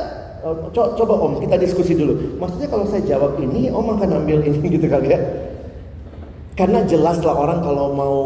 Oh, 0.47 0.69
coba 0.71 1.13
Om 1.17 1.41
kita 1.41 1.57
diskusi 1.57 1.97
dulu. 1.97 2.37
Maksudnya 2.37 2.69
kalau 2.69 2.85
saya 2.85 3.01
jawab 3.03 3.35
ini, 3.41 3.73
Om 3.73 3.97
akan 3.97 4.23
ambil 4.23 4.45
ini 4.45 4.63
gitu 4.79 4.85
kali 4.85 5.11
ya. 5.11 5.19
Karena 6.53 6.85
jelas 6.85 7.19
lah 7.21 7.35
orang 7.35 7.59
kalau 7.61 7.91
mau 7.93 8.17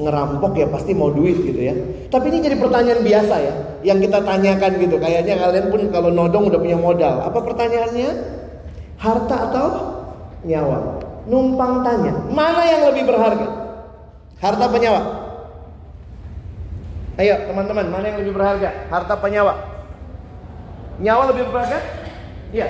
ngerampok 0.00 0.56
ya 0.56 0.66
pasti 0.72 0.96
mau 0.96 1.12
duit 1.12 1.36
gitu 1.44 1.60
ya. 1.60 1.76
Tapi 2.08 2.32
ini 2.32 2.38
jadi 2.40 2.56
pertanyaan 2.56 3.04
biasa 3.04 3.34
ya, 3.36 3.54
yang 3.84 4.00
kita 4.00 4.24
tanyakan 4.24 4.72
gitu. 4.80 4.96
Kayaknya 4.96 5.36
kalian 5.36 5.66
pun 5.68 5.80
kalau 5.92 6.08
nodong 6.08 6.48
udah 6.48 6.58
punya 6.58 6.78
modal. 6.80 7.20
Apa 7.20 7.38
pertanyaannya? 7.44 8.10
Harta 8.96 9.36
atau 9.52 9.66
nyawa? 10.48 11.04
Numpang 11.28 11.84
tanya, 11.84 12.16
mana 12.32 12.62
yang 12.64 12.82
lebih 12.90 13.04
berharga? 13.12 13.48
Harta 14.40 14.62
apa 14.72 14.76
nyawa? 14.80 15.00
Ayo 17.20 17.36
teman-teman, 17.44 17.86
mana 17.92 18.04
yang 18.08 18.18
lebih 18.24 18.32
berharga? 18.32 18.88
Harta 18.88 19.20
apa 19.20 19.28
nyawa? 19.28 19.54
Nyawa 21.04 21.22
lebih 21.28 21.44
berharga? 21.52 21.78
Iya. 22.56 22.68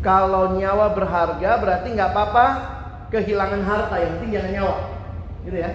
Kalau 0.00 0.56
nyawa 0.56 0.92
berharga 0.96 1.50
berarti 1.60 1.88
nggak 1.92 2.10
apa-apa 2.12 2.73
kehilangan 3.14 3.62
harta 3.62 3.94
yang 4.02 4.10
penting 4.18 4.30
jangan 4.34 4.50
nyawa, 4.50 4.74
gitu 5.46 5.56
ya. 5.62 5.70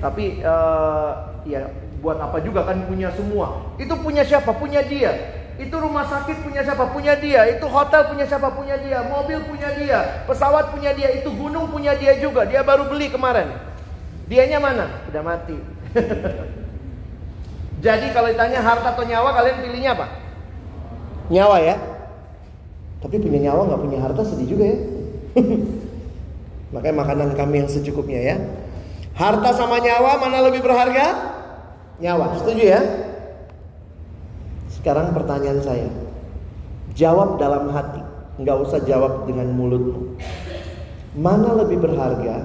Tapi 0.00 0.24
uh, 0.42 1.10
ya 1.46 1.68
buat 2.02 2.18
apa 2.18 2.42
juga 2.42 2.66
kan 2.66 2.82
punya 2.90 3.12
semua. 3.14 3.70
Itu 3.78 3.94
punya 4.00 4.26
siapa? 4.26 4.50
Punya 4.56 4.82
dia. 4.82 5.14
Itu 5.62 5.78
rumah 5.78 6.02
sakit 6.10 6.42
punya 6.42 6.66
siapa? 6.66 6.90
Punya 6.90 7.14
dia. 7.14 7.46
Itu 7.46 7.70
hotel 7.70 8.10
punya 8.10 8.26
siapa? 8.26 8.50
Punya 8.50 8.74
dia. 8.82 9.06
Mobil 9.06 9.38
punya 9.46 9.70
dia. 9.78 10.26
Pesawat 10.26 10.74
punya 10.74 10.90
dia. 10.90 11.14
Itu 11.14 11.30
gunung 11.30 11.70
punya 11.70 11.94
dia 11.94 12.18
juga. 12.18 12.42
Dia 12.42 12.66
baru 12.66 12.90
beli 12.90 13.14
kemarin. 13.14 13.54
Dianya 14.26 14.58
mana? 14.58 14.90
Udah 15.06 15.22
mati. 15.22 15.54
Jadi 17.86 18.06
kalau 18.10 18.30
ditanya 18.30 18.58
harta 18.58 18.94
atau 18.94 19.06
nyawa 19.06 19.30
kalian 19.38 19.58
pilihnya 19.62 19.94
apa? 19.94 20.06
Nyawa 21.30 21.56
ya. 21.62 21.76
Tapi 23.02 23.18
punya 23.18 23.50
nyawa 23.50 23.66
nggak 23.66 23.82
punya 23.82 23.98
harta 23.98 24.22
sedih 24.22 24.48
juga 24.54 24.64
ya. 24.70 24.78
Makanya 26.72 26.96
makanan 27.02 27.30
kami 27.34 27.66
yang 27.66 27.68
secukupnya 27.68 28.20
ya. 28.22 28.36
Harta 29.12 29.52
sama 29.52 29.82
nyawa 29.82 30.16
mana 30.22 30.40
lebih 30.48 30.64
berharga? 30.64 31.34
Nyawa. 32.00 32.40
Setuju 32.40 32.62
ya? 32.64 32.80
Sekarang 34.72 35.12
pertanyaan 35.12 35.60
saya. 35.60 35.90
Jawab 36.96 37.36
dalam 37.36 37.68
hati. 37.74 38.00
Nggak 38.40 38.56
usah 38.64 38.80
jawab 38.88 39.28
dengan 39.28 39.52
mulutmu. 39.52 40.16
Mana 41.12 41.52
lebih 41.60 41.84
berharga? 41.84 42.40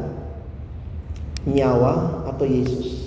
Nyawa 1.48 2.28
atau 2.28 2.44
Yesus? 2.44 3.07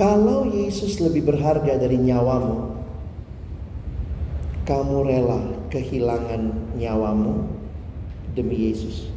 Kalau 0.00 0.48
Yesus 0.48 0.96
lebih 0.96 1.28
berharga 1.28 1.76
dari 1.76 2.00
nyawamu, 2.00 2.72
kamu 4.64 4.96
rela 5.04 5.44
kehilangan 5.68 6.72
nyawamu 6.80 7.44
demi 8.32 8.72
Yesus. 8.72 9.12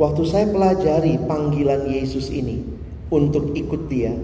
Waktu 0.00 0.22
saya 0.24 0.48
pelajari 0.48 1.20
panggilan 1.28 1.92
Yesus 1.92 2.32
ini 2.32 2.64
untuk 3.12 3.52
ikut 3.52 3.84
dia, 3.92 4.16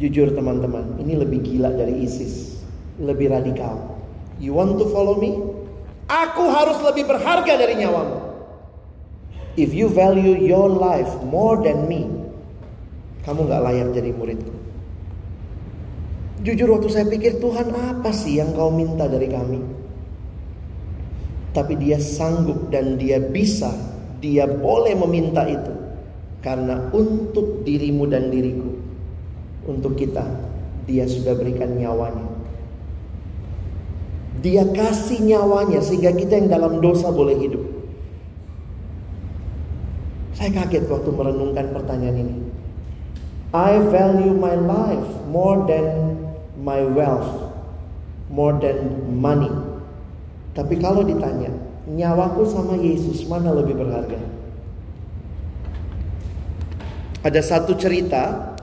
jujur 0.00 0.32
teman-teman, 0.32 0.96
ini 0.96 1.12
lebih 1.12 1.44
gila 1.44 1.68
dari 1.68 2.08
ISIS, 2.08 2.64
lebih 2.96 3.28
radikal. 3.28 3.92
You 4.40 4.56
want 4.56 4.80
to 4.80 4.88
follow 4.88 5.20
me? 5.20 5.36
Aku 6.08 6.48
harus 6.48 6.80
lebih 6.80 7.12
berharga 7.12 7.60
dari 7.60 7.76
nyawamu. 7.76 8.24
If 9.60 9.76
you 9.76 9.92
value 9.92 10.32
your 10.32 10.72
life 10.72 11.12
more 11.28 11.60
than 11.60 11.84
me, 11.92 12.21
kamu 13.22 13.46
gak 13.46 13.62
layak 13.62 13.88
jadi 13.94 14.10
muridku. 14.14 14.54
Jujur 16.42 16.74
waktu 16.74 16.88
saya 16.90 17.06
pikir 17.06 17.38
Tuhan 17.38 17.70
apa 17.70 18.10
sih 18.10 18.42
yang 18.42 18.50
kau 18.50 18.74
minta 18.74 19.06
dari 19.06 19.30
kami? 19.30 19.62
Tapi 21.54 21.78
dia 21.78 22.02
sanggup 22.02 22.66
dan 22.74 22.98
dia 22.98 23.22
bisa, 23.22 23.70
dia 24.18 24.50
boleh 24.50 24.98
meminta 24.98 25.46
itu. 25.46 25.70
Karena 26.42 26.90
untuk 26.90 27.62
dirimu 27.62 28.10
dan 28.10 28.34
diriku, 28.34 28.74
untuk 29.70 29.94
kita, 29.94 30.26
dia 30.90 31.06
sudah 31.06 31.38
berikan 31.38 31.78
nyawanya. 31.78 32.26
Dia 34.42 34.66
kasih 34.74 35.22
nyawanya 35.22 35.78
sehingga 35.78 36.10
kita 36.10 36.42
yang 36.42 36.50
dalam 36.50 36.82
dosa 36.82 37.14
boleh 37.14 37.38
hidup. 37.38 37.62
Saya 40.34 40.50
kaget 40.50 40.90
waktu 40.90 41.10
merenungkan 41.14 41.70
pertanyaan 41.70 42.26
ini. 42.26 42.36
I 43.52 43.78
value 43.92 44.32
my 44.32 44.56
life 44.56 45.08
more 45.28 45.68
than 45.68 46.16
my 46.56 46.80
wealth 46.84 47.52
more 48.32 48.56
than 48.56 49.12
money. 49.20 49.52
Tapi 50.56 50.80
kalau 50.80 51.04
ditanya, 51.04 51.52
nyawaku 51.84 52.48
sama 52.48 52.80
Yesus 52.80 53.28
mana 53.28 53.52
lebih 53.52 53.76
berharga? 53.76 54.18
Ada 57.22 57.40
satu 57.44 57.78
cerita 57.78 58.56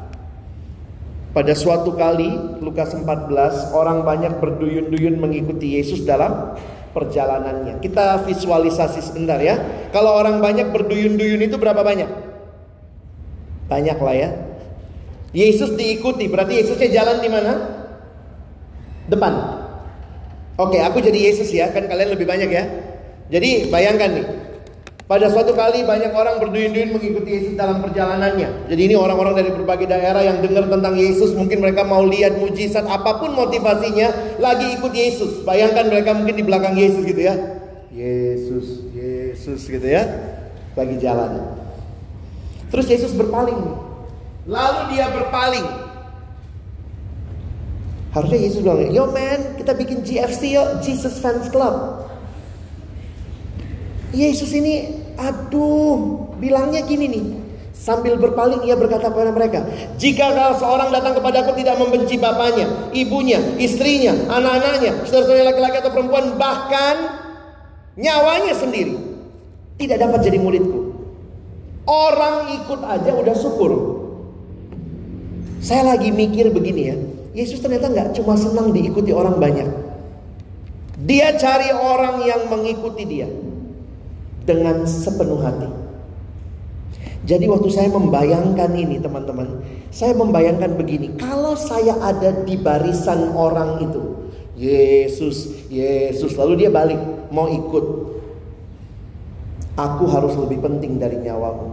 pada 1.31 1.53
suatu 1.55 1.95
kali 1.95 2.59
Lukas 2.59 2.91
14 2.91 3.71
orang 3.71 4.03
banyak 4.03 4.41
berduyun-duyun 4.41 5.15
mengikuti 5.21 5.79
Yesus 5.79 6.03
dalam 6.03 6.57
perjalanannya. 6.91 7.79
Kita 7.79 8.25
visualisasi 8.25 8.99
sebentar 8.99 9.39
ya. 9.39 9.55
Kalau 9.95 10.17
orang 10.17 10.43
banyak 10.43 10.73
berduyun-duyun 10.75 11.45
itu 11.45 11.55
berapa 11.55 11.85
banyak? 11.85 12.09
Banyak 13.69 13.97
lah 14.01 14.15
ya. 14.17 14.29
Yesus 15.29 15.77
diikuti, 15.77 16.25
berarti 16.25 16.57
Yesusnya 16.61 16.89
jalan 16.89 17.21
di 17.21 17.29
mana? 17.29 17.53
depan. 19.09 19.33
Oke, 20.59 20.77
aku 20.79 21.01
jadi 21.01 21.33
Yesus 21.33 21.49
ya, 21.49 21.73
kan 21.73 21.89
kalian 21.89 22.13
lebih 22.13 22.29
banyak 22.29 22.49
ya. 22.51 22.63
Jadi 23.29 23.71
bayangkan 23.73 24.09
nih, 24.11 24.25
pada 25.09 25.31
suatu 25.31 25.55
kali 25.57 25.81
banyak 25.87 26.13
orang 26.13 26.37
berduyun-duyun 26.43 26.93
mengikuti 26.93 27.29
Yesus 27.41 27.53
dalam 27.57 27.81
perjalanannya. 27.81 28.69
Jadi 28.69 28.81
ini 28.91 28.95
orang-orang 28.97 29.39
dari 29.39 29.51
berbagai 29.55 29.89
daerah 29.89 30.21
yang 30.21 30.43
dengar 30.43 30.69
tentang 30.69 30.93
Yesus, 30.99 31.33
mungkin 31.33 31.63
mereka 31.63 31.87
mau 31.87 32.05
lihat 32.05 32.37
mujizat 32.37 32.85
apa 32.85 33.17
pun 33.17 33.33
motivasinya, 33.33 34.37
lagi 34.37 34.77
ikut 34.77 34.93
Yesus. 34.93 35.41
Bayangkan 35.47 35.89
mereka 35.89 36.13
mungkin 36.13 36.35
di 36.37 36.45
belakang 36.45 36.75
Yesus 36.77 37.01
gitu 37.07 37.21
ya. 37.23 37.35
Yesus, 37.89 38.85
Yesus 38.93 39.65
gitu 39.65 39.87
ya. 39.87 40.05
Lagi 40.75 40.95
jalan. 40.99 41.55
Terus 42.69 42.85
Yesus 42.85 43.15
berpaling. 43.15 43.88
Lalu 44.49 44.97
dia 44.97 45.13
berpaling 45.13 45.89
Harusnya 48.09 48.41
Yesus 48.41 48.65
bilang, 48.65 48.89
yo 48.89 49.05
man, 49.13 49.53
kita 49.61 49.77
bikin 49.77 50.01
GFC 50.01 50.57
yo, 50.57 50.81
Jesus 50.81 51.21
Fans 51.21 51.45
Club. 51.53 52.09
Yesus 54.09 54.49
ini, 54.49 55.05
aduh, 55.13 56.25
bilangnya 56.41 56.81
gini 56.81 57.05
nih. 57.05 57.25
Sambil 57.77 58.17
berpaling 58.17 58.65
ia 58.65 58.73
berkata 58.73 59.13
kepada 59.13 59.29
mereka, 59.31 59.63
"Jika 60.01 60.35
kalau 60.35 60.57
seorang 60.57 60.89
datang 60.89 61.21
kepada 61.21 61.45
aku 61.45 61.53
tidak 61.55 61.79
membenci 61.79 62.17
bapaknya, 62.19 62.91
ibunya, 62.91 63.39
istrinya, 63.55 64.11
anak-anaknya, 64.27 65.05
saudara-saudara 65.07 65.53
laki-laki 65.53 65.77
atau 65.79 65.93
perempuan, 65.93 66.35
bahkan 66.35 67.23
nyawanya 67.95 68.51
sendiri, 68.57 68.99
tidak 69.79 70.01
dapat 70.01 70.27
jadi 70.27 70.41
muridku." 70.41 70.91
Orang 71.87 72.51
ikut 72.57 72.81
aja 72.83 73.15
udah 73.15 73.35
syukur. 73.37 73.98
Saya 75.59 75.95
lagi 75.95 76.15
mikir 76.15 76.55
begini 76.55 76.81
ya, 76.87 76.95
Yesus 77.35 77.59
ternyata 77.59 77.91
nggak 77.91 78.15
cuma 78.15 78.39
senang 78.39 78.71
diikuti 78.71 79.11
orang 79.11 79.37
banyak. 79.37 79.67
Dia 81.03 81.35
cari 81.35 81.71
orang 81.75 82.23
yang 82.23 82.47
mengikuti 82.47 83.03
dia 83.03 83.27
dengan 84.47 84.87
sepenuh 84.87 85.39
hati. 85.43 85.67
Jadi 87.27 87.45
waktu 87.51 87.69
saya 87.69 87.91
membayangkan 87.91 88.71
ini 88.71 89.03
teman-teman, 89.03 89.59
saya 89.91 90.15
membayangkan 90.15 90.79
begini, 90.79 91.19
kalau 91.19 91.59
saya 91.59 91.99
ada 91.99 92.31
di 92.47 92.55
barisan 92.55 93.35
orang 93.35 93.83
itu, 93.83 94.31
Yesus, 94.55 95.67
Yesus, 95.67 96.39
lalu 96.39 96.65
dia 96.65 96.71
balik 96.71 96.97
mau 97.35 97.51
ikut. 97.51 97.85
Aku 99.75 100.07
harus 100.11 100.35
lebih 100.35 100.63
penting 100.63 100.99
dari 100.99 101.19
nyawamu. 101.19 101.67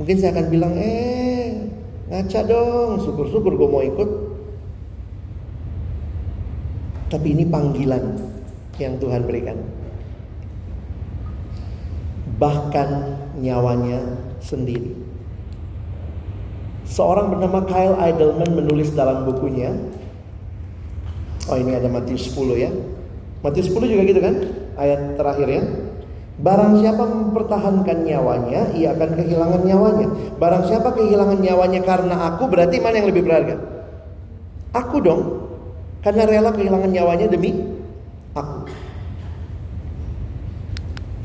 Mungkin 0.00 0.16
saya 0.16 0.36
akan 0.36 0.46
bilang, 0.48 0.72
eh 0.76 1.66
ngaca 2.06 2.40
dong, 2.46 3.02
syukur-syukur 3.02 3.58
gue 3.58 3.68
mau 3.68 3.82
ikut. 3.82 4.10
Tapi 7.06 7.26
ini 7.34 7.46
panggilan 7.46 8.18
yang 8.82 8.98
Tuhan 8.98 9.26
berikan. 9.26 9.58
Bahkan 12.36 12.88
nyawanya 13.40 14.02
sendiri. 14.42 14.92
Seorang 16.86 17.34
bernama 17.34 17.66
Kyle 17.66 17.98
Idleman 17.98 18.50
menulis 18.54 18.94
dalam 18.94 19.26
bukunya. 19.26 19.74
Oh 21.46 21.58
ini 21.58 21.74
ada 21.74 21.90
Matius 21.90 22.30
10 22.30 22.58
ya. 22.58 22.70
Matius 23.42 23.70
10 23.70 23.86
juga 23.90 24.02
gitu 24.06 24.20
kan? 24.22 24.34
Ayat 24.78 25.14
terakhir 25.18 25.48
ya. 25.50 25.62
Barang 26.36 26.76
siapa 26.84 27.00
mempertahankan 27.00 28.04
nyawanya, 28.04 28.76
ia 28.76 28.92
akan 28.92 29.10
kehilangan 29.16 29.62
nyawanya. 29.64 30.06
Barang 30.36 30.68
siapa 30.68 30.92
kehilangan 30.92 31.40
nyawanya 31.40 31.80
karena 31.80 32.14
aku, 32.28 32.44
berarti 32.52 32.76
mana 32.76 33.00
yang 33.00 33.08
lebih 33.08 33.24
berharga? 33.24 33.56
Aku 34.76 35.00
dong. 35.00 35.48
Karena 36.04 36.28
rela 36.28 36.52
kehilangan 36.52 36.92
nyawanya 36.92 37.26
demi 37.32 37.56
aku. 38.36 38.68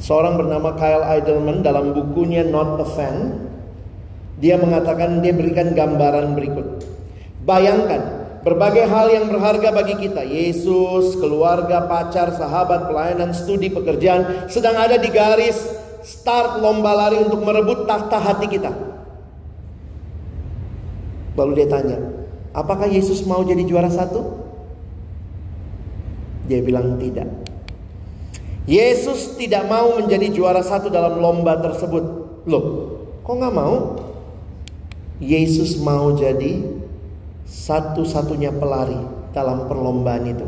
Seorang 0.01 0.39
bernama 0.39 0.73
Kyle 0.79 1.05
Idleman 1.19 1.61
dalam 1.61 1.91
bukunya 1.91 2.47
Not 2.47 2.79
a 2.79 2.87
Fan, 2.87 3.17
dia 4.41 4.57
mengatakan 4.57 5.19
dia 5.19 5.35
berikan 5.35 5.75
gambaran 5.75 6.33
berikut. 6.33 6.87
Bayangkan 7.45 8.20
berbagai 8.41 8.85
hal 8.89 9.07
yang 9.13 9.25
berharga 9.29 9.69
bagi 9.69 9.95
kita, 10.01 10.25
Yesus, 10.25 11.17
keluarga, 11.17 11.85
pacar, 11.85 12.33
sahabat, 12.33 12.89
pelayanan, 12.89 13.33
studi, 13.33 13.69
pekerjaan, 13.69 14.49
sedang 14.49 14.77
ada 14.77 14.97
di 14.97 15.09
garis 15.13 15.61
start 16.01 16.57
lomba 16.57 16.97
lari 16.97 17.21
untuk 17.21 17.45
merebut 17.45 17.85
takhta 17.85 18.17
hati 18.17 18.49
kita. 18.49 18.73
Lalu 21.37 21.51
dia 21.63 21.67
tanya, 21.69 21.97
apakah 22.51 22.89
Yesus 22.89 23.23
mau 23.29 23.45
jadi 23.45 23.61
juara 23.63 23.87
satu? 23.87 24.41
Dia 26.49 26.59
bilang 26.65 26.97
tidak. 26.97 27.29
Yesus 28.65 29.37
tidak 29.37 29.65
mau 29.69 29.97
menjadi 29.97 30.29
juara 30.33 30.61
satu 30.61 30.89
dalam 30.89 31.17
lomba 31.21 31.57
tersebut. 31.61 32.03
Loh, 32.45 32.65
kok 33.21 33.37
nggak 33.37 33.53
mau? 33.53 34.01
Yesus 35.21 35.77
mau 35.77 36.17
jadi 36.17 36.80
satu-satunya 37.45 38.53
pelari 38.55 38.97
dalam 39.31 39.65
perlombaan 39.65 40.25
itu. 40.27 40.47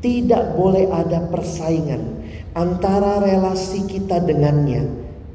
Tidak 0.00 0.54
boleh 0.54 0.92
ada 0.92 1.24
persaingan 1.26 2.22
antara 2.52 3.18
relasi 3.20 3.84
kita 3.88 4.22
dengannya 4.22 4.86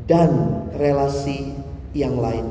dan 0.05 0.63
relasi 0.77 1.53
yang 1.91 2.15
lain. 2.17 2.47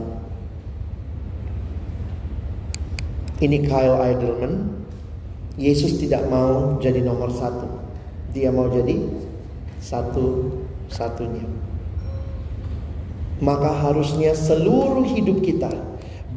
Ini 3.40 3.58
Kyle 3.64 3.96
Idleman 4.04 4.80
Yesus 5.60 6.00
tidak 6.00 6.24
mau 6.28 6.80
jadi 6.80 7.04
nomor 7.04 7.28
satu. 7.32 7.68
Dia 8.32 8.48
mau 8.48 8.70
jadi 8.72 8.96
satu-satunya. 9.82 11.44
Maka 13.40 13.72
harusnya 13.72 14.36
seluruh 14.36 15.04
hidup 15.08 15.40
kita 15.44 15.72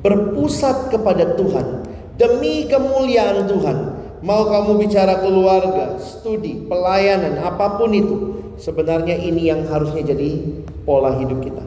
berpusat 0.03 0.91
kepada 0.91 1.35
Tuhan 1.39 1.87
demi 2.17 2.65
kemuliaan 2.69 3.45
Tuhan. 3.49 3.77
Mau 4.23 4.47
kamu 4.47 4.79
bicara 4.79 5.19
keluarga, 5.19 5.99
studi, 5.99 6.63
pelayanan, 6.63 7.43
apa 7.43 7.75
pun 7.75 7.91
itu, 7.91 8.15
sebenarnya 8.55 9.19
ini 9.19 9.51
yang 9.51 9.67
harusnya 9.67 10.15
jadi 10.15 10.39
pola 10.87 11.19
hidup 11.19 11.43
kita. 11.43 11.65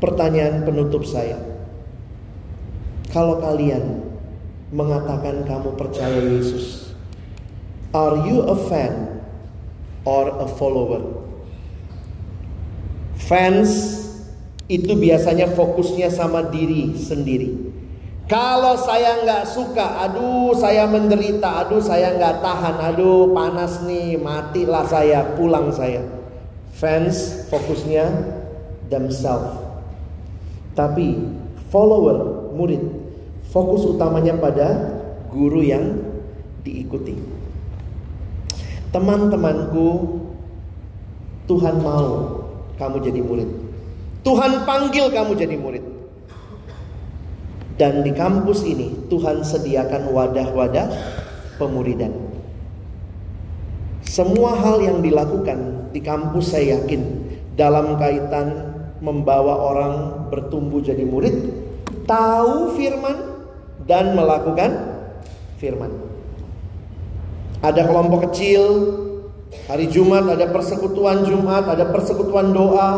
Pertanyaan 0.00 0.64
penutup 0.64 1.04
saya, 1.04 1.36
kalau 3.12 3.44
kalian 3.44 4.08
mengatakan 4.72 5.44
kamu 5.44 5.76
percaya 5.76 6.18
Yesus? 6.18 6.96
Are 7.92 8.24
you 8.26 8.42
a 8.48 8.56
fan 8.56 9.22
or 10.08 10.32
a 10.42 10.48
follower? 10.48 11.22
Fans 13.20 14.03
itu 14.70 14.92
biasanya 14.96 15.52
fokusnya 15.52 16.08
sama 16.08 16.48
diri 16.48 16.96
sendiri. 16.96 17.72
Kalau 18.24 18.80
saya 18.80 19.20
nggak 19.20 19.44
suka, 19.44 20.08
aduh 20.08 20.56
saya 20.56 20.88
menderita, 20.88 21.68
aduh 21.68 21.84
saya 21.84 22.16
nggak 22.16 22.40
tahan, 22.40 22.76
aduh 22.80 23.36
panas 23.36 23.84
nih, 23.84 24.16
matilah 24.16 24.88
saya, 24.88 25.36
pulang 25.36 25.68
saya. 25.68 26.00
Fans 26.72 27.44
fokusnya 27.52 28.08
themselves. 28.88 29.60
Tapi 30.72 31.20
follower, 31.68 32.50
murid, 32.56 33.04
Fokus 33.54 33.86
utamanya 33.86 34.34
pada 34.34 34.98
guru 35.30 35.62
yang 35.62 35.94
diikuti. 36.66 37.14
Teman-temanku, 38.90 40.18
Tuhan 41.46 41.78
mau 41.78 42.34
kamu 42.74 42.96
jadi 42.98 43.22
murid. 43.22 43.63
Tuhan 44.24 44.64
panggil 44.64 45.12
kamu 45.12 45.32
jadi 45.36 45.56
murid. 45.60 45.84
Dan 47.74 48.06
di 48.06 48.14
kampus 48.14 48.64
ini 48.64 49.10
Tuhan 49.12 49.44
sediakan 49.44 50.08
wadah-wadah 50.14 50.88
pemuridan. 51.60 52.14
Semua 54.06 54.54
hal 54.54 54.78
yang 54.78 54.98
dilakukan 55.02 55.90
di 55.90 55.98
kampus 55.98 56.54
saya 56.54 56.78
yakin 56.78 57.02
dalam 57.58 57.98
kaitan 57.98 58.74
membawa 59.02 59.58
orang 59.58 59.94
bertumbuh 60.30 60.78
jadi 60.80 61.02
murid, 61.02 61.34
tahu 62.06 62.78
firman, 62.78 63.34
dan 63.84 64.14
melakukan 64.14 64.70
firman. 65.58 65.92
Ada 67.58 67.90
kelompok 67.90 68.30
kecil, 68.30 68.62
hari 69.66 69.88
Jumat 69.90 70.28
ada 70.28 70.46
persekutuan 70.52 71.24
Jumat, 71.26 71.64
ada 71.66 71.88
persekutuan 71.90 72.52
doa. 72.52 72.90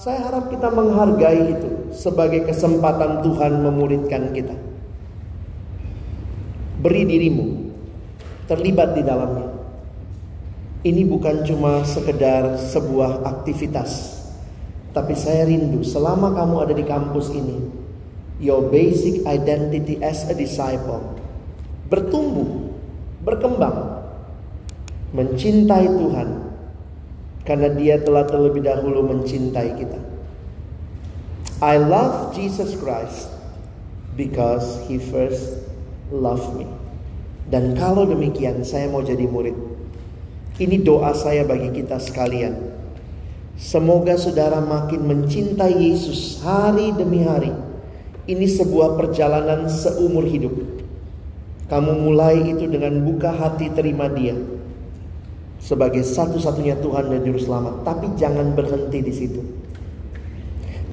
Saya 0.00 0.24
harap 0.24 0.48
kita 0.48 0.72
menghargai 0.72 1.60
itu 1.60 1.92
sebagai 1.92 2.48
kesempatan 2.48 3.20
Tuhan 3.20 3.60
memuridkan 3.60 4.32
kita. 4.32 4.56
Beri 6.80 7.04
dirimu 7.04 7.68
terlibat 8.48 8.96
di 8.96 9.04
dalamnya. 9.04 9.52
Ini 10.88 11.04
bukan 11.04 11.44
cuma 11.44 11.84
sekedar 11.84 12.56
sebuah 12.56 13.28
aktivitas, 13.28 14.24
tapi 14.96 15.12
saya 15.12 15.44
rindu 15.44 15.84
selama 15.84 16.32
kamu 16.32 16.56
ada 16.64 16.72
di 16.72 16.84
kampus 16.88 17.36
ini, 17.36 17.60
your 18.40 18.72
basic 18.72 19.20
identity 19.28 20.00
as 20.00 20.24
a 20.24 20.32
disciple 20.32 21.04
bertumbuh, 21.92 22.72
berkembang, 23.20 24.00
mencintai 25.12 25.92
Tuhan 25.92 26.49
karena 27.44 27.72
Dia 27.72 28.00
telah 28.00 28.28
terlebih 28.28 28.64
dahulu 28.64 29.06
mencintai 29.06 29.70
kita. 29.76 30.00
I 31.60 31.76
love 31.76 32.32
Jesus 32.32 32.76
Christ 32.76 33.28
because 34.16 34.80
He 34.88 34.96
first 34.96 35.60
loved 36.12 36.56
me. 36.56 36.68
Dan 37.50 37.74
kalau 37.74 38.06
demikian, 38.06 38.62
saya 38.62 38.86
mau 38.86 39.02
jadi 39.02 39.26
murid. 39.26 39.56
Ini 40.60 40.84
doa 40.84 41.16
saya 41.16 41.42
bagi 41.48 41.72
kita 41.72 41.96
sekalian. 41.98 42.52
Semoga 43.60 44.16
saudara 44.16 44.60
makin 44.60 45.04
mencintai 45.04 45.72
Yesus 45.72 46.40
hari 46.40 46.96
demi 46.96 47.24
hari 47.24 47.52
ini 48.24 48.46
sebuah 48.46 48.96
perjalanan 48.96 49.68
seumur 49.68 50.24
hidup. 50.24 50.54
Kamu 51.68 52.08
mulai 52.08 52.40
itu 52.56 52.70
dengan 52.70 53.04
buka 53.04 53.34
hati 53.34 53.68
terima 53.72 54.08
dia 54.08 54.32
sebagai 55.60 56.02
satu-satunya 56.02 56.80
Tuhan 56.80 57.12
dan 57.12 57.20
Juru 57.22 57.38
Selamat. 57.38 57.84
Tapi 57.84 58.16
jangan 58.16 58.56
berhenti 58.56 58.98
di 59.04 59.12
situ. 59.12 59.40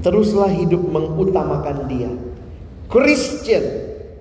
Teruslah 0.03 0.51
hidup 0.53 0.84
mengutamakan 0.86 1.88
dia. 1.89 2.11
Christian, 2.91 3.63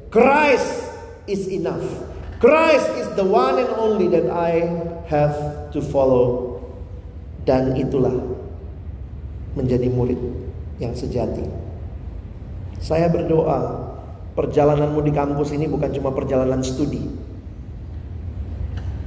Christ 0.08 0.86
is 1.28 1.50
enough. 1.50 1.84
Christ 2.38 2.88
is 2.96 3.08
the 3.18 3.26
one 3.26 3.58
and 3.60 3.70
only 3.76 4.06
that 4.10 4.26
I 4.30 4.64
have 5.10 5.34
to 5.74 5.82
follow. 5.82 6.58
Dan 7.46 7.78
itulah 7.78 8.14
menjadi 9.54 9.86
murid 9.86 10.18
yang 10.82 10.92
sejati. 10.92 11.46
Saya 12.82 13.08
berdoa 13.08 13.86
perjalananmu 14.36 15.00
di 15.00 15.12
kampus 15.14 15.56
ini 15.56 15.64
bukan 15.64 15.88
cuma 15.96 16.12
perjalanan 16.12 16.60
studi. 16.60 17.00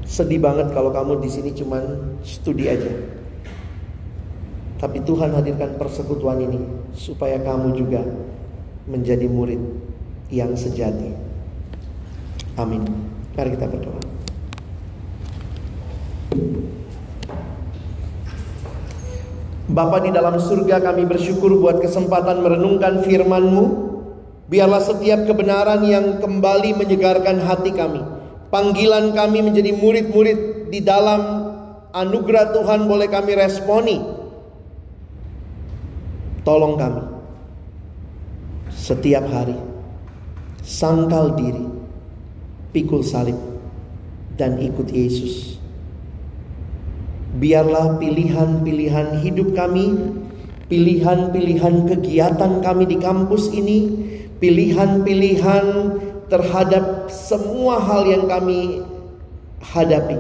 Sedih 0.10 0.41
banget 0.41 0.74
kalau 0.74 0.89
kamu 0.89 1.22
di 1.22 1.30
sini 1.30 1.53
cuma 1.53 1.78
studi 2.26 2.66
aja. 2.66 2.89
Tapi 4.82 5.05
Tuhan 5.05 5.38
hadirkan 5.38 5.78
persekutuan 5.78 6.41
ini 6.41 6.66
supaya 6.97 7.38
kamu 7.38 7.78
juga 7.78 8.01
menjadi 8.89 9.30
murid 9.30 9.62
yang 10.34 10.57
sejati. 10.57 11.14
Amin. 12.57 12.89
Mari 13.38 13.53
kita 13.53 13.70
berdoa. 13.70 14.01
Bapa 19.70 20.01
di 20.01 20.10
dalam 20.10 20.41
surga 20.41 20.82
kami 20.82 21.05
bersyukur 21.05 21.53
buat 21.62 21.78
kesempatan 21.78 22.41
merenungkan 22.41 23.05
firman-Mu. 23.05 23.93
Biarlah 24.49 24.82
setiap 24.82 25.30
kebenaran 25.30 25.86
yang 25.86 26.18
kembali 26.18 26.74
menyegarkan 26.74 27.38
hati 27.45 27.70
kami. 27.70 28.18
Panggilan 28.50 29.14
kami 29.14 29.45
menjadi 29.45 29.72
murid-murid 29.78 30.70
di 30.74 30.82
dalam 30.82 31.22
anugerah 31.93 32.54
Tuhan 32.54 32.89
boleh 32.89 33.10
kami 33.10 33.32
responi. 33.38 33.97
Tolong 36.41 36.76
kami. 36.78 37.04
Setiap 38.74 39.26
hari. 39.30 39.58
Sangkal 40.66 41.38
diri. 41.38 41.66
Pikul 42.74 43.06
salib. 43.06 43.38
Dan 44.34 44.56
ikut 44.58 44.88
Yesus 44.88 45.60
Biarlah 47.30 48.02
pilihan-pilihan 48.02 49.22
hidup 49.22 49.54
kami, 49.54 49.93
pilihan-pilihan 50.66 51.86
kegiatan 51.86 52.58
kami 52.66 52.89
di 52.89 52.97
kampus 52.97 53.54
ini, 53.54 53.86
pilihan-pilihan 54.41 55.66
terhadap 56.30 57.09
semua 57.09 57.82
hal 57.82 58.05
yang 58.05 58.30
kami 58.30 58.86
hadapi 59.59 60.17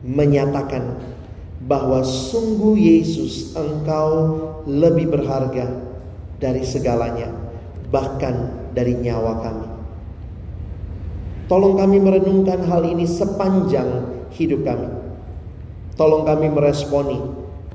menyatakan 0.00 0.96
bahwa 1.60 2.00
sungguh 2.00 2.74
Yesus 2.74 3.52
engkau 3.52 4.40
lebih 4.64 5.12
berharga 5.12 5.68
dari 6.40 6.64
segalanya 6.64 7.28
bahkan 7.92 8.48
dari 8.72 8.96
nyawa 8.96 9.44
kami. 9.44 9.68
Tolong 11.50 11.76
kami 11.76 11.98
merenungkan 12.00 12.62
hal 12.64 12.86
ini 12.86 13.04
sepanjang 13.04 14.06
hidup 14.32 14.62
kami. 14.62 14.88
Tolong 15.98 16.24
kami 16.24 16.46
meresponi 16.48 17.18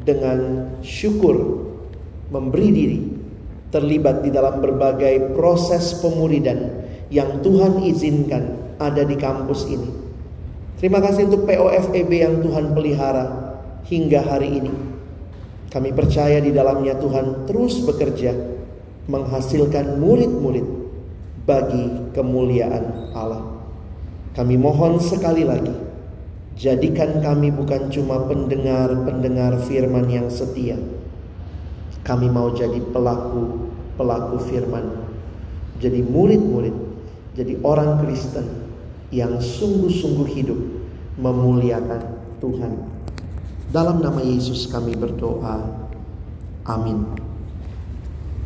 dengan 0.01 0.71
syukur, 0.81 1.67
memberi 2.31 2.69
diri, 2.71 2.99
terlibat 3.69 4.23
di 4.23 4.31
dalam 4.31 4.63
berbagai 4.63 5.35
proses 5.35 5.99
pemuridan 5.99 6.84
yang 7.09 7.41
Tuhan 7.41 7.83
izinkan 7.85 8.75
ada 8.81 9.03
di 9.05 9.15
kampus 9.17 9.67
ini. 9.69 9.89
Terima 10.79 10.99
kasih 10.99 11.31
untuk 11.31 11.47
POFEB 11.47 12.11
yang 12.11 12.43
Tuhan 12.43 12.75
pelihara 12.75 13.55
hingga 13.87 14.21
hari 14.25 14.59
ini. 14.59 14.73
Kami 15.71 15.91
percaya 15.91 16.39
di 16.39 16.55
dalamnya 16.55 16.95
Tuhan 16.99 17.47
terus 17.47 17.83
bekerja 17.83 18.31
menghasilkan 19.07 19.99
murid-murid 19.99 20.67
bagi 21.45 22.11
kemuliaan 22.15 23.13
Allah. 23.13 23.43
Kami 24.35 24.55
mohon 24.59 24.99
sekali 24.99 25.47
lagi 25.47 25.85
Jadikan 26.55 27.19
kami 27.19 27.51
bukan 27.51 27.91
cuma 27.91 28.31
pendengar-pendengar 28.31 29.59
firman 29.67 30.07
yang 30.07 30.31
setia. 30.31 30.79
Kami 32.07 32.31
mau 32.31 32.47
jadi 32.55 32.79
pelaku-pelaku 32.95 34.39
firman. 34.47 35.03
Jadi 35.83 35.99
murid-murid, 35.99 36.71
jadi 37.35 37.59
orang 37.67 37.99
Kristen 37.99 38.47
yang 39.11 39.37
sungguh-sungguh 39.43 40.27
hidup 40.31 40.59
memuliakan 41.19 42.01
Tuhan. 42.39 42.73
Dalam 43.75 43.99
nama 43.99 44.23
Yesus 44.23 44.71
kami 44.71 44.95
berdoa. 44.95 45.59
Amin. 46.63 47.24